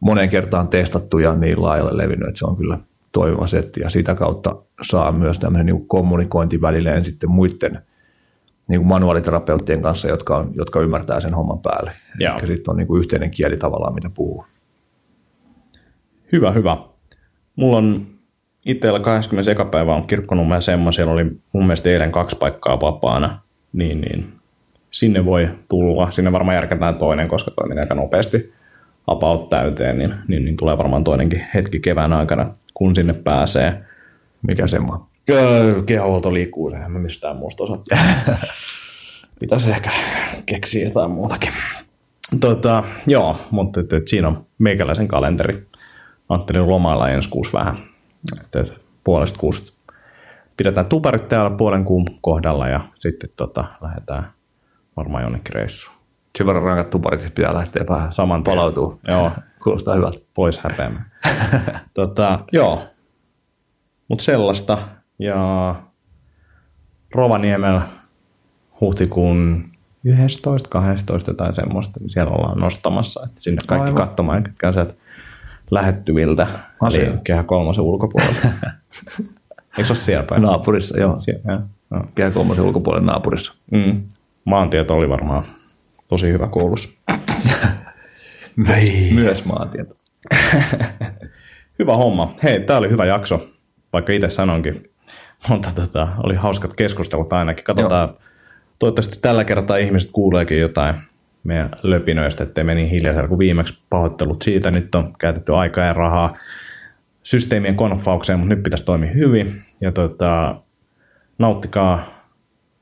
moneen 0.00 0.28
kertaan 0.28 0.68
testattu 0.68 1.18
ja 1.18 1.34
niin 1.34 1.62
laajalle 1.62 1.96
levinnyt, 1.96 2.28
että 2.28 2.38
se 2.38 2.44
on 2.44 2.56
kyllä 2.56 2.78
toimiva 3.12 3.46
setti 3.46 3.80
ja 3.80 3.90
sitä 3.90 4.14
kautta 4.14 4.56
saa 4.82 5.12
myös 5.12 5.38
tämmöinen 5.38 5.66
niin 5.66 5.88
kommunikointivälineen 5.88 7.04
sitten 7.04 7.30
muiden 7.30 7.78
niin 8.68 8.80
kuin 8.80 8.88
manuaaliterapeuttien 8.88 9.82
kanssa, 9.82 10.08
jotka, 10.08 10.36
on, 10.36 10.52
jotka 10.54 10.80
ymmärtää 10.80 11.20
sen 11.20 11.34
homman 11.34 11.58
päälle. 11.58 11.92
Ja 12.20 12.38
sitten 12.46 12.70
on 12.70 12.76
niin 12.76 12.86
kuin 12.86 12.98
yhteinen 12.98 13.30
kieli 13.30 13.56
tavallaan, 13.56 13.94
mitä 13.94 14.10
puhuu. 14.14 14.44
Hyvä, 16.32 16.50
hyvä. 16.50 16.76
Mulla 17.56 17.76
on 17.76 18.15
itsellä 18.66 19.00
20. 19.00 19.64
päivä 19.64 19.94
on 19.94 20.06
kirkkonummen 20.06 20.62
semmoinen, 20.62 20.92
siellä 20.92 21.12
oli 21.12 21.24
mun 21.52 21.66
mielestä 21.66 21.90
eilen 21.90 22.12
kaksi 22.12 22.36
paikkaa 22.36 22.80
vapaana, 22.80 23.40
niin, 23.72 24.00
niin 24.00 24.32
sinne 24.90 25.24
voi 25.24 25.48
tulla. 25.68 26.10
Sinne 26.10 26.32
varmaan 26.32 26.54
järkätään 26.54 26.94
toinen, 26.94 27.28
koska 27.28 27.50
toinen 27.50 27.78
aika 27.78 27.94
nopeasti 27.94 28.52
about 29.06 29.48
täyteen, 29.48 29.96
niin, 29.96 30.14
niin, 30.28 30.44
niin 30.44 30.56
tulee 30.56 30.78
varmaan 30.78 31.04
toinenkin 31.04 31.44
hetki 31.54 31.80
kevään 31.80 32.12
aikana, 32.12 32.50
kun 32.74 32.94
sinne 32.94 33.12
pääsee. 33.12 33.80
Mikä 34.46 34.66
semmoinen? 34.66 35.06
Kehohuolto 35.86 36.34
liikkuu, 36.34 36.70
sehän 36.70 36.92
mä 36.92 36.98
mistään 36.98 37.36
muusta 37.36 37.64
osaa. 37.64 37.76
Pitäisi 39.40 39.70
ehkä 39.70 39.90
keksiä 40.46 40.84
jotain 40.84 41.10
muutakin. 41.10 41.52
Tota, 42.40 42.84
joo, 43.06 43.40
mutta 43.50 43.80
et, 43.80 43.92
et, 43.92 44.08
siinä 44.08 44.28
on 44.28 44.46
meikäläisen 44.58 45.08
kalenteri. 45.08 45.66
Ajattelin 46.28 46.70
lomailla 46.70 47.08
ensi 47.08 47.28
kuussa 47.28 47.58
vähän. 47.58 47.78
Et, 48.40 48.56
et, 48.56 48.82
puolesta 49.04 49.38
kuusta 49.38 49.72
pidetään 50.56 50.86
tuparit 50.86 51.28
täällä 51.28 51.56
puolen 51.56 51.84
kuun 51.84 52.04
kohdalla 52.20 52.68
ja 52.68 52.80
sitten 52.94 53.30
tota, 53.36 53.64
lähdetään 53.80 54.32
varmaan 54.96 55.22
jonnekin 55.22 55.54
reissuun 55.54 55.96
sen 56.38 56.46
verran 56.46 56.64
rankat 56.64 56.90
tuparit, 56.90 57.20
että 57.20 57.34
pitää 57.34 57.54
lähteä 57.54 57.84
vähän 57.88 58.12
Saman 58.12 58.44
palautuu. 58.44 59.00
Joo. 59.08 59.30
Kuulostaa 59.64 59.94
hyvältä. 59.94 60.18
Pois 60.34 60.58
häpeämään. 60.58 61.10
tota, 61.94 62.38
joo. 62.52 62.82
Mutta 64.08 64.24
sellaista. 64.24 64.78
Ja 65.18 65.74
Rovaniemellä 67.14 67.82
huhtikuun 68.80 69.70
11, 70.04 70.68
12 70.68 71.34
tai 71.34 71.54
semmoista, 71.54 72.00
niin 72.00 72.10
siellä 72.10 72.32
ollaan 72.32 72.58
nostamassa, 72.58 73.26
että 73.26 73.40
sinne 73.40 73.62
kaikki 73.66 73.88
Aivan. 73.88 74.06
katsomaan, 74.06 74.44
ketkä 74.44 74.72
sieltä 74.72 74.94
lähettyviltä, 75.70 76.46
Asia. 76.80 77.06
eli 77.06 77.18
kehä 77.24 77.42
kolmosen 77.42 77.84
ulkopuolella. 77.84 78.34
Eikö 79.78 79.84
se 79.84 79.92
ole 79.92 79.96
siellä 79.98 80.24
päin? 80.24 80.42
Naapurissa, 80.42 81.00
joo. 81.00 81.20
Siellä, 81.20 81.42
joo. 81.90 82.04
Kehä 82.14 82.30
kolmosen 82.30 82.64
ulkopuolella 82.64 83.06
naapurissa. 83.06 83.54
Mm. 83.70 84.04
Maantieto 84.44 84.94
oli 84.94 85.08
varmaan 85.08 85.44
tosi 86.08 86.32
hyvä 86.32 86.48
koulussa. 86.48 86.98
myös, 88.56 89.10
myös 89.14 89.44
maantieto. 89.44 89.94
hyvä 91.78 91.96
homma. 91.96 92.34
Hei, 92.42 92.60
tämä 92.60 92.78
oli 92.78 92.90
hyvä 92.90 93.04
jakso, 93.04 93.46
vaikka 93.92 94.12
itse 94.12 94.30
sanonkin. 94.30 94.90
Mutta 95.48 95.70
tota, 95.74 96.08
oli 96.22 96.34
hauskat 96.34 96.72
keskustelut 96.74 97.32
ainakin. 97.32 97.64
Katsotaan, 97.64 98.08
Joo. 98.08 98.18
toivottavasti 98.78 99.18
tällä 99.22 99.44
kertaa 99.44 99.76
ihmiset 99.76 100.10
kuuleekin 100.12 100.60
jotain 100.60 100.94
meidän 101.46 101.70
löpinöistä, 101.82 102.44
ettei 102.44 102.64
meni 102.64 102.80
niin 102.80 102.90
hiljaisella 102.90 103.28
kuin 103.28 103.38
viimeksi 103.38 103.78
pahoittelut 103.90 104.42
siitä. 104.42 104.70
Nyt 104.70 104.94
on 104.94 105.14
käytetty 105.18 105.54
aikaa 105.54 105.84
ja 105.84 105.92
rahaa 105.92 106.36
systeemien 107.22 107.76
konfaukseen, 107.76 108.38
mutta 108.38 108.54
nyt 108.54 108.62
pitäisi 108.62 108.84
toimia 108.84 109.10
hyvin. 109.10 109.62
Ja 109.80 109.92
tota, 109.92 110.60
nauttikaa 111.38 112.04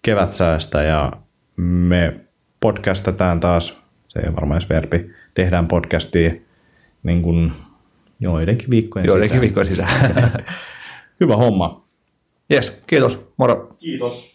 kevätsäästä 0.03 0.83
ja 0.83 1.13
me 1.57 2.21
podcastataan 2.61 3.41
taas, 3.41 3.83
se 4.09 4.21
ei 4.21 4.35
varmaan 4.35 4.59
edes 4.59 4.71
verbi, 4.71 5.11
tehdään 5.35 5.69
podcastia 5.69 6.35
niin 7.03 7.23
kuin 7.23 7.53
joidenkin 8.21 8.71
viikkojen 8.71 9.07
joidenkin 9.07 9.29
sisään. 9.29 9.41
viikkojen 9.41 9.67
sisään. 9.67 10.45
Hyvä 11.21 11.37
homma. 11.37 11.85
Yes, 12.53 12.79
kiitos. 12.87 13.27
Moro. 13.37 13.77
Kiitos. 13.79 14.34